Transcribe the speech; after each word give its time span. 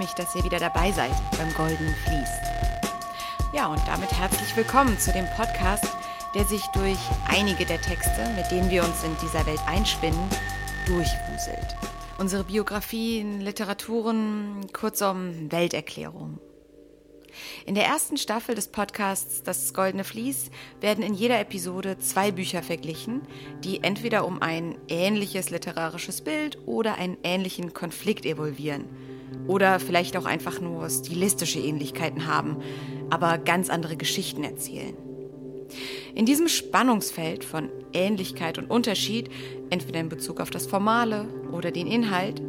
mich, 0.00 0.14
dass 0.14 0.34
ihr 0.34 0.42
wieder 0.44 0.58
dabei 0.58 0.90
seid 0.92 1.12
beim 1.36 1.52
Goldenen 1.52 1.94
Vlies. 2.06 2.30
Ja, 3.52 3.66
und 3.66 3.82
damit 3.86 4.10
herzlich 4.10 4.56
willkommen 4.56 4.98
zu 4.98 5.12
dem 5.12 5.26
Podcast, 5.36 5.84
der 6.34 6.46
sich 6.46 6.62
durch 6.68 6.98
einige 7.28 7.66
der 7.66 7.82
Texte, 7.82 8.26
mit 8.34 8.50
denen 8.50 8.70
wir 8.70 8.82
uns 8.82 9.04
in 9.04 9.14
dieser 9.20 9.44
Welt 9.44 9.60
einspinnen, 9.66 10.18
durchwuselt. 10.86 11.76
Unsere 12.18 12.44
Biografien, 12.44 13.42
Literaturen, 13.42 14.68
kurzum 14.72 15.52
Welterklärungen. 15.52 16.38
In 17.66 17.74
der 17.74 17.84
ersten 17.84 18.16
Staffel 18.16 18.54
des 18.54 18.68
Podcasts 18.68 19.42
Das 19.42 19.74
Goldene 19.74 20.04
Vlies 20.04 20.50
werden 20.80 21.04
in 21.04 21.12
jeder 21.12 21.38
Episode 21.40 21.98
zwei 21.98 22.30
Bücher 22.30 22.62
verglichen, 22.62 23.20
die 23.64 23.84
entweder 23.84 24.24
um 24.24 24.40
ein 24.40 24.78
ähnliches 24.88 25.50
literarisches 25.50 26.22
Bild 26.22 26.56
oder 26.64 26.94
einen 26.94 27.18
ähnlichen 27.22 27.74
Konflikt 27.74 28.24
evolvieren. 28.24 28.86
Oder 29.46 29.80
vielleicht 29.80 30.16
auch 30.16 30.26
einfach 30.26 30.60
nur 30.60 30.88
stilistische 30.88 31.58
Ähnlichkeiten 31.58 32.26
haben, 32.26 32.58
aber 33.10 33.38
ganz 33.38 33.70
andere 33.70 33.96
Geschichten 33.96 34.44
erzählen. 34.44 34.96
In 36.14 36.26
diesem 36.26 36.48
Spannungsfeld 36.48 37.44
von 37.44 37.68
Ähnlichkeit 37.92 38.58
und 38.58 38.70
Unterschied, 38.70 39.30
entweder 39.70 40.00
in 40.00 40.08
Bezug 40.08 40.40
auf 40.40 40.50
das 40.50 40.66
Formale 40.66 41.26
oder 41.52 41.70
den 41.70 41.86
Inhalt, 41.86 42.42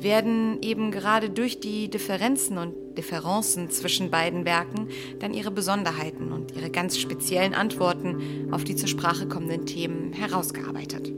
werden 0.00 0.58
eben 0.62 0.90
gerade 0.90 1.30
durch 1.30 1.60
die 1.60 1.88
Differenzen 1.88 2.58
und 2.58 2.74
Differenzen 2.98 3.70
zwischen 3.70 4.10
beiden 4.10 4.44
Werken 4.44 4.88
dann 5.18 5.34
ihre 5.34 5.50
Besonderheiten 5.50 6.32
und 6.32 6.54
ihre 6.54 6.70
ganz 6.70 6.98
speziellen 6.98 7.54
Antworten 7.54 8.48
auf 8.52 8.64
die 8.64 8.76
zur 8.76 8.88
Sprache 8.88 9.26
kommenden 9.26 9.66
Themen 9.66 10.12
herausgearbeitet. 10.12 11.12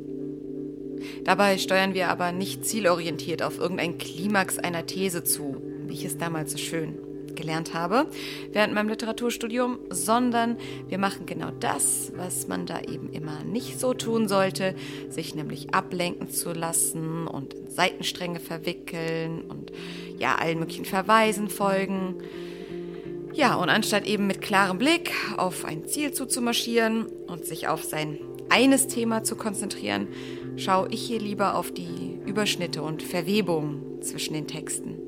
Dabei 1.25 1.59
steuern 1.59 1.95
wir 1.95 2.09
aber 2.09 2.33
nicht 2.33 2.65
zielorientiert 2.65 3.43
auf 3.43 3.59
irgendein 3.59 3.99
Klimax 3.99 4.59
einer 4.59 4.87
These 4.87 5.25
zu, 5.25 5.57
wie 5.87 5.95
ich 5.95 6.05
es 6.05 6.19
damals 6.19 6.53
so 6.53 6.59
schön 6.59 6.99
gelernt 7.37 7.75
habe 7.75 8.07
während 8.53 8.75
meinem 8.75 8.89
Literaturstudium, 8.89 9.79
sondern 9.91 10.57
wir 10.89 10.99
machen 10.99 11.27
genau 11.27 11.51
das, 11.61 12.13
was 12.17 12.49
man 12.49 12.67
da 12.67 12.81
eben 12.81 13.11
immer 13.13 13.45
nicht 13.45 13.79
so 13.79 13.95
tun 13.95 14.27
sollte, 14.27 14.75
sich 15.09 15.35
nämlich 15.35 15.73
ablenken 15.73 16.31
zu 16.31 16.53
lassen 16.53 17.29
und 17.29 17.55
in 17.55 17.71
Seitenstränge 17.71 18.41
verwickeln 18.41 19.43
und 19.43 19.71
ja, 20.19 20.37
allen 20.37 20.59
möglichen 20.59 20.87
Verweisen 20.87 21.49
folgen. 21.49 22.15
Ja, 23.35 23.55
und 23.57 23.69
anstatt 23.69 24.07
eben 24.07 24.27
mit 24.27 24.41
klarem 24.41 24.79
Blick 24.79 25.13
auf 25.37 25.67
ein 25.67 25.87
Ziel 25.87 26.13
zuzumarschieren 26.13 27.07
und 27.27 27.45
sich 27.45 27.69
auf 27.69 27.85
sein 27.85 28.19
eines 28.49 28.87
Thema 28.87 29.25
zu 29.25 29.37
konzentrieren, 29.37 30.09
schaue 30.57 30.89
ich 30.91 31.03
hier 31.03 31.21
lieber 31.21 31.55
auf 31.55 31.73
die 31.73 32.19
Überschnitte 32.27 32.83
und 32.83 33.03
Verwebungen 33.03 34.03
zwischen 34.03 34.35
den 34.35 34.47
Texten. 34.47 34.99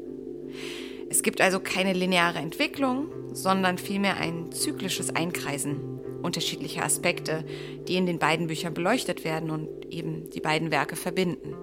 Es 1.11 1.23
gibt 1.23 1.41
also 1.41 1.59
keine 1.61 1.95
lineare 1.95 2.39
Entwicklung, 2.39 3.07
sondern 3.33 3.79
vielmehr 3.79 4.19
ein 4.19 4.53
zyklisches 4.53 5.15
Einkreisen 5.15 5.99
unterschiedlicher 6.23 6.85
Aspekte, 6.85 7.45
die 7.87 7.97
in 7.97 8.07
den 8.07 8.19
beiden 8.19 8.49
Büchern 8.49 8.75
beleuchtet 8.75 9.25
werden 9.25 9.51
und 9.51 9.69
eben 9.91 10.29
die 10.31 10.41
beiden 10.41 10.71
Werke 10.71 10.97
verbinden. 10.97 11.55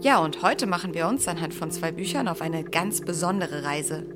Ja, 0.00 0.18
und 0.18 0.42
heute 0.42 0.66
machen 0.66 0.94
wir 0.94 1.06
uns 1.08 1.28
anhand 1.28 1.54
von 1.54 1.70
zwei 1.70 1.92
Büchern 1.92 2.28
auf 2.28 2.40
eine 2.40 2.64
ganz 2.64 3.00
besondere 3.00 3.64
Reise. 3.64 4.06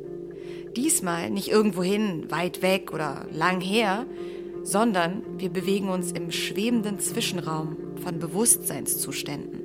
Diesmal 0.76 1.30
nicht 1.30 1.48
irgendwohin 1.48 2.30
weit 2.30 2.62
weg 2.62 2.92
oder 2.92 3.26
lang 3.32 3.60
her, 3.60 4.06
sondern 4.68 5.22
wir 5.38 5.48
bewegen 5.48 5.88
uns 5.88 6.12
im 6.12 6.30
schwebenden 6.30 7.00
Zwischenraum 7.00 7.74
von 8.04 8.18
Bewusstseinszuständen. 8.18 9.62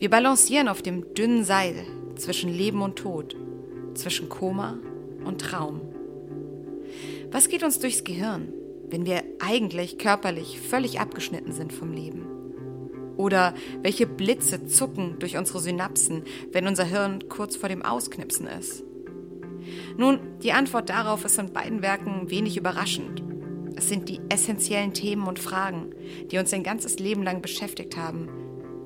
Wir 0.00 0.10
balancieren 0.10 0.66
auf 0.66 0.82
dem 0.82 1.14
dünnen 1.14 1.44
Seil 1.44 1.86
zwischen 2.16 2.52
Leben 2.52 2.82
und 2.82 2.96
Tod, 2.96 3.36
zwischen 3.94 4.28
Koma 4.28 4.78
und 5.24 5.40
Traum. 5.40 5.80
Was 7.30 7.48
geht 7.48 7.62
uns 7.62 7.78
durchs 7.78 8.02
Gehirn, 8.02 8.52
wenn 8.90 9.06
wir 9.06 9.22
eigentlich 9.38 9.98
körperlich 9.98 10.58
völlig 10.58 10.98
abgeschnitten 10.98 11.52
sind 11.52 11.72
vom 11.72 11.92
Leben? 11.92 12.26
Oder 13.16 13.54
welche 13.82 14.08
Blitze 14.08 14.66
zucken 14.66 15.20
durch 15.20 15.36
unsere 15.36 15.60
Synapsen, 15.60 16.24
wenn 16.50 16.66
unser 16.66 16.84
Hirn 16.84 17.28
kurz 17.28 17.54
vor 17.54 17.68
dem 17.68 17.82
Ausknipsen 17.82 18.48
ist? 18.48 18.82
Nun, 19.96 20.18
die 20.42 20.52
Antwort 20.52 20.90
darauf 20.90 21.24
ist 21.24 21.38
in 21.38 21.52
beiden 21.52 21.82
Werken 21.82 22.30
wenig 22.30 22.56
überraschend. 22.56 23.25
Es 23.76 23.90
sind 23.90 24.08
die 24.08 24.20
essentiellen 24.30 24.94
Themen 24.94 25.26
und 25.26 25.38
Fragen, 25.38 25.94
die 26.30 26.38
uns 26.38 26.52
ein 26.54 26.62
ganzes 26.62 26.98
Leben 26.98 27.22
lang 27.22 27.42
beschäftigt 27.42 27.96
haben, 27.96 28.28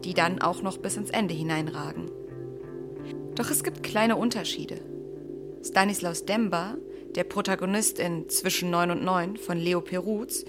die 0.05 0.15
dann 0.15 0.43
auch 0.43 0.63
noch 0.63 0.79
bis 0.79 0.97
ins 0.97 1.11
Ende 1.11 1.33
hineinragen. 1.33 2.11
Doch 3.37 3.51
es 3.51 3.63
gibt 3.63 3.85
kleine 3.85 4.17
Unterschiede. 4.17 4.81
Stanislaus 5.65 6.25
Demba, 6.25 6.77
der 7.15 7.25
Protagonist 7.25 8.01
in 8.01 8.29
Zwischen 8.29 8.71
9 8.71 8.91
und 8.91 9.05
9 9.05 9.37
von 9.37 9.59
Leo 9.59 9.81
Peruz, 9.81 10.45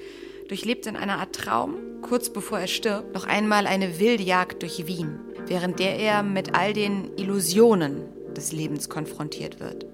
durchlebt 0.47 0.87
in 0.87 0.95
einer 0.95 1.19
Art 1.19 1.35
Traum, 1.35 1.75
kurz 2.01 2.31
bevor 2.31 2.59
er 2.59 2.67
stirbt, 2.67 3.13
noch 3.13 3.25
einmal 3.25 3.67
eine 3.67 3.99
wilde 3.99 4.23
Jagd 4.23 4.63
durch 4.63 4.87
Wien, 4.87 5.19
während 5.45 5.79
der 5.79 5.97
er 5.97 6.23
mit 6.23 6.55
all 6.55 6.73
den 6.73 7.11
Illusionen 7.15 8.03
des 8.35 8.51
Lebens 8.51 8.89
konfrontiert 8.89 9.59
wird. 9.59 9.85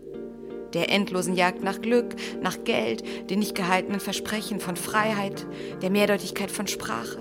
Der 0.73 0.91
endlosen 0.91 1.35
Jagd 1.35 1.63
nach 1.63 1.81
Glück, 1.81 2.15
nach 2.41 2.63
Geld, 2.63 3.03
den 3.29 3.39
nicht 3.39 3.55
gehaltenen 3.55 3.99
Versprechen 3.99 4.59
von 4.59 4.75
Freiheit, 4.75 5.45
der 5.81 5.89
Mehrdeutigkeit 5.89 6.51
von 6.51 6.67
Sprache. 6.67 7.19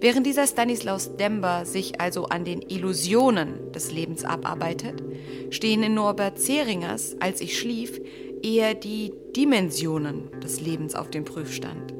Während 0.00 0.26
dieser 0.26 0.46
Stanislaus 0.46 1.16
Demba 1.16 1.64
sich 1.64 2.00
also 2.00 2.26
an 2.26 2.44
den 2.44 2.62
Illusionen 2.62 3.72
des 3.72 3.92
Lebens 3.92 4.24
abarbeitet, 4.24 5.02
stehen 5.50 5.82
in 5.82 5.94
Norbert 5.94 6.38
Zeringers 6.38 7.16
Als 7.20 7.40
ich 7.40 7.58
schlief 7.58 8.00
eher 8.42 8.74
die 8.74 9.12
Dimensionen 9.34 10.30
des 10.40 10.60
Lebens 10.60 10.94
auf 10.94 11.10
dem 11.10 11.24
Prüfstand. 11.24 11.94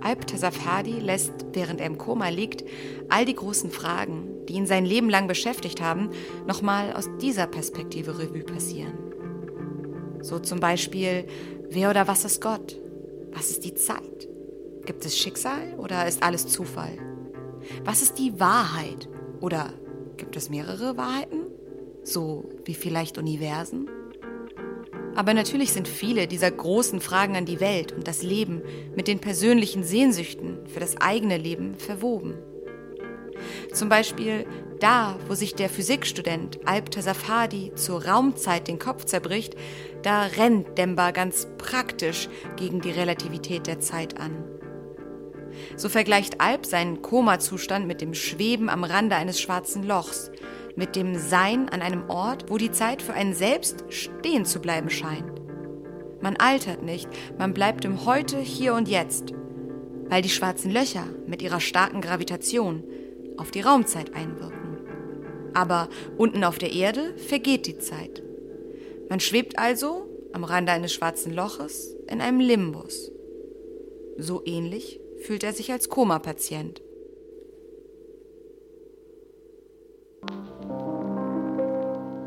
Alp 0.00 0.26
Tasafhadi 0.26 0.98
lässt, 0.98 1.32
während 1.52 1.80
er 1.80 1.86
im 1.86 1.98
Koma 1.98 2.28
liegt, 2.28 2.64
all 3.08 3.24
die 3.24 3.36
großen 3.36 3.70
Fragen, 3.70 4.28
die 4.48 4.54
ihn 4.54 4.66
sein 4.66 4.84
Leben 4.84 5.08
lang 5.08 5.28
beschäftigt 5.28 5.80
haben, 5.80 6.10
nochmal 6.46 6.92
aus 6.92 7.08
dieser 7.20 7.46
Perspektive 7.46 8.18
Revue 8.18 8.42
passieren. 8.42 9.11
So 10.22 10.38
zum 10.38 10.60
Beispiel, 10.60 11.26
wer 11.68 11.90
oder 11.90 12.08
was 12.08 12.24
ist 12.24 12.40
Gott? 12.40 12.78
Was 13.32 13.50
ist 13.50 13.64
die 13.64 13.74
Zeit? 13.74 14.28
Gibt 14.86 15.04
es 15.04 15.18
Schicksal 15.18 15.74
oder 15.78 16.06
ist 16.06 16.22
alles 16.22 16.46
Zufall? 16.46 16.96
Was 17.84 18.02
ist 18.02 18.18
die 18.18 18.38
Wahrheit? 18.38 19.08
Oder 19.40 19.72
gibt 20.16 20.36
es 20.36 20.50
mehrere 20.50 20.96
Wahrheiten? 20.96 21.40
So 22.04 22.44
wie 22.64 22.74
vielleicht 22.74 23.18
Universen? 23.18 23.88
Aber 25.14 25.34
natürlich 25.34 25.72
sind 25.72 25.88
viele 25.88 26.26
dieser 26.26 26.50
großen 26.50 27.00
Fragen 27.00 27.36
an 27.36 27.44
die 27.44 27.60
Welt 27.60 27.92
und 27.92 28.08
das 28.08 28.22
Leben 28.22 28.62
mit 28.96 29.08
den 29.08 29.18
persönlichen 29.18 29.84
Sehnsüchten 29.84 30.66
für 30.66 30.80
das 30.80 31.00
eigene 31.00 31.36
Leben 31.36 31.74
verwoben. 31.74 32.34
Zum 33.72 33.88
Beispiel 33.88 34.46
da, 34.80 35.16
wo 35.28 35.34
sich 35.34 35.54
der 35.54 35.68
Physikstudent 35.68 36.60
Alp 36.64 36.90
Tasafadi 36.90 37.72
zur 37.74 38.04
Raumzeit 38.04 38.68
den 38.68 38.78
Kopf 38.78 39.04
zerbricht, 39.04 39.54
da 40.02 40.24
rennt 40.24 40.76
Demba 40.76 41.12
ganz 41.12 41.46
praktisch 41.58 42.28
gegen 42.56 42.80
die 42.80 42.90
Relativität 42.90 43.66
der 43.66 43.80
Zeit 43.80 44.18
an. 44.18 44.44
So 45.76 45.88
vergleicht 45.88 46.40
Alp 46.40 46.66
seinen 46.66 47.02
Komazustand 47.02 47.86
mit 47.86 48.00
dem 48.00 48.14
Schweben 48.14 48.68
am 48.68 48.84
Rande 48.84 49.16
eines 49.16 49.40
schwarzen 49.40 49.84
Lochs, 49.84 50.30
mit 50.76 50.96
dem 50.96 51.16
Sein 51.16 51.68
an 51.68 51.82
einem 51.82 52.08
Ort, 52.08 52.46
wo 52.48 52.56
die 52.56 52.72
Zeit 52.72 53.02
für 53.02 53.12
einen 53.12 53.34
selbst 53.34 53.84
stehen 53.90 54.44
zu 54.44 54.60
bleiben 54.60 54.90
scheint. 54.90 55.30
Man 56.20 56.36
altert 56.36 56.82
nicht, 56.82 57.08
man 57.38 57.52
bleibt 57.52 57.84
im 57.84 58.04
Heute, 58.06 58.38
hier 58.38 58.74
und 58.74 58.88
jetzt, 58.88 59.32
weil 60.08 60.22
die 60.22 60.28
schwarzen 60.28 60.70
Löcher 60.70 61.06
mit 61.26 61.42
ihrer 61.42 61.60
starken 61.60 62.00
Gravitation 62.00 62.84
auf 63.42 63.50
die 63.50 63.60
Raumzeit 63.60 64.14
einwirken. 64.14 64.78
Aber 65.52 65.88
unten 66.16 66.44
auf 66.44 66.58
der 66.58 66.72
Erde 66.72 67.18
vergeht 67.18 67.66
die 67.66 67.78
Zeit. 67.78 68.22
Man 69.10 69.18
schwebt 69.18 69.58
also 69.58 70.08
am 70.32 70.44
Rande 70.44 70.70
eines 70.70 70.94
schwarzen 70.94 71.34
Loches 71.34 71.94
in 72.08 72.20
einem 72.20 72.38
Limbus. 72.38 73.10
So 74.16 74.42
ähnlich 74.44 75.00
fühlt 75.22 75.42
er 75.42 75.52
sich 75.52 75.72
als 75.72 75.88
Koma-Patient. 75.88 76.80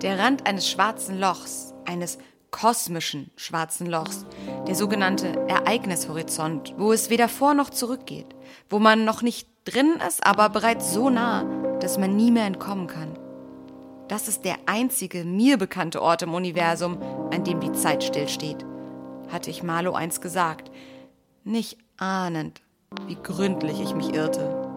Der 0.02 0.20
Rand 0.20 0.46
eines 0.46 0.70
schwarzen 0.70 1.18
Lochs, 1.18 1.74
eines 1.86 2.18
kosmischen 2.52 3.32
schwarzen 3.38 3.88
Lochs, 3.88 4.26
der 4.68 4.76
sogenannte 4.76 5.28
Ereignishorizont, 5.48 6.76
wo 6.78 6.92
es 6.92 7.10
weder 7.10 7.30
vor 7.30 7.54
noch 7.54 7.70
zurück 7.70 8.06
geht, 8.06 8.28
wo 8.70 8.80
man 8.80 9.06
noch 9.06 9.22
nicht 9.22 9.48
drin 9.66 9.96
ist, 10.08 10.26
aber 10.26 10.50
bereits 10.50 10.94
so 10.94 11.10
nah, 11.10 11.44
dass 11.80 11.98
man 11.98 12.16
nie 12.16 12.32
mehr 12.32 12.46
entkommen 12.46 12.88
kann. 12.88 13.18
Das 14.08 14.28
ist 14.28 14.46
der 14.46 14.58
einzige 14.68 15.26
mir 15.26 15.58
bekannte 15.58 16.02
Ort 16.02 16.22
im 16.22 16.34
Universum, 16.34 16.98
an 17.32 17.44
dem 17.44 17.60
die 17.60 17.72
Zeit 17.72 18.04
stillsteht, 18.04 18.64
hatte 19.30 19.50
ich 19.50 19.64
Marlo 19.64 19.94
einst 19.94 20.22
gesagt, 20.22 20.72
nicht 21.44 21.78
ahnend, 21.98 22.62
wie 23.08 23.18
gründlich 23.22 23.82
ich 23.82 23.96
mich 23.96 24.14
irrte. 24.14 24.72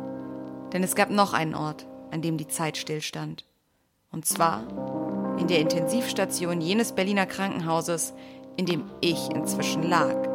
Denn 0.72 0.82
es 0.82 0.94
gab 0.94 1.10
noch 1.10 1.34
einen 1.34 1.54
Ort, 1.54 1.86
an 2.10 2.22
dem 2.22 2.36
die 2.38 2.48
Zeit 2.48 2.76
stillstand. 2.76 3.44
Und 4.10 4.26
zwar 4.26 4.62
in 5.38 5.46
der 5.46 5.60
Intensivstation 5.60 6.60
jenes 6.60 6.92
Berliner 6.92 7.26
Krankenhauses, 7.26 8.14
in 8.56 8.66
dem 8.66 8.84
ich 9.00 9.30
inzwischen 9.30 9.82
lag. 9.82 10.27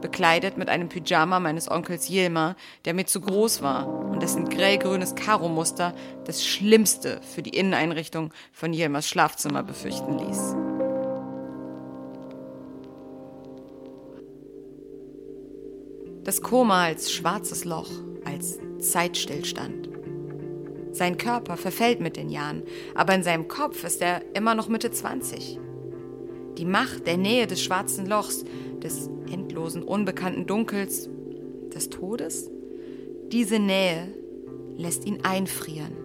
Bekleidet 0.00 0.56
mit 0.56 0.68
einem 0.68 0.88
Pyjama 0.88 1.40
meines 1.40 1.70
Onkels 1.70 2.08
Yilma, 2.08 2.54
der 2.84 2.94
mir 2.94 3.06
zu 3.06 3.20
groß 3.20 3.62
war 3.62 3.88
und 3.88 4.22
dessen 4.22 4.48
grellgrünes 4.48 5.14
Karo-Muster 5.14 5.94
das 6.24 6.46
Schlimmste 6.46 7.20
für 7.34 7.42
die 7.42 7.56
Inneneinrichtung 7.56 8.32
von 8.52 8.72
Yilmas 8.72 9.08
Schlafzimmer 9.08 9.62
befürchten 9.62 10.18
ließ. 10.18 10.54
Das 16.24 16.42
Koma 16.42 16.84
als 16.84 17.10
schwarzes 17.10 17.64
Loch, 17.64 17.88
als 18.24 18.58
Zeitstillstand. 18.80 19.88
Sein 20.92 21.16
Körper 21.16 21.56
verfällt 21.56 22.00
mit 22.00 22.16
den 22.16 22.28
Jahren, 22.28 22.64
aber 22.94 23.14
in 23.14 23.22
seinem 23.22 23.48
Kopf 23.48 23.82
ist 23.82 24.02
er 24.02 24.22
immer 24.34 24.54
noch 24.54 24.68
Mitte 24.68 24.90
20. 24.90 25.58
Die 26.58 26.64
Macht 26.64 27.06
der 27.06 27.16
Nähe 27.16 27.46
des 27.46 27.62
schwarzen 27.62 28.04
Lochs, 28.04 28.44
des 28.80 29.08
endlosen, 29.30 29.82
unbekannten 29.82 30.46
Dunkels, 30.46 31.08
des 31.74 31.90
Todes, 31.90 32.50
diese 33.30 33.58
Nähe 33.58 34.14
lässt 34.76 35.04
ihn 35.04 35.24
einfrieren. 35.24 35.96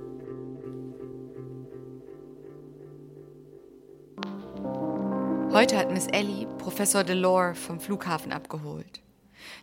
Heute 5.51 5.77
hat 5.77 5.91
Miss 5.91 6.07
Ellie 6.07 6.47
Professor 6.57 7.03
Delore 7.03 7.53
vom 7.53 7.79
Flughafen 7.79 8.31
abgeholt. 8.31 9.01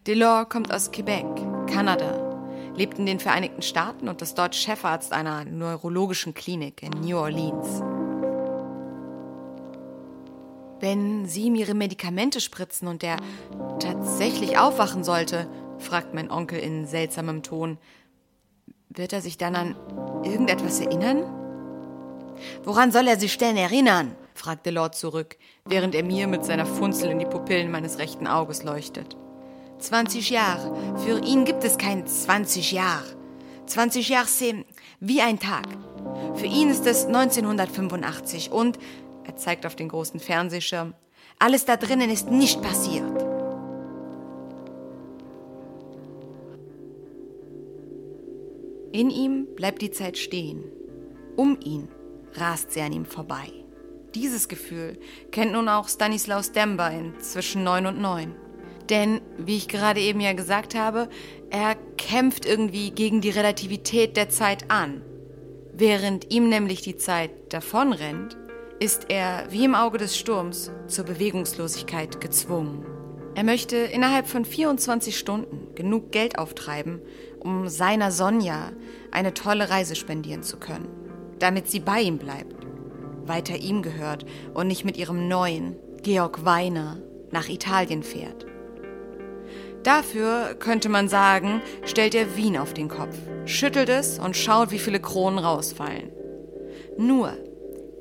Delore 0.06 0.46
kommt 0.46 0.72
aus 0.72 0.92
Quebec, 0.92 1.26
Kanada, 1.66 2.40
lebt 2.76 2.98
in 2.98 3.06
den 3.06 3.18
Vereinigten 3.18 3.62
Staaten 3.62 4.08
und 4.08 4.22
ist 4.22 4.38
dort 4.38 4.54
Chefarzt 4.54 5.12
einer 5.12 5.44
neurologischen 5.44 6.32
Klinik 6.32 6.82
in 6.84 6.92
New 7.00 7.18
Orleans. 7.18 7.82
Wenn 10.80 11.26
Sie 11.26 11.42
ihm 11.42 11.54
Ihre 11.54 11.74
Medikamente 11.74 12.40
spritzen 12.40 12.88
und 12.88 13.04
er 13.04 13.18
tatsächlich 13.80 14.58
aufwachen 14.58 15.04
sollte, 15.04 15.46
fragt 15.78 16.14
mein 16.14 16.30
Onkel 16.30 16.58
in 16.58 16.86
seltsamem 16.86 17.42
Ton, 17.42 17.78
wird 18.88 19.12
er 19.12 19.20
sich 19.20 19.38
dann 19.38 19.54
an 19.54 19.76
irgendetwas 20.24 20.80
erinnern? 20.80 21.24
Woran 22.64 22.92
soll 22.92 23.06
er 23.06 23.18
sich 23.18 23.36
denn 23.36 23.56
erinnern? 23.56 24.16
fragte 24.34 24.70
Lord 24.70 24.94
zurück, 24.94 25.36
während 25.66 25.94
er 25.94 26.02
mir 26.02 26.26
mit 26.26 26.46
seiner 26.46 26.64
Funzel 26.64 27.10
in 27.10 27.18
die 27.18 27.26
Pupillen 27.26 27.70
meines 27.70 27.98
rechten 27.98 28.26
Auges 28.26 28.62
leuchtet. 28.62 29.16
20 29.78 30.30
Jahre. 30.30 30.98
Für 30.98 31.20
ihn 31.20 31.44
gibt 31.44 31.62
es 31.62 31.76
kein 31.76 32.06
20 32.06 32.72
Jahre. 32.72 33.16
20 33.66 34.08
Jahre 34.08 34.26
sind 34.26 34.64
wie 34.98 35.20
ein 35.20 35.38
Tag. 35.38 35.66
Für 36.34 36.46
ihn 36.46 36.70
ist 36.70 36.86
es 36.86 37.06
1985 37.06 38.50
und, 38.50 38.78
er 39.25 39.37
zeigt 39.37 39.67
auf 39.67 39.76
den 39.76 39.88
großen 39.88 40.20
Fernsehschirm, 40.20 40.94
alles 41.38 41.64
da 41.64 41.76
drinnen 41.76 42.11
ist 42.11 42.31
nicht 42.31 42.61
passiert. 42.62 43.31
In 48.93 49.11
ihm 49.11 49.46
bleibt 49.55 49.82
die 49.82 49.93
Zeit 49.93 50.19
stehen. 50.19 50.64
Um 51.37 51.58
ihn 51.64 51.88
rast 52.34 52.72
sie 52.72 52.81
an 52.81 52.93
ihm 52.93 53.05
vorbei. 53.05 53.46
Dieses 54.14 54.49
Gefühl 54.49 54.99
kennt 55.31 55.52
nun 55.52 55.69
auch 55.69 55.88
Stanislaus 55.88 56.50
Demba 56.50 56.88
in 56.88 57.19
Zwischen 57.20 57.62
9 57.62 57.87
und 57.87 58.00
9. 58.00 58.34
Denn, 58.88 59.20
wie 59.38 59.56
ich 59.56 59.69
gerade 59.69 60.00
eben 60.00 60.20
ja 60.20 60.32
gesagt 60.32 60.75
habe, 60.75 61.08
er 61.49 61.76
kämpft 61.96 62.44
irgendwie 62.44 62.90
gegen 62.90 63.20
die 63.20 63.31
Relativität 63.31 64.16
der 64.16 64.28
Zeit 64.28 64.69
an. 64.69 65.02
Während 65.73 66.32
ihm 66.32 66.49
nämlich 66.49 66.82
die 66.82 66.96
Zeit 66.96 67.31
davonrennt, 67.55 68.37
ist 68.80 69.10
er, 69.10 69.44
wie 69.50 69.66
im 69.66 69.74
Auge 69.74 69.98
des 69.98 70.16
Sturms, 70.16 70.70
zur 70.86 71.04
Bewegungslosigkeit 71.04 72.18
gezwungen. 72.18 72.86
Er 73.34 73.44
möchte 73.44 73.76
innerhalb 73.76 74.26
von 74.26 74.46
24 74.46 75.18
Stunden 75.18 75.74
genug 75.74 76.10
Geld 76.12 76.38
auftreiben, 76.38 77.00
um 77.38 77.68
seiner 77.68 78.10
Sonja 78.10 78.72
eine 79.10 79.34
tolle 79.34 79.68
Reise 79.68 79.94
spendieren 79.94 80.42
zu 80.42 80.56
können, 80.56 80.88
damit 81.38 81.70
sie 81.70 81.80
bei 81.80 82.00
ihm 82.00 82.16
bleibt, 82.16 82.66
weiter 83.26 83.56
ihm 83.56 83.82
gehört 83.82 84.24
und 84.54 84.66
nicht 84.66 84.86
mit 84.86 84.96
ihrem 84.96 85.28
neuen, 85.28 85.76
Georg 86.02 86.46
Weiner, 86.46 86.96
nach 87.30 87.50
Italien 87.50 88.02
fährt. 88.02 88.46
Dafür 89.82 90.56
könnte 90.58 90.88
man 90.88 91.08
sagen, 91.08 91.60
stellt 91.84 92.14
er 92.14 92.34
Wien 92.34 92.56
auf 92.56 92.72
den 92.72 92.88
Kopf, 92.88 93.16
schüttelt 93.44 93.90
es 93.90 94.18
und 94.18 94.36
schaut, 94.36 94.70
wie 94.70 94.78
viele 94.78 95.00
Kronen 95.00 95.38
rausfallen. 95.38 96.10
Nur, 96.98 97.36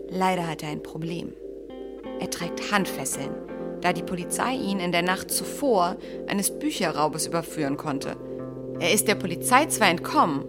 leider 0.09 0.47
hat 0.47 0.63
er 0.63 0.69
ein 0.69 0.83
Problem. 0.83 1.33
Er 2.19 2.29
trägt 2.29 2.71
Handfesseln, 2.71 3.31
da 3.81 3.93
die 3.93 4.03
Polizei 4.03 4.53
ihn 4.53 4.79
in 4.79 4.91
der 4.91 5.01
Nacht 5.01 5.31
zuvor 5.31 5.97
eines 6.27 6.51
Bücherraubes 6.51 7.27
überführen 7.27 7.77
konnte. 7.77 8.17
Er 8.79 8.93
ist 8.93 9.07
der 9.07 9.15
Polizei 9.15 9.65
zwar 9.67 9.89
entkommen, 9.89 10.43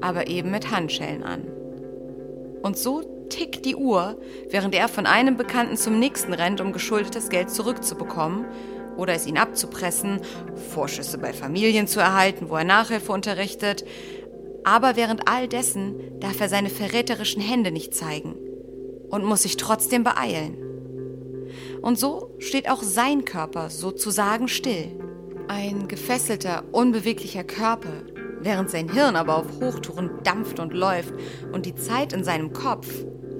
aber 0.00 0.28
eben 0.28 0.50
mit 0.50 0.70
Handschellen 0.70 1.22
an. 1.22 1.46
Und 2.62 2.78
so 2.78 3.02
tickt 3.28 3.64
die 3.64 3.76
Uhr, 3.76 4.18
während 4.48 4.74
er 4.74 4.88
von 4.88 5.06
einem 5.06 5.36
Bekannten 5.36 5.76
zum 5.76 5.98
nächsten 5.98 6.32
rennt, 6.32 6.60
um 6.60 6.72
geschuldetes 6.72 7.28
Geld 7.28 7.50
zurückzubekommen 7.50 8.44
oder 8.96 9.14
es 9.14 9.26
ihn 9.26 9.38
abzupressen, 9.38 10.20
Vorschüsse 10.72 11.18
bei 11.18 11.32
Familien 11.32 11.86
zu 11.86 12.00
erhalten, 12.00 12.50
wo 12.50 12.56
er 12.56 12.64
Nachhilfe 12.64 13.12
unterrichtet. 13.12 13.84
Aber 14.64 14.96
während 14.96 15.26
all 15.28 15.48
dessen 15.48 16.20
darf 16.20 16.40
er 16.40 16.48
seine 16.48 16.70
verräterischen 16.70 17.40
Hände 17.40 17.70
nicht 17.70 17.94
zeigen 17.94 18.34
und 19.10 19.24
muss 19.24 19.42
sich 19.42 19.56
trotzdem 19.56 20.04
beeilen. 20.04 20.56
Und 21.82 21.98
so 21.98 22.34
steht 22.38 22.70
auch 22.70 22.82
sein 22.82 23.24
Körper 23.24 23.70
sozusagen 23.70 24.48
still. 24.48 24.98
Ein 25.48 25.88
gefesselter, 25.88 26.64
unbeweglicher 26.72 27.44
Körper, 27.44 28.04
während 28.40 28.70
sein 28.70 28.92
Hirn 28.92 29.16
aber 29.16 29.36
auf 29.36 29.60
Hochtouren 29.60 30.10
dampft 30.22 30.60
und 30.60 30.72
läuft 30.72 31.14
und 31.52 31.66
die 31.66 31.74
Zeit 31.74 32.12
in 32.12 32.24
seinem 32.24 32.52
Kopf 32.52 32.88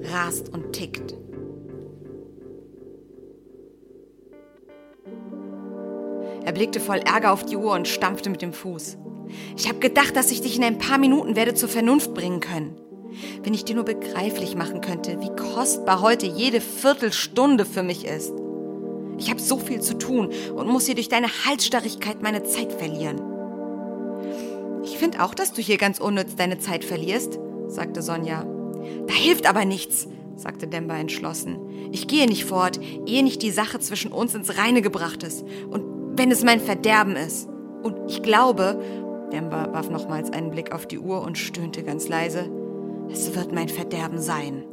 rast 0.03 0.49
und 0.49 0.73
tickt. 0.73 1.15
Er 6.43 6.53
blickte 6.53 6.79
voll 6.79 6.97
Ärger 6.97 7.31
auf 7.31 7.45
die 7.45 7.55
Uhr 7.55 7.73
und 7.73 7.87
stampfte 7.87 8.29
mit 8.29 8.41
dem 8.41 8.51
Fuß. 8.51 8.97
Ich 9.55 9.69
habe 9.69 9.79
gedacht, 9.79 10.15
dass 10.15 10.31
ich 10.31 10.41
dich 10.41 10.57
in 10.57 10.63
ein 10.63 10.79
paar 10.79 10.97
Minuten 10.97 11.35
werde 11.35 11.53
zur 11.53 11.69
Vernunft 11.69 12.13
bringen 12.13 12.39
können. 12.39 12.75
Wenn 13.43 13.53
ich 13.53 13.65
dir 13.65 13.75
nur 13.75 13.85
begreiflich 13.85 14.55
machen 14.55 14.81
könnte, 14.81 15.19
wie 15.21 15.35
kostbar 15.35 16.01
heute 16.01 16.25
jede 16.25 16.61
Viertelstunde 16.61 17.65
für 17.65 17.83
mich 17.83 18.05
ist. 18.05 18.33
Ich 19.17 19.29
habe 19.29 19.39
so 19.39 19.57
viel 19.57 19.81
zu 19.81 19.97
tun 19.97 20.29
und 20.55 20.67
muss 20.67 20.85
hier 20.85 20.95
durch 20.95 21.09
deine 21.09 21.27
Halsstarrigkeit 21.27 22.21
meine 22.21 22.43
Zeit 22.43 22.73
verlieren. 22.73 23.21
Ich 24.83 24.97
finde 24.97 25.23
auch, 25.23 25.35
dass 25.35 25.53
du 25.53 25.61
hier 25.61 25.77
ganz 25.77 25.99
unnütz 25.99 26.35
deine 26.35 26.57
Zeit 26.57 26.83
verlierst, 26.83 27.39
sagte 27.67 28.01
Sonja. 28.01 28.45
Da 29.07 29.13
hilft 29.13 29.47
aber 29.47 29.65
nichts, 29.65 30.07
sagte 30.35 30.67
Demba 30.67 30.97
entschlossen. 30.97 31.59
Ich 31.91 32.07
gehe 32.07 32.27
nicht 32.27 32.45
fort, 32.45 32.79
ehe 33.05 33.23
nicht 33.23 33.41
die 33.41 33.51
Sache 33.51 33.79
zwischen 33.79 34.11
uns 34.11 34.33
ins 34.33 34.57
Reine 34.57 34.81
gebracht 34.81 35.23
ist. 35.23 35.43
Und 35.69 36.17
wenn 36.17 36.31
es 36.31 36.43
mein 36.43 36.59
Verderben 36.59 37.15
ist. 37.15 37.47
Und 37.83 38.09
ich 38.09 38.21
glaube, 38.21 38.81
Demba 39.31 39.71
warf 39.71 39.89
nochmals 39.89 40.31
einen 40.31 40.51
Blick 40.51 40.71
auf 40.71 40.87
die 40.87 40.99
Uhr 40.99 41.21
und 41.21 41.37
stöhnte 41.37 41.83
ganz 41.83 42.07
leise, 42.07 42.49
es 43.11 43.35
wird 43.35 43.51
mein 43.51 43.69
Verderben 43.69 44.19
sein. 44.19 44.63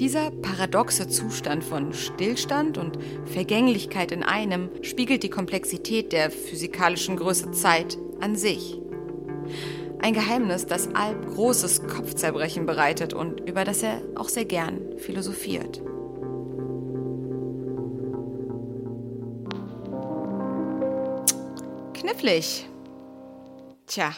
Dieser 0.00 0.30
paradoxe 0.30 1.08
Zustand 1.08 1.62
von 1.62 1.92
Stillstand 1.92 2.78
und 2.78 2.98
Vergänglichkeit 3.26 4.10
in 4.10 4.22
einem 4.22 4.68
spiegelt 4.82 5.22
die 5.22 5.30
Komplexität 5.30 6.12
der 6.12 6.30
physikalischen 6.30 7.16
Größe 7.16 7.52
Zeit 7.52 7.96
an 8.20 8.34
sich. 8.34 8.80
Ein 10.00 10.12
Geheimnis, 10.12 10.66
das 10.66 10.94
Alp 10.94 11.34
großes 11.34 11.86
Kopfzerbrechen 11.86 12.66
bereitet 12.66 13.14
und 13.14 13.48
über 13.48 13.64
das 13.64 13.82
er 13.82 14.02
auch 14.16 14.28
sehr 14.28 14.44
gern 14.44 14.98
philosophiert. 14.98 15.80
Knifflig. 21.94 22.66
Tja, 23.86 24.12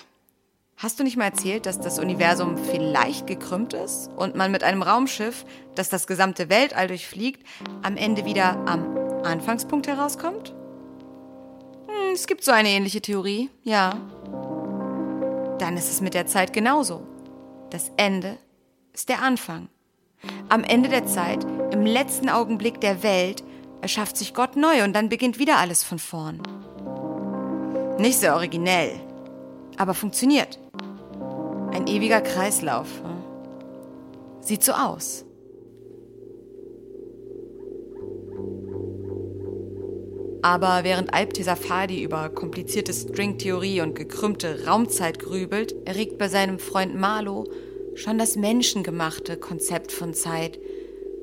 hast 0.76 1.00
du 1.00 1.04
nicht 1.04 1.16
mal 1.16 1.25
erzählt, 1.25 1.66
dass 1.66 1.80
das 1.80 1.99
Universum 1.99 2.56
vielleicht 2.56 3.26
gekrümmt 3.26 3.73
ist 3.73 4.11
und 4.16 4.37
man 4.37 4.52
mit 4.52 4.62
einem 4.62 4.82
Raumschiff, 4.82 5.44
das 5.75 5.88
das 5.88 6.06
gesamte 6.06 6.49
Weltall 6.49 6.87
durchfliegt, 6.87 7.44
am 7.82 7.96
Ende 7.96 8.25
wieder 8.25 8.56
am 8.66 8.96
Anfangspunkt 9.25 9.88
herauskommt? 9.88 10.54
Hm, 11.88 12.14
es 12.14 12.26
gibt 12.28 12.44
so 12.44 12.52
eine 12.52 12.68
ähnliche 12.68 13.00
Theorie, 13.00 13.50
ja. 13.64 14.00
Dann 15.58 15.76
ist 15.76 15.90
es 15.90 16.00
mit 16.00 16.14
der 16.14 16.26
Zeit 16.26 16.52
genauso. 16.52 17.02
Das 17.70 17.90
Ende 17.96 18.38
ist 18.92 19.08
der 19.08 19.23
Anfang. 19.23 19.68
Am 20.49 20.62
Ende 20.62 20.88
der 20.88 21.06
Zeit, 21.06 21.44
im 21.73 21.85
letzten 21.85 22.28
Augenblick 22.28 22.80
der 22.80 23.02
Welt, 23.02 23.42
erschafft 23.80 24.16
sich 24.16 24.32
Gott 24.32 24.54
neu 24.56 24.85
und 24.85 24.92
dann 24.92 25.08
beginnt 25.08 25.38
wieder 25.38 25.58
alles 25.58 25.82
von 25.82 25.99
vorn. 25.99 26.40
Nicht 27.99 28.18
sehr 28.18 28.35
originell, 28.35 29.00
aber 29.76 29.95
funktioniert. 29.95 30.59
Ein 31.73 31.87
ewiger 31.87 32.21
Kreislauf. 32.21 32.88
Hm? 33.02 33.16
Sieht 34.40 34.62
so 34.62 34.73
aus. 34.73 35.25
Aber 40.42 40.85
während 40.85 41.12
Alptesafadi 41.12 42.02
über 42.02 42.28
komplizierte 42.28 42.92
Stringtheorie 42.92 43.80
und 43.80 43.97
gekrümmte 43.97 44.64
Raumzeit 44.64 45.18
grübelt, 45.18 45.75
erregt 45.85 46.18
bei 46.18 46.28
seinem 46.28 46.61
Freund 46.61 46.95
Marlow 46.95 47.49
schon 47.97 48.16
das 48.16 48.37
menschengemachte 48.37 49.38
Konzept 49.38 49.90
von 49.90 50.14
Zeit 50.14 50.61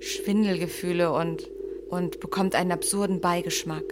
Schwindelgefühle 0.02 1.14
und, 1.14 1.50
und 1.90 2.20
bekommt 2.20 2.56
einen 2.56 2.74
absurden 2.74 3.22
Beigeschmack. 3.22 3.86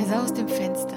Er 0.00 0.06
sah 0.06 0.24
aus 0.24 0.32
dem 0.32 0.48
Fenster. 0.48 0.96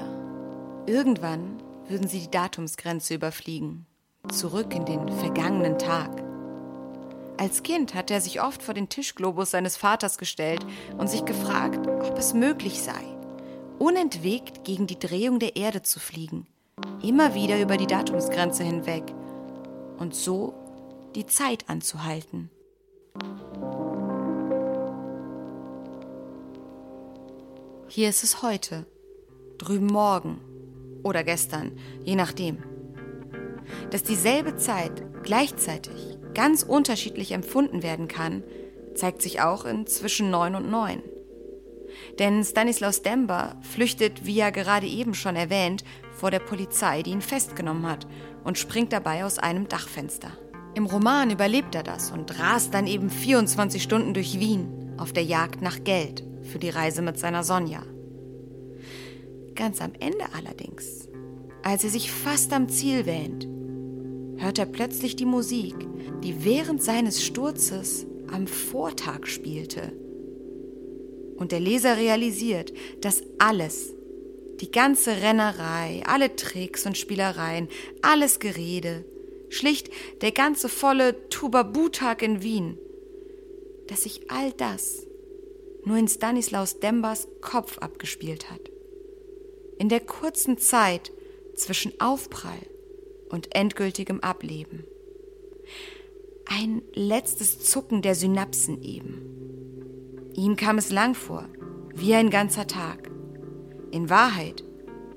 Irgendwann 0.86 1.62
würden 1.88 2.08
sie 2.08 2.20
die 2.20 2.30
Datumsgrenze 2.30 3.12
überfliegen, 3.12 3.84
zurück 4.32 4.74
in 4.74 4.86
den 4.86 5.10
vergangenen 5.18 5.78
Tag. 5.78 6.24
Als 7.36 7.62
Kind 7.62 7.94
hatte 7.94 8.14
er 8.14 8.22
sich 8.22 8.40
oft 8.40 8.62
vor 8.62 8.72
den 8.72 8.88
Tischglobus 8.88 9.50
seines 9.50 9.76
Vaters 9.76 10.16
gestellt 10.16 10.64
und 10.96 11.10
sich 11.10 11.26
gefragt, 11.26 11.86
ob 11.86 12.16
es 12.16 12.32
möglich 12.32 12.80
sei, 12.80 13.02
unentwegt 13.78 14.64
gegen 14.64 14.86
die 14.86 14.98
Drehung 14.98 15.38
der 15.38 15.54
Erde 15.54 15.82
zu 15.82 16.00
fliegen, 16.00 16.46
immer 17.02 17.34
wieder 17.34 17.60
über 17.60 17.76
die 17.76 17.86
Datumsgrenze 17.86 18.64
hinweg 18.64 19.04
und 19.98 20.14
so 20.14 20.54
die 21.14 21.26
Zeit 21.26 21.68
anzuhalten. 21.68 22.48
Hier 27.86 28.08
ist 28.08 28.24
es 28.24 28.40
heute, 28.40 28.86
drüben 29.64 29.86
morgen 29.86 30.40
oder 31.02 31.24
gestern, 31.24 31.72
je 32.04 32.16
nachdem. 32.16 32.58
Dass 33.90 34.02
dieselbe 34.02 34.56
Zeit 34.56 35.02
gleichzeitig 35.22 36.18
ganz 36.34 36.62
unterschiedlich 36.62 37.32
empfunden 37.32 37.82
werden 37.82 38.08
kann, 38.08 38.42
zeigt 38.94 39.22
sich 39.22 39.40
auch 39.40 39.64
in 39.64 39.86
zwischen 39.86 40.30
9 40.30 40.54
und 40.54 40.70
9. 40.70 41.02
Denn 42.18 42.44
Stanislaus 42.44 43.02
Demba 43.02 43.56
flüchtet, 43.62 44.26
wie 44.26 44.34
ja 44.34 44.50
gerade 44.50 44.86
eben 44.86 45.14
schon 45.14 45.36
erwähnt, 45.36 45.84
vor 46.12 46.30
der 46.30 46.40
Polizei, 46.40 47.02
die 47.02 47.10
ihn 47.10 47.22
festgenommen 47.22 47.86
hat, 47.86 48.06
und 48.42 48.58
springt 48.58 48.92
dabei 48.92 49.24
aus 49.24 49.38
einem 49.38 49.68
Dachfenster. 49.68 50.30
Im 50.74 50.86
Roman 50.86 51.30
überlebt 51.30 51.74
er 51.74 51.84
das 51.84 52.10
und 52.10 52.38
rast 52.38 52.74
dann 52.74 52.86
eben 52.86 53.10
24 53.10 53.82
Stunden 53.82 54.12
durch 54.12 54.40
Wien 54.40 54.92
auf 54.96 55.12
der 55.12 55.24
Jagd 55.24 55.62
nach 55.62 55.82
Geld 55.84 56.24
für 56.42 56.58
die 56.58 56.70
Reise 56.70 57.00
mit 57.00 57.18
seiner 57.18 57.44
Sonja. 57.44 57.82
Ganz 59.54 59.80
am 59.80 59.92
Ende 60.00 60.24
allerdings, 60.34 61.08
als 61.62 61.84
er 61.84 61.90
sich 61.90 62.10
fast 62.10 62.52
am 62.52 62.68
Ziel 62.68 63.06
wähnt, 63.06 63.46
hört 64.42 64.58
er 64.58 64.66
plötzlich 64.66 65.14
die 65.16 65.26
Musik, 65.26 65.74
die 66.22 66.44
während 66.44 66.82
seines 66.82 67.24
Sturzes 67.24 68.06
am 68.32 68.46
Vortag 68.46 69.26
spielte. 69.26 69.92
Und 71.36 71.52
der 71.52 71.60
Leser 71.60 71.96
realisiert, 71.96 72.72
dass 73.00 73.22
alles, 73.38 73.94
die 74.60 74.70
ganze 74.70 75.22
Rennerei, 75.22 76.02
alle 76.06 76.34
Tricks 76.34 76.86
und 76.86 76.98
Spielereien, 76.98 77.68
alles 78.02 78.40
Gerede, 78.40 79.04
schlicht 79.50 79.90
der 80.20 80.32
ganze 80.32 80.68
volle 80.68 81.28
Tubabu-Tag 81.28 82.22
in 82.22 82.42
Wien, 82.42 82.78
dass 83.86 84.02
sich 84.02 84.30
all 84.30 84.52
das 84.52 85.06
nur 85.84 85.96
in 85.96 86.08
Stanislaus 86.08 86.80
Dembas 86.80 87.28
Kopf 87.40 87.78
abgespielt 87.78 88.50
hat. 88.50 88.73
In 89.78 89.88
der 89.88 90.00
kurzen 90.00 90.58
Zeit 90.58 91.12
zwischen 91.56 91.92
Aufprall 92.00 92.66
und 93.28 93.54
endgültigem 93.54 94.20
Ableben. 94.20 94.84
Ein 96.46 96.82
letztes 96.92 97.60
Zucken 97.60 98.02
der 98.02 98.14
Synapsen 98.14 98.82
eben. 98.82 100.30
Ihm 100.34 100.56
kam 100.56 100.78
es 100.78 100.90
lang 100.90 101.14
vor, 101.14 101.48
wie 101.94 102.14
ein 102.14 102.30
ganzer 102.30 102.66
Tag. 102.66 103.10
In 103.90 104.10
Wahrheit 104.10 104.62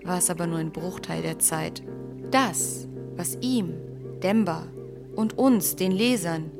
war 0.03 0.17
es 0.17 0.29
aber 0.29 0.47
nur 0.47 0.59
ein 0.59 0.71
Bruchteil 0.71 1.21
der 1.21 1.39
Zeit. 1.39 1.83
Das, 2.31 2.87
was 3.15 3.37
ihm, 3.41 3.73
Demba 4.23 4.67
und 5.15 5.37
uns, 5.37 5.75
den 5.75 5.91
Lesern, 5.91 6.51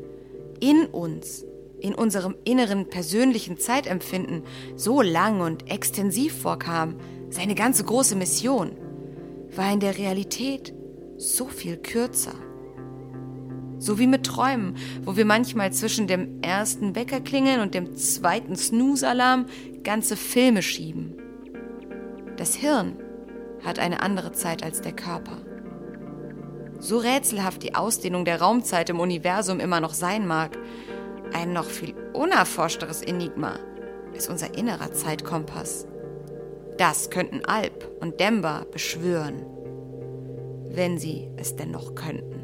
in 0.60 0.86
uns, 0.86 1.46
in 1.80 1.94
unserem 1.94 2.36
inneren 2.44 2.90
persönlichen 2.90 3.58
Zeitempfinden 3.58 4.44
so 4.76 5.02
lang 5.02 5.42
und 5.42 5.70
extensiv 5.72 6.42
vorkam, 6.42 6.96
seine 7.30 7.56
ganze 7.56 7.84
große 7.84 8.16
Mission, 8.16 8.72
war 9.56 9.72
in 9.72 9.80
der 9.80 9.98
Realität 9.98 10.74
so 11.18 11.48
viel 11.48 11.78
kürzer. 11.78 12.34
So 13.80 14.00
wie 14.00 14.08
mit 14.08 14.26
Träumen, 14.26 14.76
wo 15.04 15.16
wir 15.16 15.26
manchmal 15.26 15.72
zwischen 15.72 16.08
dem 16.08 16.42
ersten 16.42 16.96
Weckerklingeln 16.96 17.62
und 17.62 17.74
dem 17.74 17.96
zweiten 17.96 18.56
Snooze-Alarm 18.56 19.46
ganze 19.84 20.16
Filme 20.16 20.62
schieben. 20.62 21.16
Das 22.38 22.56
Hirn 22.56 22.98
hat 23.64 23.80
eine 23.80 24.02
andere 24.02 24.32
Zeit 24.32 24.64
als 24.64 24.82
der 24.82 24.94
Körper. 24.94 25.38
So 26.80 26.98
rätselhaft 26.98 27.64
die 27.64 27.76
Ausdehnung 27.76 28.26
der 28.26 28.42
Raumzeit 28.42 28.90
im 28.90 29.00
Universum 29.00 29.60
immer 29.60 29.80
noch 29.80 29.94
sein 29.94 30.28
mag, 30.28 30.58
ein 31.34 31.54
noch 31.54 31.66
viel 31.66 31.94
unerforschteres 32.14 33.02
Enigma 33.02 33.60
ist 34.14 34.30
unser 34.30 34.58
innerer 34.58 34.92
Zeitkompass. 34.94 35.88
Das 36.78 37.10
könnten 37.10 37.44
Alp 37.44 37.90
und 38.02 38.20
Demba 38.20 38.66
beschwören, 38.72 39.44
wenn 40.70 41.00
sie 41.00 41.28
es 41.38 41.56
denn 41.56 41.72
noch 41.72 41.96
könnten. 41.96 42.38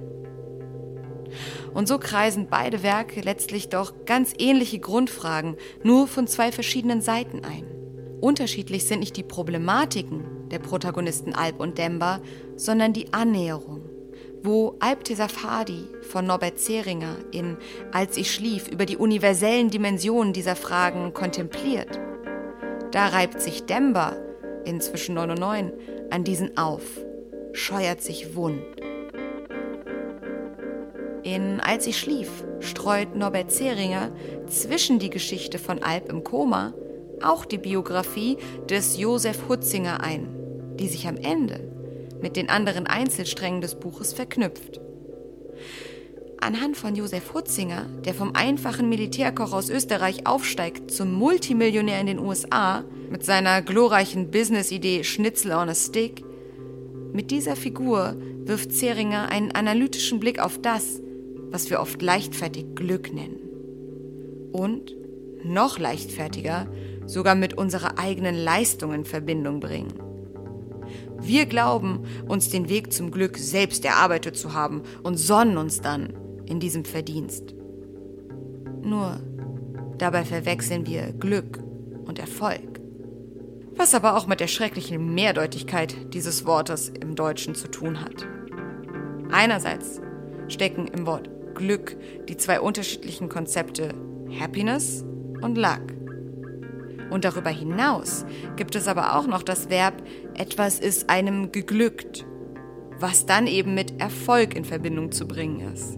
Und 1.73 1.87
so 1.87 1.99
kreisen 1.99 2.47
beide 2.49 2.83
Werke 2.83 3.21
letztlich 3.21 3.69
doch 3.69 4.05
ganz 4.05 4.33
ähnliche 4.37 4.79
Grundfragen, 4.79 5.55
nur 5.83 6.07
von 6.07 6.27
zwei 6.27 6.51
verschiedenen 6.51 7.01
Seiten 7.01 7.43
ein. 7.43 7.65
Unterschiedlich 8.21 8.85
sind 8.85 8.99
nicht 8.99 9.17
die 9.17 9.23
Problematiken 9.23 10.23
der 10.49 10.59
Protagonisten 10.59 11.33
Alp 11.33 11.59
und 11.59 11.77
Demba, 11.77 12.21
sondern 12.55 12.93
die 12.93 13.13
Annäherung. 13.13 13.81
Wo 14.43 14.75
Alp 14.79 15.03
Tesafadi 15.03 15.87
von 16.01 16.25
Norbert 16.25 16.59
Zeringer 16.59 17.15
in 17.31 17.57
Als 17.91 18.17
ich 18.17 18.31
schlief 18.33 18.67
über 18.67 18.85
die 18.85 18.97
universellen 18.97 19.69
Dimensionen 19.69 20.33
dieser 20.33 20.55
Fragen 20.55 21.13
kontempliert, 21.13 21.99
da 22.91 23.07
reibt 23.07 23.41
sich 23.41 23.65
Demba, 23.65 24.15
inzwischen 24.65 25.15
9 25.15 25.31
und 25.31 25.39
9, 25.39 25.71
an 26.09 26.23
diesen 26.23 26.57
auf, 26.57 26.83
scheuert 27.53 28.01
sich 28.01 28.35
wund. 28.35 28.61
In 31.23 31.61
Als 31.61 31.87
ich 31.87 31.97
schlief 31.97 32.29
streut 32.59 33.15
Norbert 33.15 33.51
Zeringer 33.51 34.11
zwischen 34.47 34.99
die 34.99 35.09
Geschichte 35.09 35.57
von 35.57 35.81
Alp 35.81 36.09
im 36.09 36.23
Koma 36.23 36.73
auch 37.21 37.45
die 37.45 37.57
Biografie 37.57 38.37
des 38.69 38.97
Josef 38.97 39.47
Hutzinger 39.47 40.01
ein, 40.01 40.27
die 40.77 40.87
sich 40.87 41.07
am 41.07 41.15
Ende 41.15 41.59
mit 42.21 42.35
den 42.35 42.49
anderen 42.49 42.87
Einzelsträngen 42.87 43.61
des 43.61 43.75
Buches 43.75 44.13
verknüpft. 44.13 44.81
Anhand 46.43 46.75
von 46.75 46.93
Josef 46.93 47.33
Hutzinger, 47.33 47.85
der 48.03 48.13
vom 48.13 48.35
einfachen 48.35 48.89
Militärkoch 48.89 49.53
aus 49.53 49.69
Österreich 49.69 50.27
aufsteigt 50.27 50.91
zum 50.91 51.13
Multimillionär 51.13 52.01
in 52.01 52.07
den 52.07 52.19
USA 52.19 52.83
mit 53.09 53.23
seiner 53.23 53.61
glorreichen 53.61 54.29
Business-Idee 54.29 55.05
Schnitzel 55.05 55.53
on 55.53 55.69
a 55.69 55.73
Stick, 55.73 56.21
mit 57.13 57.31
dieser 57.31 57.55
Figur 57.55 58.17
wirft 58.43 58.73
Zeringer 58.73 59.29
einen 59.29 59.51
analytischen 59.51 60.19
Blick 60.19 60.39
auf 60.39 60.59
das, 60.61 61.01
was 61.49 61.69
wir 61.69 61.79
oft 61.79 62.01
leichtfertig 62.01 62.75
Glück 62.75 63.13
nennen. 63.13 63.39
Und, 64.51 64.93
noch 65.45 65.79
leichtfertiger, 65.79 66.67
sogar 67.05 67.35
mit 67.35 67.57
unserer 67.57 67.97
eigenen 67.97 68.35
Leistung 68.35 68.91
in 68.93 69.05
Verbindung 69.05 69.61
bringen. 69.61 69.93
Wir 71.21 71.45
glauben, 71.45 72.01
uns 72.27 72.49
den 72.49 72.67
Weg 72.67 72.91
zum 72.91 73.11
Glück 73.11 73.37
selbst 73.37 73.85
erarbeitet 73.85 74.35
zu 74.35 74.53
haben 74.53 74.81
und 75.03 75.15
sonnen 75.15 75.57
uns 75.57 75.79
dann 75.79 76.13
in 76.45 76.59
diesem 76.59 76.85
Verdienst. 76.85 77.55
Nur 78.81 79.19
dabei 79.97 80.23
verwechseln 80.23 80.85
wir 80.85 81.13
Glück 81.13 81.59
und 82.05 82.19
Erfolg. 82.19 82.81
Was 83.75 83.95
aber 83.95 84.15
auch 84.15 84.27
mit 84.27 84.39
der 84.39 84.47
schrecklichen 84.47 85.13
Mehrdeutigkeit 85.13 86.13
dieses 86.13 86.45
Wortes 86.45 86.89
im 86.89 87.15
Deutschen 87.15 87.55
zu 87.55 87.69
tun 87.69 88.01
hat. 88.01 88.27
Einerseits 89.31 89.99
stecken 90.47 90.87
im 90.87 91.07
Wort 91.07 91.29
Glück 91.55 91.97
die 92.27 92.37
zwei 92.37 92.59
unterschiedlichen 92.59 93.29
Konzepte 93.29 93.89
Happiness 94.39 95.03
und 95.41 95.57
Luck. 95.57 95.81
Und 97.09 97.25
darüber 97.25 97.49
hinaus 97.49 98.25
gibt 98.55 98.75
es 98.75 98.87
aber 98.87 99.15
auch 99.15 99.27
noch 99.27 99.43
das 99.43 99.69
Verb 99.69 100.01
etwas 100.35 100.79
ist 100.79 101.09
einem 101.09 101.51
geglückt, 101.51 102.25
was 102.99 103.25
dann 103.25 103.47
eben 103.47 103.73
mit 103.73 103.99
Erfolg 103.99 104.55
in 104.55 104.65
Verbindung 104.65 105.11
zu 105.11 105.27
bringen 105.27 105.73
ist. 105.73 105.97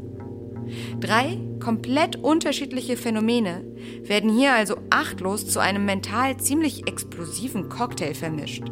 Drei 1.00 1.40
komplett 1.60 2.18
unterschiedliche 2.18 2.98
Phänomene 2.98 3.64
werden 4.04 4.30
hier 4.36 4.54
also 4.54 4.78
achtlos 4.90 5.48
zu 5.48 5.60
einem 5.60 5.86
mental 5.86 6.38
ziemlich 6.38 6.88
explosiven 6.88 7.70
Cocktail 7.70 8.14
vermischt. 8.14 8.64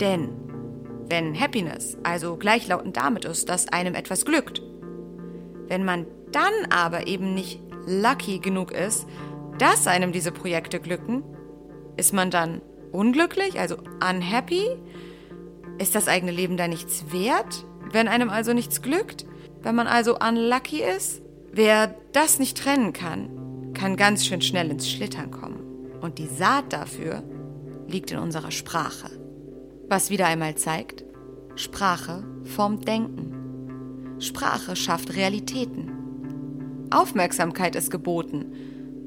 Denn 0.00 0.30
wenn 1.08 1.38
Happiness 1.38 1.98
also 2.02 2.36
gleichlautend 2.36 2.96
damit 2.96 3.24
ist, 3.24 3.48
dass 3.48 3.68
einem 3.68 3.94
etwas 3.94 4.24
glückt. 4.24 4.62
Wenn 5.68 5.84
man 5.84 6.06
dann 6.32 6.52
aber 6.70 7.06
eben 7.06 7.34
nicht 7.34 7.60
lucky 7.86 8.38
genug 8.38 8.72
ist, 8.72 9.06
dass 9.58 9.86
einem 9.86 10.12
diese 10.12 10.32
Projekte 10.32 10.80
glücken, 10.80 11.22
ist 11.96 12.12
man 12.12 12.30
dann 12.30 12.62
unglücklich, 12.90 13.58
also 13.60 13.76
unhappy? 13.76 14.66
Ist 15.78 15.94
das 15.94 16.08
eigene 16.08 16.32
Leben 16.32 16.56
da 16.56 16.68
nichts 16.68 17.12
wert, 17.12 17.64
wenn 17.92 18.08
einem 18.08 18.30
also 18.30 18.52
nichts 18.52 18.82
glückt? 18.82 19.26
Wenn 19.62 19.74
man 19.74 19.86
also 19.86 20.18
unlucky 20.18 20.82
ist? 20.82 21.22
Wer 21.52 21.94
das 22.12 22.38
nicht 22.38 22.58
trennen 22.58 22.92
kann, 22.92 23.72
kann 23.74 23.96
ganz 23.96 24.26
schön 24.26 24.42
schnell 24.42 24.70
ins 24.70 24.90
Schlittern 24.90 25.30
kommen. 25.30 25.90
Und 26.00 26.18
die 26.18 26.26
Saat 26.26 26.72
dafür 26.72 27.22
liegt 27.86 28.10
in 28.10 28.18
unserer 28.18 28.50
Sprache. 28.50 29.10
Was 29.88 30.10
wieder 30.10 30.26
einmal 30.26 30.56
zeigt, 30.56 31.04
Sprache 31.54 32.24
formt 32.44 32.88
Denken. 32.88 34.16
Sprache 34.18 34.74
schafft 34.74 35.14
Realitäten. 35.14 36.88
Aufmerksamkeit 36.90 37.76
ist 37.76 37.90
geboten, 37.90 38.52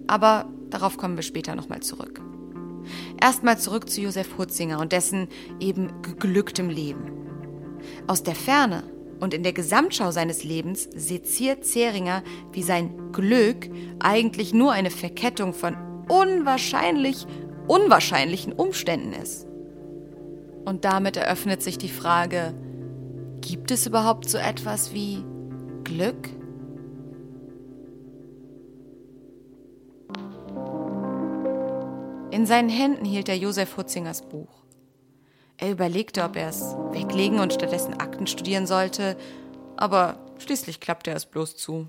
aber 0.07 0.47
darauf 0.69 0.97
kommen 0.97 1.15
wir 1.15 1.23
später 1.23 1.55
nochmal 1.55 1.81
zurück. 1.81 2.21
Erstmal 3.19 3.57
zurück 3.57 3.89
zu 3.89 4.01
Josef 4.01 4.37
Hutzinger 4.37 4.79
und 4.79 4.91
dessen 4.91 5.27
eben 5.59 6.01
geglücktem 6.01 6.69
Leben. 6.69 7.11
Aus 8.07 8.23
der 8.23 8.35
Ferne 8.35 8.83
und 9.19 9.33
in 9.33 9.43
der 9.43 9.53
Gesamtschau 9.53 10.11
seines 10.11 10.43
Lebens 10.43 10.89
seziert 10.95 11.65
Zeringer, 11.65 12.23
wie 12.51 12.63
sein 12.63 13.11
Glück 13.11 13.69
eigentlich 13.99 14.53
nur 14.53 14.71
eine 14.71 14.91
Verkettung 14.91 15.53
von 15.53 15.75
unwahrscheinlich 16.09 17.25
unwahrscheinlichen 17.67 18.53
Umständen 18.53 19.13
ist. 19.13 19.47
Und 20.65 20.85
damit 20.85 21.17
eröffnet 21.17 21.61
sich 21.61 21.77
die 21.77 21.89
Frage, 21.89 22.53
gibt 23.41 23.71
es 23.71 23.85
überhaupt 23.85 24.29
so 24.29 24.37
etwas 24.37 24.93
wie 24.93 25.23
Glück? 25.83 26.29
In 32.31 32.45
seinen 32.45 32.69
Händen 32.69 33.05
hielt 33.05 33.29
er 33.29 33.37
Josef 33.37 33.77
Hutzingers 33.77 34.23
Buch. 34.23 34.64
Er 35.57 35.71
überlegte, 35.71 36.23
ob 36.23 36.35
er 36.35 36.49
es 36.49 36.75
weglegen 36.91 37.39
und 37.39 37.53
stattdessen 37.53 37.99
Akten 37.99 38.27
studieren 38.27 38.67
sollte, 38.67 39.17
aber 39.77 40.17
schließlich 40.37 40.79
klappte 40.79 41.11
er 41.11 41.15
es 41.15 41.25
bloß 41.25 41.55
zu. 41.57 41.87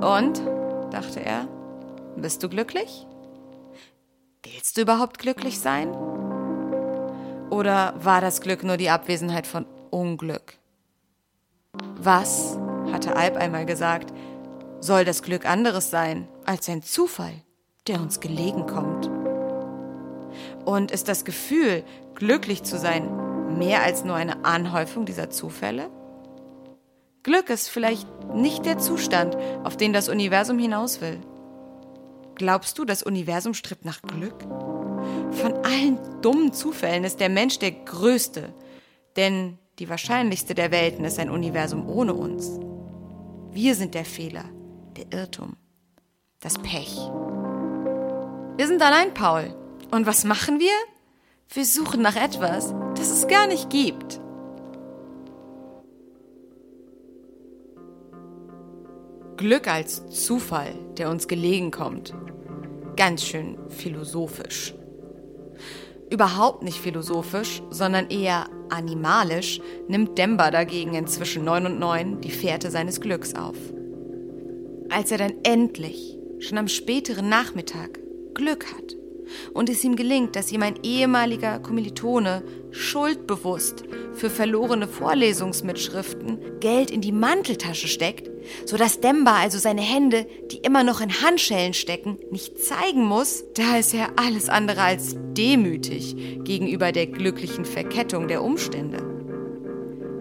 Und, 0.00 0.42
dachte 0.90 1.20
er, 1.20 1.48
bist 2.16 2.42
du 2.42 2.48
glücklich? 2.48 3.06
Willst 4.42 4.76
du 4.76 4.82
überhaupt 4.82 5.18
glücklich 5.18 5.58
sein? 5.58 5.94
Oder 7.50 7.94
war 7.98 8.20
das 8.20 8.40
Glück 8.40 8.62
nur 8.62 8.76
die 8.76 8.90
Abwesenheit 8.90 9.46
von 9.46 9.66
Unglück? 9.90 10.58
Was, 11.96 12.58
hatte 12.92 13.16
Alp 13.16 13.36
einmal 13.36 13.66
gesagt, 13.66 14.12
soll 14.80 15.04
das 15.04 15.22
Glück 15.22 15.48
anderes 15.48 15.90
sein 15.90 16.28
als 16.44 16.68
ein 16.68 16.82
Zufall? 16.82 17.44
der 17.86 18.00
uns 18.00 18.20
gelegen 18.20 18.66
kommt? 18.66 19.13
Und 20.64 20.90
ist 20.90 21.08
das 21.08 21.24
Gefühl, 21.24 21.84
glücklich 22.14 22.62
zu 22.62 22.78
sein, 22.78 23.58
mehr 23.58 23.82
als 23.82 24.04
nur 24.04 24.16
eine 24.16 24.44
Anhäufung 24.44 25.04
dieser 25.04 25.30
Zufälle? 25.30 25.90
Glück 27.22 27.48
ist 27.50 27.68
vielleicht 27.68 28.06
nicht 28.34 28.66
der 28.66 28.78
Zustand, 28.78 29.36
auf 29.64 29.76
den 29.76 29.92
das 29.92 30.08
Universum 30.08 30.58
hinaus 30.58 31.00
will. 31.00 31.20
Glaubst 32.34 32.78
du, 32.78 32.84
das 32.84 33.02
Universum 33.02 33.54
strebt 33.54 33.84
nach 33.84 34.02
Glück? 34.02 34.42
Von 35.30 35.54
allen 35.64 35.98
dummen 36.20 36.52
Zufällen 36.52 37.04
ist 37.04 37.20
der 37.20 37.28
Mensch 37.28 37.58
der 37.58 37.70
größte, 37.70 38.52
denn 39.16 39.58
die 39.78 39.88
wahrscheinlichste 39.88 40.54
der 40.54 40.70
Welten 40.70 41.04
ist 41.04 41.18
ein 41.18 41.30
Universum 41.30 41.88
ohne 41.88 42.14
uns. 42.14 42.58
Wir 43.50 43.74
sind 43.74 43.94
der 43.94 44.04
Fehler, 44.04 44.44
der 44.96 45.18
Irrtum, 45.18 45.56
das 46.40 46.58
Pech. 46.58 46.96
Wir 48.56 48.66
sind 48.66 48.82
allein, 48.82 49.14
Paul. 49.14 49.54
Und 49.94 50.06
was 50.06 50.24
machen 50.24 50.58
wir? 50.58 50.72
Wir 51.50 51.64
suchen 51.64 52.02
nach 52.02 52.16
etwas, 52.16 52.74
das 52.96 53.12
es 53.12 53.28
gar 53.28 53.46
nicht 53.46 53.70
gibt. 53.70 54.20
Glück 59.36 59.68
als 59.68 60.04
Zufall, 60.08 60.74
der 60.98 61.10
uns 61.10 61.28
gelegen 61.28 61.70
kommt. 61.70 62.12
Ganz 62.96 63.22
schön 63.22 63.56
philosophisch. 63.68 64.74
Überhaupt 66.10 66.64
nicht 66.64 66.80
philosophisch, 66.80 67.62
sondern 67.70 68.10
eher 68.10 68.48
animalisch 68.70 69.60
nimmt 69.86 70.18
Demba 70.18 70.50
dagegen 70.50 70.94
inzwischen 70.94 71.44
neun 71.44 71.66
und 71.66 71.78
neun 71.78 72.20
die 72.20 72.32
Fährte 72.32 72.72
seines 72.72 73.00
Glücks 73.00 73.36
auf. 73.36 73.56
Als 74.90 75.12
er 75.12 75.18
dann 75.18 75.34
endlich, 75.44 76.18
schon 76.40 76.58
am 76.58 76.66
späteren 76.66 77.28
Nachmittag, 77.28 78.00
Glück 78.34 78.66
hat 78.74 78.96
und 79.52 79.68
es 79.68 79.84
ihm 79.84 79.96
gelingt, 79.96 80.36
dass 80.36 80.52
ihm 80.52 80.62
ein 80.62 80.78
ehemaliger 80.82 81.58
Kommilitone 81.58 82.42
schuldbewusst 82.70 83.84
für 84.12 84.30
verlorene 84.30 84.88
Vorlesungsmitschriften 84.88 86.60
Geld 86.60 86.90
in 86.90 87.00
die 87.00 87.12
Manteltasche 87.12 87.88
steckt, 87.88 88.30
sodass 88.66 89.00
Demba 89.00 89.36
also 89.36 89.58
seine 89.58 89.82
Hände, 89.82 90.26
die 90.50 90.58
immer 90.58 90.84
noch 90.84 91.00
in 91.00 91.22
Handschellen 91.22 91.74
stecken, 91.74 92.18
nicht 92.30 92.62
zeigen 92.62 93.04
muss, 93.04 93.44
da 93.54 93.78
ist 93.78 93.94
er 93.94 94.10
alles 94.16 94.48
andere 94.48 94.82
als 94.82 95.16
demütig 95.36 96.16
gegenüber 96.44 96.92
der 96.92 97.06
glücklichen 97.06 97.64
Verkettung 97.64 98.28
der 98.28 98.42
Umstände. 98.42 98.98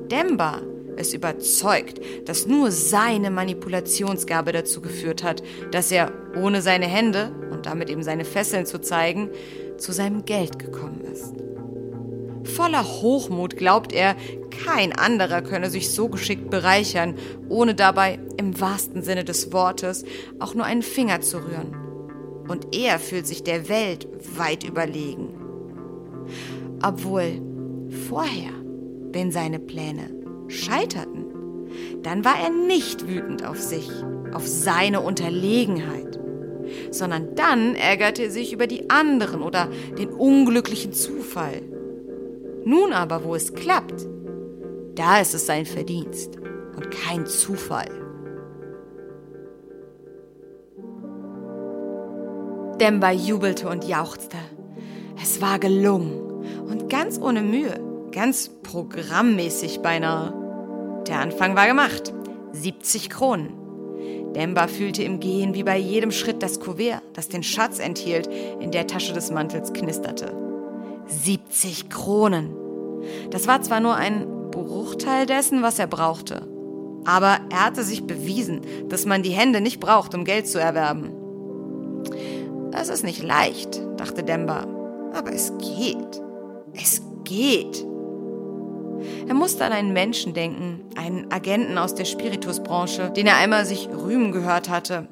Demba 0.09 0.61
ist 0.97 1.13
überzeugt, 1.13 1.99
dass 2.25 2.47
nur 2.47 2.71
seine 2.71 3.31
Manipulationsgabe 3.31 4.51
dazu 4.51 4.81
geführt 4.81 5.23
hat, 5.23 5.43
dass 5.71 5.91
er 5.91 6.11
ohne 6.35 6.61
seine 6.61 6.87
Hände 6.87 7.31
und 7.51 7.65
damit 7.65 7.89
eben 7.89 8.03
seine 8.03 8.25
Fesseln 8.25 8.65
zu 8.65 8.79
zeigen, 8.79 9.29
zu 9.77 9.91
seinem 9.91 10.25
Geld 10.25 10.59
gekommen 10.59 11.01
ist. 11.01 11.33
Voller 12.43 12.83
Hochmut 12.83 13.55
glaubt 13.57 13.93
er, 13.93 14.15
kein 14.65 14.91
anderer 14.93 15.41
könne 15.41 15.69
sich 15.69 15.91
so 15.91 16.09
geschickt 16.09 16.49
bereichern, 16.49 17.15
ohne 17.49 17.73
dabei 17.73 18.19
im 18.37 18.59
wahrsten 18.59 19.01
Sinne 19.01 19.23
des 19.23 19.51
Wortes 19.53 20.03
auch 20.39 20.53
nur 20.53 20.65
einen 20.65 20.83
Finger 20.83 21.21
zu 21.21 21.37
rühren. 21.37 21.75
Und 22.47 22.75
er 22.75 22.99
fühlt 22.99 23.25
sich 23.25 23.43
der 23.43 23.69
Welt 23.69 24.07
weit 24.37 24.63
überlegen. 24.65 25.29
Obwohl 26.83 27.41
vorher, 28.09 28.51
wenn 29.11 29.31
seine 29.31 29.59
Pläne 29.59 30.22
scheiterten, 30.53 31.25
dann 32.03 32.23
war 32.23 32.35
er 32.41 32.49
nicht 32.49 33.07
wütend 33.07 33.45
auf 33.45 33.59
sich, 33.59 33.89
auf 34.33 34.47
seine 34.47 35.01
Unterlegenheit, 35.01 36.19
sondern 36.91 37.35
dann 37.35 37.75
ärgerte 37.75 38.23
er 38.23 38.31
sich 38.31 38.53
über 38.53 38.67
die 38.67 38.89
anderen 38.89 39.41
oder 39.41 39.69
den 39.97 40.09
unglücklichen 40.09 40.93
Zufall. 40.93 41.61
Nun 42.65 42.93
aber, 42.93 43.23
wo 43.23 43.35
es 43.35 43.53
klappt, 43.53 44.07
da 44.95 45.19
ist 45.19 45.33
es 45.33 45.45
sein 45.45 45.65
Verdienst 45.65 46.37
und 46.75 46.91
kein 46.91 47.25
Zufall. 47.25 47.89
Demba 52.79 53.11
jubelte 53.11 53.69
und 53.69 53.87
jauchzte. 53.87 54.37
Es 55.21 55.41
war 55.41 55.59
gelungen 55.59 56.21
und 56.67 56.89
ganz 56.89 57.19
ohne 57.19 57.41
Mühe, 57.41 57.79
ganz 58.11 58.49
programmmäßig 58.63 59.81
beinahe. 59.81 60.42
Der 61.07 61.19
Anfang 61.19 61.55
war 61.55 61.67
gemacht. 61.67 62.13
70 62.53 63.09
Kronen. 63.09 63.53
Demba 64.33 64.67
fühlte 64.67 65.03
im 65.03 65.19
Gehen 65.19 65.53
wie 65.53 65.63
bei 65.63 65.77
jedem 65.77 66.11
Schritt 66.11 66.41
das 66.41 66.59
Kuvert, 66.59 67.01
das 67.13 67.29
den 67.29 67.43
Schatz 67.43 67.79
enthielt, 67.79 68.27
in 68.59 68.71
der 68.71 68.87
Tasche 68.87 69.13
des 69.13 69.31
Mantels 69.31 69.73
knisterte. 69.73 70.35
70 71.07 71.89
Kronen. 71.89 72.55
Das 73.29 73.47
war 73.47 73.61
zwar 73.61 73.79
nur 73.79 73.95
ein 73.95 74.27
Bruchteil 74.51 75.25
dessen, 75.25 75.61
was 75.61 75.79
er 75.79 75.87
brauchte, 75.87 76.47
aber 77.05 77.39
er 77.51 77.65
hatte 77.65 77.83
sich 77.83 78.05
bewiesen, 78.07 78.61
dass 78.87 79.05
man 79.05 79.23
die 79.23 79.31
Hände 79.31 79.61
nicht 79.61 79.79
braucht, 79.79 80.15
um 80.15 80.25
Geld 80.25 80.47
zu 80.47 80.59
erwerben. 80.59 81.11
Es 82.71 82.89
ist 82.89 83.03
nicht 83.03 83.21
leicht, 83.21 83.81
dachte 83.97 84.23
Demba, 84.23 84.65
aber 85.13 85.31
es 85.33 85.53
geht. 85.57 86.21
Es 86.73 87.01
geht. 87.23 87.85
Er 89.27 89.33
musste 89.33 89.65
an 89.65 89.71
einen 89.71 89.93
Menschen 89.93 90.33
denken, 90.33 90.81
einen 90.95 91.31
Agenten 91.31 91.77
aus 91.77 91.95
der 91.95 92.05
Spiritusbranche, 92.05 93.11
den 93.11 93.27
er 93.27 93.37
einmal 93.37 93.65
sich 93.65 93.89
rühmen 93.89 94.31
gehört 94.31 94.69
hatte. 94.69 95.07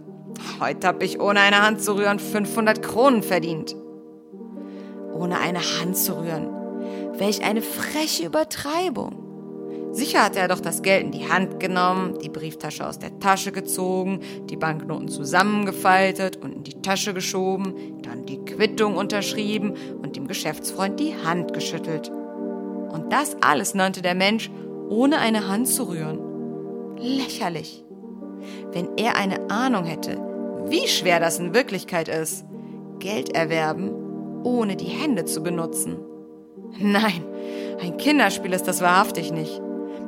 Heute 0.59 0.87
habe 0.87 1.03
ich 1.05 1.19
ohne 1.19 1.39
eine 1.39 1.61
Hand 1.61 1.81
zu 1.81 1.95
rühren 1.95 2.19
500 2.19 2.81
Kronen 2.81 3.23
verdient. 3.23 3.75
Ohne 5.13 5.39
eine 5.39 5.59
Hand 5.59 5.97
zu 5.97 6.19
rühren. 6.19 6.49
Welch 7.17 7.43
eine 7.43 7.61
freche 7.61 8.25
Übertreibung. 8.25 9.21
Sicher 9.91 10.23
hatte 10.23 10.39
er 10.39 10.47
doch 10.47 10.61
das 10.61 10.83
Geld 10.83 11.03
in 11.03 11.11
die 11.11 11.27
Hand 11.27 11.59
genommen, 11.59 12.17
die 12.23 12.29
Brieftasche 12.29 12.87
aus 12.87 12.97
der 12.97 13.19
Tasche 13.19 13.51
gezogen, 13.51 14.21
die 14.49 14.55
Banknoten 14.55 15.09
zusammengefaltet 15.09 16.37
und 16.37 16.53
in 16.53 16.63
die 16.63 16.81
Tasche 16.81 17.13
geschoben, 17.13 18.01
dann 18.01 18.25
die 18.25 18.43
Quittung 18.45 18.95
unterschrieben 18.95 19.73
und 20.01 20.15
dem 20.15 20.27
Geschäftsfreund 20.27 20.99
die 20.99 21.13
Hand 21.25 21.53
geschüttelt 21.53 22.09
Und 22.91 23.11
das 23.11 23.37
alles 23.41 23.73
nannte 23.73 24.01
der 24.01 24.15
Mensch, 24.15 24.49
ohne 24.89 25.19
eine 25.19 25.47
Hand 25.47 25.67
zu 25.67 25.87
rühren. 25.87 26.19
Lächerlich. 26.97 27.83
Wenn 28.71 28.97
er 28.97 29.15
eine 29.15 29.49
Ahnung 29.49 29.85
hätte, 29.85 30.17
wie 30.67 30.87
schwer 30.87 31.19
das 31.19 31.39
in 31.39 31.53
Wirklichkeit 31.53 32.07
ist, 32.07 32.45
Geld 32.99 33.33
erwerben, 33.33 33.91
ohne 34.43 34.75
die 34.75 34.85
Hände 34.85 35.25
zu 35.25 35.41
benutzen. 35.41 35.97
Nein, 36.79 37.23
ein 37.81 37.97
Kinderspiel 37.97 38.53
ist 38.53 38.67
das 38.67 38.81
wahrhaftig 38.81 39.31
nicht. 39.31 39.61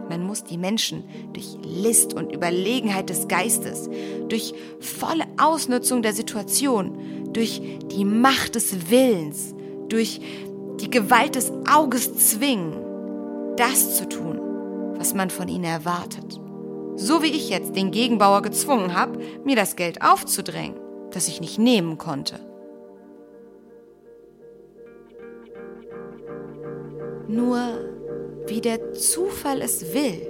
Man 0.10 0.26
muss 0.26 0.44
die 0.44 0.58
Menschen 0.58 1.04
durch 1.34 1.58
List 1.64 2.14
und 2.14 2.34
Überlegenheit 2.34 3.10
des 3.10 3.28
Geistes, 3.28 3.90
durch 4.28 4.54
volle 4.80 5.24
Ausnutzung 5.38 6.02
der 6.02 6.14
Situation, 6.14 7.32
durch 7.32 7.62
die 7.92 8.06
Macht 8.06 8.56
des 8.56 8.90
Willens, 8.90 9.56
durch 9.90 10.22
die 10.80 10.90
Gewalt 10.90 11.36
des 11.36 11.52
Auges 11.72 12.32
zwingen, 12.32 12.76
das 13.56 13.98
zu 13.98 14.08
tun, 14.08 14.40
was 14.98 15.14
man 15.14 15.30
von 15.30 15.48
ihnen 15.48 15.64
erwartet. 15.64 16.40
So 16.96 17.24
wie 17.24 17.28
ich 17.28 17.50
jetzt 17.50 17.76
den 17.76 17.92
Gegenbauer 17.92 18.42
gezwungen 18.42 18.96
habe, 18.96 19.20
mir 19.44 19.56
das 19.56 19.76
Geld 19.76 20.02
aufzudrängen, 20.02 20.80
das 21.12 21.28
ich 21.28 21.42
nicht 21.42 21.58
nehmen 21.58 21.98
konnte. 21.98 22.40
Nur 27.28 27.60
wie 28.48 28.62
der 28.62 28.94
Zufall 28.94 29.62
es 29.62 29.94
will. 29.94 30.28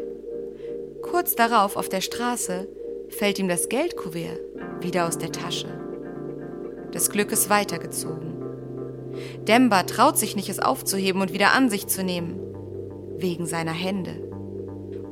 Kurz 1.02 1.36
darauf 1.36 1.76
auf 1.76 1.90
der 1.90 2.02
Straße 2.02 2.68
fällt 3.10 3.40
ihm 3.40 3.48
das 3.48 3.68
Geldkuvert 3.70 4.40
wieder 4.82 5.08
aus 5.08 5.18
der 5.18 5.32
Tasche. 5.32 5.68
Das 6.92 7.10
Glück 7.10 7.32
ist 7.32 7.50
weitergezogen. 7.50 8.33
Demba 9.48 9.84
traut 9.84 10.18
sich 10.18 10.36
nicht, 10.36 10.50
es 10.50 10.60
aufzuheben 10.60 11.22
und 11.22 11.34
wieder 11.34 11.54
an 11.54 11.70
sich 11.70 11.88
zu 11.88 12.04
nehmen, 12.04 12.40
wegen 13.18 13.46
seiner 13.46 13.72
Hände. 13.72 14.30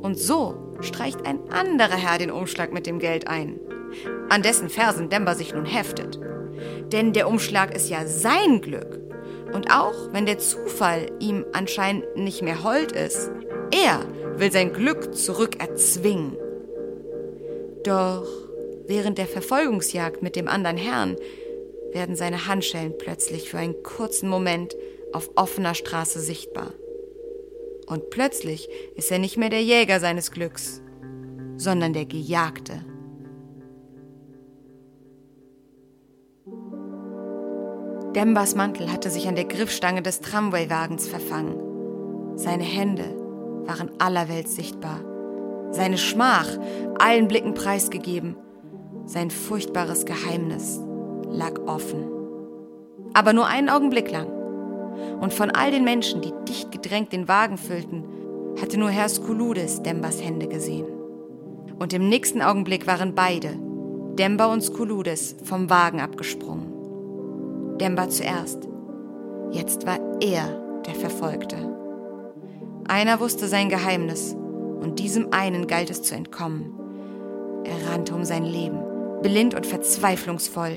Und 0.00 0.18
so 0.18 0.76
streicht 0.80 1.24
ein 1.26 1.38
anderer 1.50 1.96
Herr 1.96 2.18
den 2.18 2.30
Umschlag 2.30 2.72
mit 2.72 2.86
dem 2.86 2.98
Geld 2.98 3.28
ein, 3.28 3.60
an 4.28 4.42
dessen 4.42 4.68
Fersen 4.68 5.08
Demba 5.08 5.34
sich 5.34 5.54
nun 5.54 5.66
heftet. 5.66 6.18
Denn 6.92 7.12
der 7.12 7.28
Umschlag 7.28 7.74
ist 7.74 7.88
ja 7.88 8.06
sein 8.06 8.60
Glück. 8.60 9.00
Und 9.52 9.70
auch 9.70 10.12
wenn 10.12 10.26
der 10.26 10.38
Zufall 10.38 11.06
ihm 11.20 11.44
anscheinend 11.52 12.16
nicht 12.16 12.42
mehr 12.42 12.64
hold 12.64 12.92
ist, 12.92 13.30
er 13.70 14.00
will 14.36 14.50
sein 14.50 14.72
Glück 14.72 15.14
zurückerzwingen. 15.14 16.36
Doch 17.84 18.26
während 18.86 19.18
der 19.18 19.26
Verfolgungsjagd 19.26 20.22
mit 20.22 20.36
dem 20.36 20.48
anderen 20.48 20.76
Herrn 20.76 21.16
werden 21.92 22.16
seine 22.16 22.46
Handschellen 22.46 22.96
plötzlich 22.96 23.50
für 23.50 23.58
einen 23.58 23.82
kurzen 23.82 24.28
Moment 24.28 24.76
auf 25.12 25.30
offener 25.36 25.74
Straße 25.74 26.20
sichtbar. 26.20 26.72
Und 27.86 28.10
plötzlich 28.10 28.68
ist 28.96 29.10
er 29.10 29.18
nicht 29.18 29.36
mehr 29.36 29.50
der 29.50 29.62
Jäger 29.62 30.00
seines 30.00 30.30
Glücks, 30.30 30.80
sondern 31.56 31.92
der 31.92 32.06
Gejagte. 32.06 32.84
Dembas 38.14 38.54
Mantel 38.54 38.92
hatte 38.92 39.10
sich 39.10 39.26
an 39.26 39.36
der 39.36 39.46
Griffstange 39.46 40.02
des 40.02 40.20
Tramwaywagens 40.20 41.08
verfangen. 41.08 42.36
Seine 42.36 42.64
Hände 42.64 43.04
waren 43.66 43.90
allerwelts 44.00 44.54
sichtbar. 44.54 45.00
Seine 45.70 45.96
Schmach 45.96 46.48
allen 46.98 47.28
Blicken 47.28 47.54
preisgegeben. 47.54 48.36
Sein 49.06 49.30
furchtbares 49.30 50.04
Geheimnis 50.04 50.80
lag 51.32 51.58
offen. 51.66 52.04
Aber 53.14 53.32
nur 53.32 53.46
einen 53.46 53.68
Augenblick 53.68 54.10
lang. 54.10 54.28
Und 55.20 55.32
von 55.32 55.50
all 55.50 55.70
den 55.70 55.84
Menschen, 55.84 56.20
die 56.20 56.32
dicht 56.48 56.70
gedrängt 56.70 57.12
den 57.12 57.28
Wagen 57.28 57.56
füllten, 57.56 58.04
hatte 58.60 58.78
nur 58.78 58.90
Herr 58.90 59.08
Skuludes 59.08 59.82
Dembas 59.82 60.22
Hände 60.22 60.46
gesehen. 60.48 60.86
Und 61.78 61.92
im 61.92 62.08
nächsten 62.08 62.42
Augenblick 62.42 62.86
waren 62.86 63.14
beide, 63.14 63.58
Demba 64.18 64.52
und 64.52 64.62
Skuludes, 64.62 65.36
vom 65.42 65.70
Wagen 65.70 66.00
abgesprungen. 66.00 67.78
Demba 67.78 68.08
zuerst. 68.08 68.68
Jetzt 69.50 69.86
war 69.86 69.98
er 70.20 70.82
der 70.86 70.94
Verfolgte. 70.94 71.56
Einer 72.86 73.20
wusste 73.20 73.48
sein 73.48 73.68
Geheimnis, 73.68 74.36
und 74.80 74.98
diesem 74.98 75.32
einen 75.32 75.66
galt 75.66 75.90
es 75.90 76.02
zu 76.02 76.14
entkommen. 76.14 76.72
Er 77.64 77.90
rannte 77.90 78.14
um 78.14 78.24
sein 78.24 78.44
Leben, 78.44 78.78
blind 79.22 79.54
und 79.54 79.66
verzweiflungsvoll, 79.66 80.76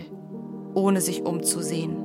ohne 0.75 1.01
sich 1.01 1.25
umzusehen. 1.25 1.95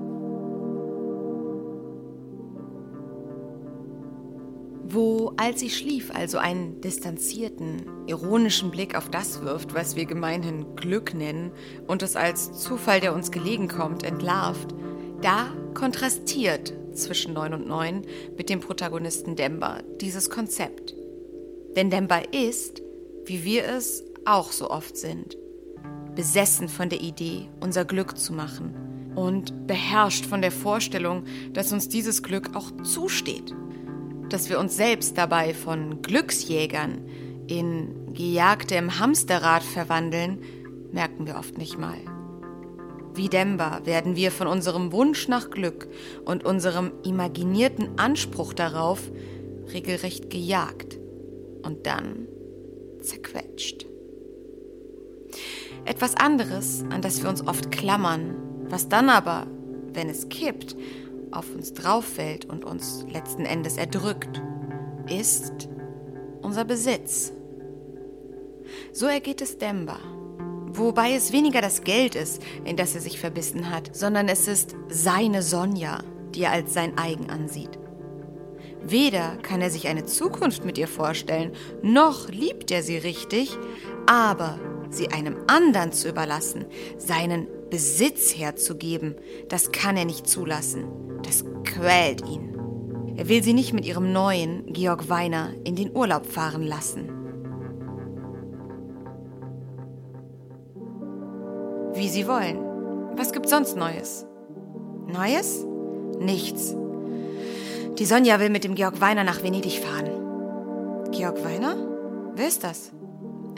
Wo, 4.92 5.33
als 5.37 5.61
sie 5.61 5.70
schlief, 5.70 6.11
also 6.12 6.38
einen 6.38 6.80
distanzierten, 6.80 7.83
ironischen 8.06 8.72
Blick 8.72 8.96
auf 8.96 9.09
das 9.09 9.42
wirft, 9.42 9.72
was 9.72 9.94
wir 9.94 10.04
gemeinhin 10.04 10.74
Glück 10.74 11.14
nennen, 11.14 11.52
und 11.87 12.02
es 12.02 12.16
als 12.16 12.52
Zufall, 12.61 13.00
der 13.00 13.14
uns 13.14 13.30
gelegen 13.30 13.68
kommt, 13.68 14.02
entlarvt, 14.02 14.74
da 15.22 15.46
kontrastiert 15.74 16.72
zwischen 16.94 17.35
9 17.35 17.54
und 17.54 17.68
9 17.68 18.02
mit 18.37 18.50
dem 18.50 18.59
Protagonisten 18.59 19.37
Demba 19.37 19.78
dieses 20.00 20.28
Konzept. 20.28 20.94
Denn 21.76 21.90
Demba 21.90 22.22
ist, 22.33 22.83
wie 23.26 23.44
wir 23.44 23.66
es 23.66 24.04
auch 24.24 24.50
so 24.50 24.70
oft 24.70 24.96
sind, 24.96 25.37
besessen 26.14 26.68
von 26.68 26.88
der 26.88 27.00
Idee, 27.00 27.48
unser 27.60 27.84
Glück 27.84 28.18
zu 28.18 28.32
machen 28.32 28.74
und 29.14 29.66
beherrscht 29.66 30.26
von 30.26 30.42
der 30.42 30.52
Vorstellung, 30.52 31.24
dass 31.52 31.72
uns 31.72 31.88
dieses 31.88 32.22
Glück 32.22 32.54
auch 32.54 32.70
zusteht, 32.82 33.54
dass 34.28 34.48
wir 34.48 34.58
uns 34.58 34.76
selbst 34.76 35.18
dabei 35.18 35.54
von 35.54 36.02
Glücksjägern 36.02 37.06
in 37.46 38.12
Gejagte 38.14 38.76
im 38.76 38.98
Hamsterrad 38.98 39.62
verwandeln, 39.62 40.38
merken 40.92 41.26
wir 41.26 41.36
oft 41.36 41.58
nicht 41.58 41.78
mal. 41.78 41.98
Wie 43.14 43.28
Demba 43.28 43.84
werden 43.84 44.14
wir 44.14 44.30
von 44.30 44.46
unserem 44.46 44.92
Wunsch 44.92 45.26
nach 45.26 45.50
Glück 45.50 45.88
und 46.24 46.44
unserem 46.44 46.92
imaginierten 47.04 47.98
Anspruch 47.98 48.52
darauf 48.52 49.00
regelrecht 49.72 50.30
gejagt 50.30 50.98
und 51.62 51.86
dann 51.86 52.28
zerquetscht. 53.00 53.86
Etwas 55.84 56.16
anderes, 56.16 56.84
an 56.90 57.02
das 57.02 57.22
wir 57.22 57.28
uns 57.28 57.46
oft 57.46 57.70
klammern, 57.70 58.36
was 58.68 58.88
dann 58.88 59.08
aber, 59.08 59.46
wenn 59.92 60.08
es 60.08 60.28
kippt, 60.28 60.76
auf 61.32 61.54
uns 61.54 61.72
drauffällt 61.74 62.44
und 62.44 62.64
uns 62.64 63.06
letzten 63.12 63.44
Endes 63.44 63.76
erdrückt, 63.76 64.42
ist 65.08 65.68
unser 66.42 66.64
Besitz. 66.64 67.32
So 68.92 69.06
ergeht 69.06 69.40
es 69.40 69.58
Demba. 69.58 69.98
Wobei 70.72 71.14
es 71.14 71.32
weniger 71.32 71.60
das 71.60 71.82
Geld 71.82 72.14
ist, 72.14 72.42
in 72.64 72.76
das 72.76 72.94
er 72.94 73.00
sich 73.00 73.18
verbissen 73.18 73.70
hat, 73.70 73.94
sondern 73.94 74.28
es 74.28 74.46
ist 74.46 74.76
seine 74.88 75.42
Sonja, 75.42 75.98
die 76.34 76.42
er 76.42 76.52
als 76.52 76.72
sein 76.74 76.96
eigen 76.96 77.28
ansieht. 77.28 77.78
Weder 78.82 79.36
kann 79.42 79.60
er 79.60 79.70
sich 79.70 79.88
eine 79.88 80.06
Zukunft 80.06 80.64
mit 80.64 80.78
ihr 80.78 80.88
vorstellen, 80.88 81.52
noch 81.82 82.28
liebt 82.28 82.70
er 82.70 82.82
sie 82.82 82.96
richtig, 82.96 83.58
aber 84.06 84.58
sie 84.90 85.09
einem 85.09 85.37
anderen 85.46 85.92
zu 85.92 86.09
überlassen, 86.09 86.66
seinen 86.98 87.46
Besitz 87.70 88.37
herzugeben, 88.37 89.14
das 89.48 89.72
kann 89.72 89.96
er 89.96 90.05
nicht 90.05 90.29
zulassen. 90.29 90.85
Das 91.22 91.44
quält 91.64 92.26
ihn. 92.26 92.50
Er 93.16 93.29
will 93.29 93.42
sie 93.42 93.53
nicht 93.53 93.72
mit 93.72 93.85
ihrem 93.85 94.12
neuen 94.12 94.72
Georg 94.72 95.09
Weiner 95.09 95.50
in 95.64 95.76
den 95.76 95.94
Urlaub 95.94 96.26
fahren 96.26 96.62
lassen. 96.62 97.09
Wie 101.94 102.09
Sie 102.09 102.26
wollen. 102.26 102.59
Was 103.16 103.33
gibt's 103.33 103.50
sonst 103.50 103.76
Neues? 103.76 104.26
Neues? 105.07 105.66
Nichts. 106.18 106.74
Die 107.98 108.07
Sonja 108.07 108.40
will 108.40 108.48
mit 108.48 108.64
dem 108.64 108.74
Georg 108.74 109.00
Weiner 109.00 109.24
nach 109.24 109.42
Venedig 109.42 109.81
fahren. 109.81 111.11
Georg 111.11 111.44
Weiner? 111.44 111.76
Wer 112.35 112.48
ist 112.48 112.64
das? 112.64 112.92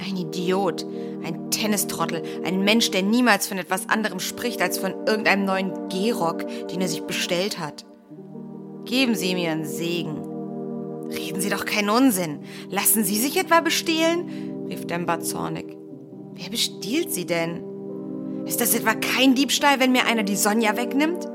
Ein 0.04 0.16
Idiot, 0.16 0.84
ein 1.24 1.50
Tennistrottel, 1.50 2.22
ein 2.44 2.64
Mensch, 2.64 2.90
der 2.90 3.02
niemals 3.02 3.46
von 3.46 3.58
etwas 3.58 3.88
anderem 3.88 4.18
spricht 4.18 4.60
als 4.60 4.78
von 4.78 4.94
irgendeinem 5.06 5.44
neuen 5.44 5.88
Gehrock, 5.88 6.44
den 6.68 6.80
er 6.80 6.88
sich 6.88 7.02
bestellt 7.02 7.60
hat. 7.60 7.84
Geben 8.84 9.14
Sie 9.14 9.34
mir 9.34 9.52
einen 9.52 9.64
Segen. 9.64 10.16
Reden 11.08 11.40
Sie 11.40 11.50
doch 11.50 11.64
keinen 11.64 11.90
Unsinn. 11.90 12.40
Lassen 12.68 13.04
Sie 13.04 13.16
sich 13.16 13.36
etwa 13.36 13.60
bestehlen? 13.60 14.66
rief 14.68 14.86
Demba 14.86 15.20
zornig. 15.20 15.76
Wer 16.34 16.50
bestiehlt 16.50 17.12
Sie 17.12 17.26
denn? 17.26 17.62
Ist 18.44 18.60
das 18.60 18.74
etwa 18.74 18.94
kein 18.94 19.34
Diebstahl, 19.34 19.78
wenn 19.78 19.92
mir 19.92 20.06
einer 20.06 20.24
die 20.24 20.36
Sonja 20.36 20.76
wegnimmt? 20.76 21.28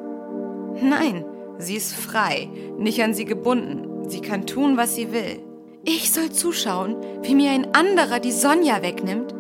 Nein, 0.81 1.25
sie 1.57 1.75
ist 1.75 1.93
frei, 1.93 2.49
nicht 2.77 3.01
an 3.01 3.13
sie 3.13 3.25
gebunden. 3.25 4.09
Sie 4.09 4.19
kann 4.19 4.45
tun, 4.45 4.77
was 4.77 4.95
sie 4.95 5.11
will. 5.11 5.46
Ich 5.89 6.11
soll 6.11 6.33
zuschauen, 6.33 6.97
wie 7.21 7.33
mir 7.33 7.51
ein 7.51 7.73
anderer 7.73 8.19
die 8.19 8.33
Sonja 8.33 8.81
wegnimmt? 8.81 9.33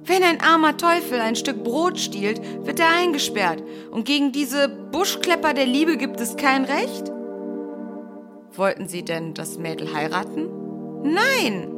Wenn 0.00 0.22
ein 0.22 0.42
armer 0.42 0.76
Teufel 0.76 1.18
ein 1.18 1.34
Stück 1.34 1.64
Brot 1.64 1.98
stiehlt, 1.98 2.42
wird 2.66 2.78
er 2.78 2.90
eingesperrt. 2.90 3.62
Und 3.90 4.04
gegen 4.04 4.32
diese 4.32 4.68
Buschklepper 4.68 5.54
der 5.54 5.64
Liebe 5.64 5.96
gibt 5.96 6.20
es 6.20 6.36
kein 6.36 6.66
Recht? 6.66 7.10
Wollten 8.54 8.86
Sie 8.86 9.02
denn 9.02 9.32
das 9.32 9.56
Mädel 9.56 9.94
heiraten? 9.94 10.50
Nein! 11.04 11.72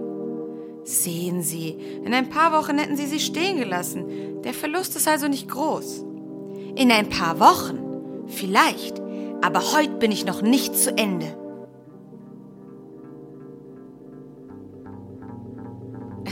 Sehen 0.82 1.42
Sie, 1.42 1.78
in 2.04 2.12
ein 2.14 2.30
paar 2.30 2.50
Wochen 2.50 2.78
hätten 2.78 2.96
Sie 2.96 3.06
sie 3.06 3.20
stehen 3.20 3.58
gelassen. 3.58 4.42
Der 4.42 4.54
Verlust 4.54 4.96
ist 4.96 5.06
also 5.06 5.28
nicht 5.28 5.48
groß. 5.48 6.04
In 6.74 6.90
ein 6.90 7.10
paar 7.10 7.38
Wochen? 7.38 7.78
Vielleicht. 8.26 9.00
Aber 9.40 9.72
heute 9.72 9.94
bin 9.98 10.10
ich 10.10 10.26
noch 10.26 10.42
nicht 10.42 10.76
zu 10.76 10.98
Ende. 10.98 11.43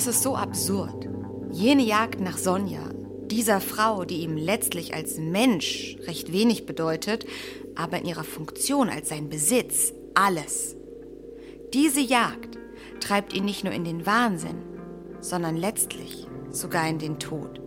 Es 0.02 0.08
ist 0.08 0.24
so 0.24 0.34
absurd. 0.34 1.08
Jene 1.52 1.84
Jagd 1.84 2.20
nach 2.20 2.36
Sonja, 2.36 2.90
dieser 3.28 3.60
Frau, 3.60 4.04
die 4.04 4.22
ihm 4.22 4.36
letztlich 4.36 4.94
als 4.94 5.16
Mensch 5.16 5.96
recht 6.08 6.32
wenig 6.32 6.66
bedeutet, 6.66 7.24
aber 7.76 7.98
in 7.98 8.06
ihrer 8.06 8.24
Funktion 8.24 8.88
als 8.88 9.10
sein 9.10 9.28
Besitz 9.28 9.92
alles. 10.14 10.74
Diese 11.72 12.00
Jagd 12.00 12.58
treibt 12.98 13.32
ihn 13.32 13.44
nicht 13.44 13.62
nur 13.62 13.72
in 13.72 13.84
den 13.84 14.04
Wahnsinn, 14.04 14.56
sondern 15.20 15.56
letztlich 15.56 16.26
sogar 16.50 16.88
in 16.88 16.98
den 16.98 17.20
Tod. 17.20 17.60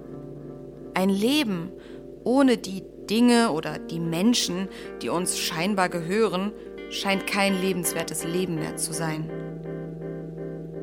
Ein 0.94 1.08
Leben 1.08 1.72
ohne 2.26 2.58
die 2.58 2.84
Dinge 3.10 3.54
oder 3.54 3.80
die 3.80 4.02
Menschen, 4.02 4.68
die 5.02 5.08
uns 5.08 5.40
scheinbar 5.40 5.88
gehören, 5.88 6.52
scheint 6.90 7.28
kein 7.28 7.62
lebenswertes 7.62 8.26
Leben 8.26 8.56
mehr 8.56 8.76
zu 8.76 8.92
sein. 8.92 9.45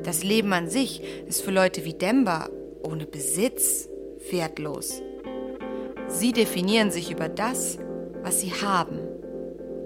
Das 0.03 0.23
Leben 0.23 0.51
an 0.53 0.69
sich 0.69 1.01
ist 1.27 1.41
für 1.41 1.51
Leute 1.51 1.85
wie 1.85 1.93
Demba 1.93 2.49
ohne 2.83 3.05
Besitz 3.05 3.87
wertlos. 4.31 5.01
Sie 6.07 6.33
definieren 6.33 6.91
sich 6.91 7.11
über 7.11 7.29
das, 7.29 7.79
was 8.21 8.41
sie 8.41 8.51
haben. 8.51 8.99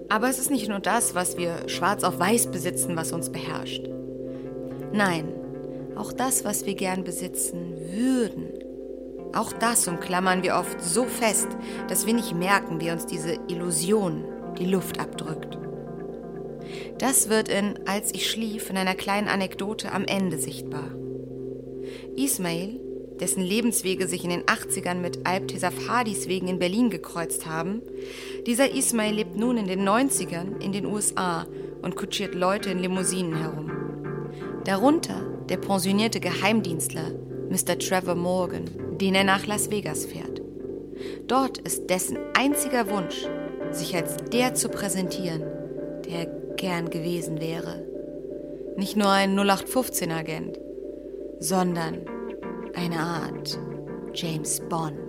Aber 0.09 0.29
es 0.29 0.39
ist 0.39 0.49
nicht 0.49 0.69
nur 0.69 0.79
das, 0.79 1.15
was 1.15 1.37
wir 1.37 1.67
schwarz 1.69 2.03
auf 2.03 2.17
weiß 2.17 2.47
besitzen, 2.47 2.95
was 2.95 3.11
uns 3.11 3.29
beherrscht. 3.29 3.87
Nein, 4.91 5.33
auch 5.95 6.13
das, 6.13 6.45
was 6.45 6.65
wir 6.65 6.75
gern 6.75 7.03
besitzen 7.03 7.75
würden. 7.91 8.49
Auch 9.33 9.51
das 9.51 9.87
umklammern 9.87 10.43
wir 10.43 10.55
oft 10.55 10.81
so 10.81 11.03
fest, 11.03 11.49
dass 11.89 12.05
wir 12.05 12.13
nicht 12.13 12.33
merken, 12.33 12.79
wie 12.79 12.91
uns 12.91 13.05
diese 13.05 13.37
Illusion 13.49 14.23
die 14.57 14.65
Luft 14.65 14.99
abdrückt. 14.99 15.57
Das 16.97 17.29
wird 17.29 17.49
in 17.49 17.79
Als 17.85 18.13
ich 18.13 18.29
schlief 18.29 18.69
in 18.69 18.77
einer 18.77 18.95
kleinen 18.95 19.27
Anekdote 19.27 19.91
am 19.91 20.05
Ende 20.05 20.37
sichtbar. 20.37 20.91
Ismail, 22.15 22.79
dessen 23.19 23.41
Lebenswege 23.41 24.07
sich 24.07 24.23
in 24.23 24.29
den 24.29 24.43
80ern 24.43 24.95
mit 24.95 25.27
Alp 25.27 25.51
Hadis 25.87 26.27
wegen 26.27 26.47
in 26.47 26.59
Berlin 26.59 26.89
gekreuzt 26.89 27.45
haben, 27.45 27.81
dieser 28.45 28.73
Ismail 28.73 29.13
lebt 29.13 29.37
nun 29.37 29.57
in 29.57 29.67
den 29.67 29.87
90ern 29.87 30.61
in 30.61 30.71
den 30.71 30.85
USA 30.85 31.45
und 31.81 31.95
kutschiert 31.95 32.35
Leute 32.35 32.69
in 32.69 32.79
Limousinen 32.79 33.37
herum. 33.37 33.71
Darunter 34.65 35.23
der 35.49 35.57
pensionierte 35.57 36.19
Geheimdienstler 36.19 37.11
Mr. 37.49 37.79
Trevor 37.79 38.15
Morgan, 38.15 38.65
den 38.99 39.15
er 39.15 39.23
nach 39.23 39.45
Las 39.45 39.71
Vegas 39.71 40.05
fährt. 40.05 40.41
Dort 41.27 41.59
ist 41.59 41.89
dessen 41.89 42.17
einziger 42.37 42.89
Wunsch, 42.89 43.25
sich 43.71 43.95
als 43.95 44.17
der 44.31 44.55
zu 44.55 44.69
präsentieren, 44.69 45.43
der 46.05 46.25
gern 46.57 46.89
gewesen 46.89 47.39
wäre. 47.39 47.85
Nicht 48.75 48.97
nur 48.97 49.09
ein 49.09 49.37
0815-Agent, 49.39 50.59
sondern 51.39 52.05
eine 52.75 52.99
Art 52.99 53.57
James 54.13 54.61
Bond. 54.69 55.07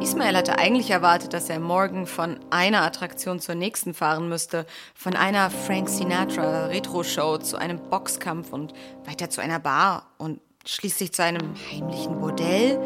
Ismail 0.00 0.36
hatte 0.36 0.58
eigentlich 0.58 0.90
erwartet, 0.90 1.32
dass 1.32 1.48
er 1.48 1.60
morgen 1.60 2.06
von 2.06 2.40
einer 2.50 2.82
Attraktion 2.82 3.38
zur 3.38 3.54
nächsten 3.54 3.94
fahren 3.94 4.28
müsste, 4.28 4.66
von 4.94 5.14
einer 5.14 5.48
Frank 5.48 5.88
Sinatra 5.88 6.66
Retro-Show 6.66 7.38
zu 7.38 7.56
einem 7.56 7.78
Boxkampf 7.88 8.52
und 8.52 8.72
weiter 9.04 9.30
zu 9.30 9.40
einer 9.40 9.60
Bar 9.60 10.10
und 10.18 10.40
schließlich 10.66 11.12
zu 11.12 11.22
einem 11.22 11.54
heimlichen 11.70 12.20
Bordell 12.20 12.80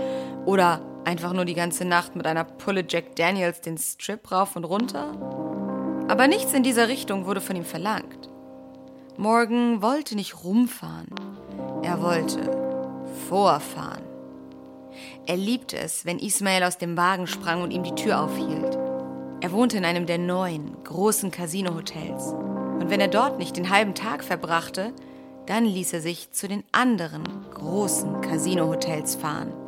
oder 0.44 0.80
einfach 1.06 1.32
nur 1.32 1.44
die 1.44 1.54
ganze 1.54 1.84
Nacht 1.84 2.16
mit 2.16 2.26
einer 2.26 2.44
Pulle 2.44 2.84
Jack 2.86 3.16
Daniels 3.16 3.60
den 3.60 3.78
Strip 3.78 4.30
rauf 4.30 4.56
und 4.56 4.64
runter. 4.64 5.12
Aber 6.08 6.26
nichts 6.26 6.52
in 6.52 6.62
dieser 6.62 6.88
Richtung 6.88 7.26
wurde 7.26 7.40
von 7.40 7.56
ihm 7.56 7.64
verlangt. 7.64 8.28
Morgan 9.16 9.80
wollte 9.82 10.16
nicht 10.16 10.44
rumfahren, 10.44 11.08
er 11.82 12.02
wollte 12.02 12.50
vorfahren. 13.28 14.02
Er 15.26 15.36
liebte 15.36 15.78
es, 15.78 16.04
wenn 16.04 16.18
Ismail 16.18 16.64
aus 16.64 16.78
dem 16.78 16.96
Wagen 16.96 17.26
sprang 17.26 17.62
und 17.62 17.70
ihm 17.70 17.82
die 17.82 17.94
Tür 17.94 18.20
aufhielt. 18.20 18.76
Er 19.40 19.52
wohnte 19.52 19.76
in 19.76 19.84
einem 19.84 20.06
der 20.06 20.18
neuen, 20.18 20.76
großen 20.84 21.30
Casino-Hotels. 21.30 22.32
Und 22.80 22.90
wenn 22.90 23.00
er 23.00 23.08
dort 23.08 23.38
nicht 23.38 23.56
den 23.56 23.70
halben 23.70 23.94
Tag 23.94 24.24
verbrachte, 24.24 24.92
dann 25.46 25.64
ließ 25.64 25.92
er 25.92 26.00
sich 26.00 26.32
zu 26.32 26.48
den 26.48 26.64
anderen 26.72 27.24
großen 27.54 28.20
Casino-Hotels 28.20 29.16
fahren. 29.16 29.65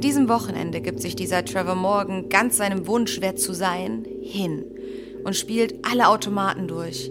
An 0.00 0.08
diesem 0.08 0.30
Wochenende 0.30 0.80
gibt 0.80 1.02
sich 1.02 1.14
dieser 1.14 1.44
Trevor 1.44 1.74
Morgan 1.74 2.30
ganz 2.30 2.56
seinem 2.56 2.86
Wunsch, 2.86 3.20
wer 3.20 3.36
zu 3.36 3.52
sein, 3.52 4.06
hin 4.22 4.64
und 5.24 5.36
spielt 5.36 5.84
alle 5.84 6.08
Automaten 6.08 6.68
durch, 6.68 7.10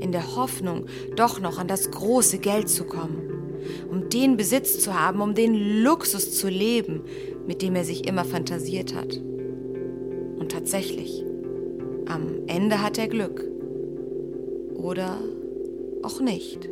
in 0.00 0.12
der 0.12 0.36
Hoffnung, 0.36 0.84
doch 1.16 1.40
noch 1.40 1.56
an 1.56 1.66
das 1.66 1.90
große 1.90 2.36
Geld 2.36 2.68
zu 2.68 2.84
kommen, 2.84 3.62
um 3.90 4.10
den 4.10 4.36
Besitz 4.36 4.80
zu 4.80 5.00
haben, 5.00 5.22
um 5.22 5.34
den 5.34 5.82
Luxus 5.82 6.36
zu 6.36 6.50
leben, 6.50 7.04
mit 7.46 7.62
dem 7.62 7.74
er 7.74 7.84
sich 7.84 8.06
immer 8.06 8.26
fantasiert 8.26 8.94
hat. 8.94 9.16
Und 9.16 10.52
tatsächlich, 10.52 11.24
am 12.04 12.46
Ende 12.48 12.82
hat 12.82 12.98
er 12.98 13.08
Glück. 13.08 13.42
Oder 14.74 15.16
auch 16.02 16.20
nicht. 16.20 16.68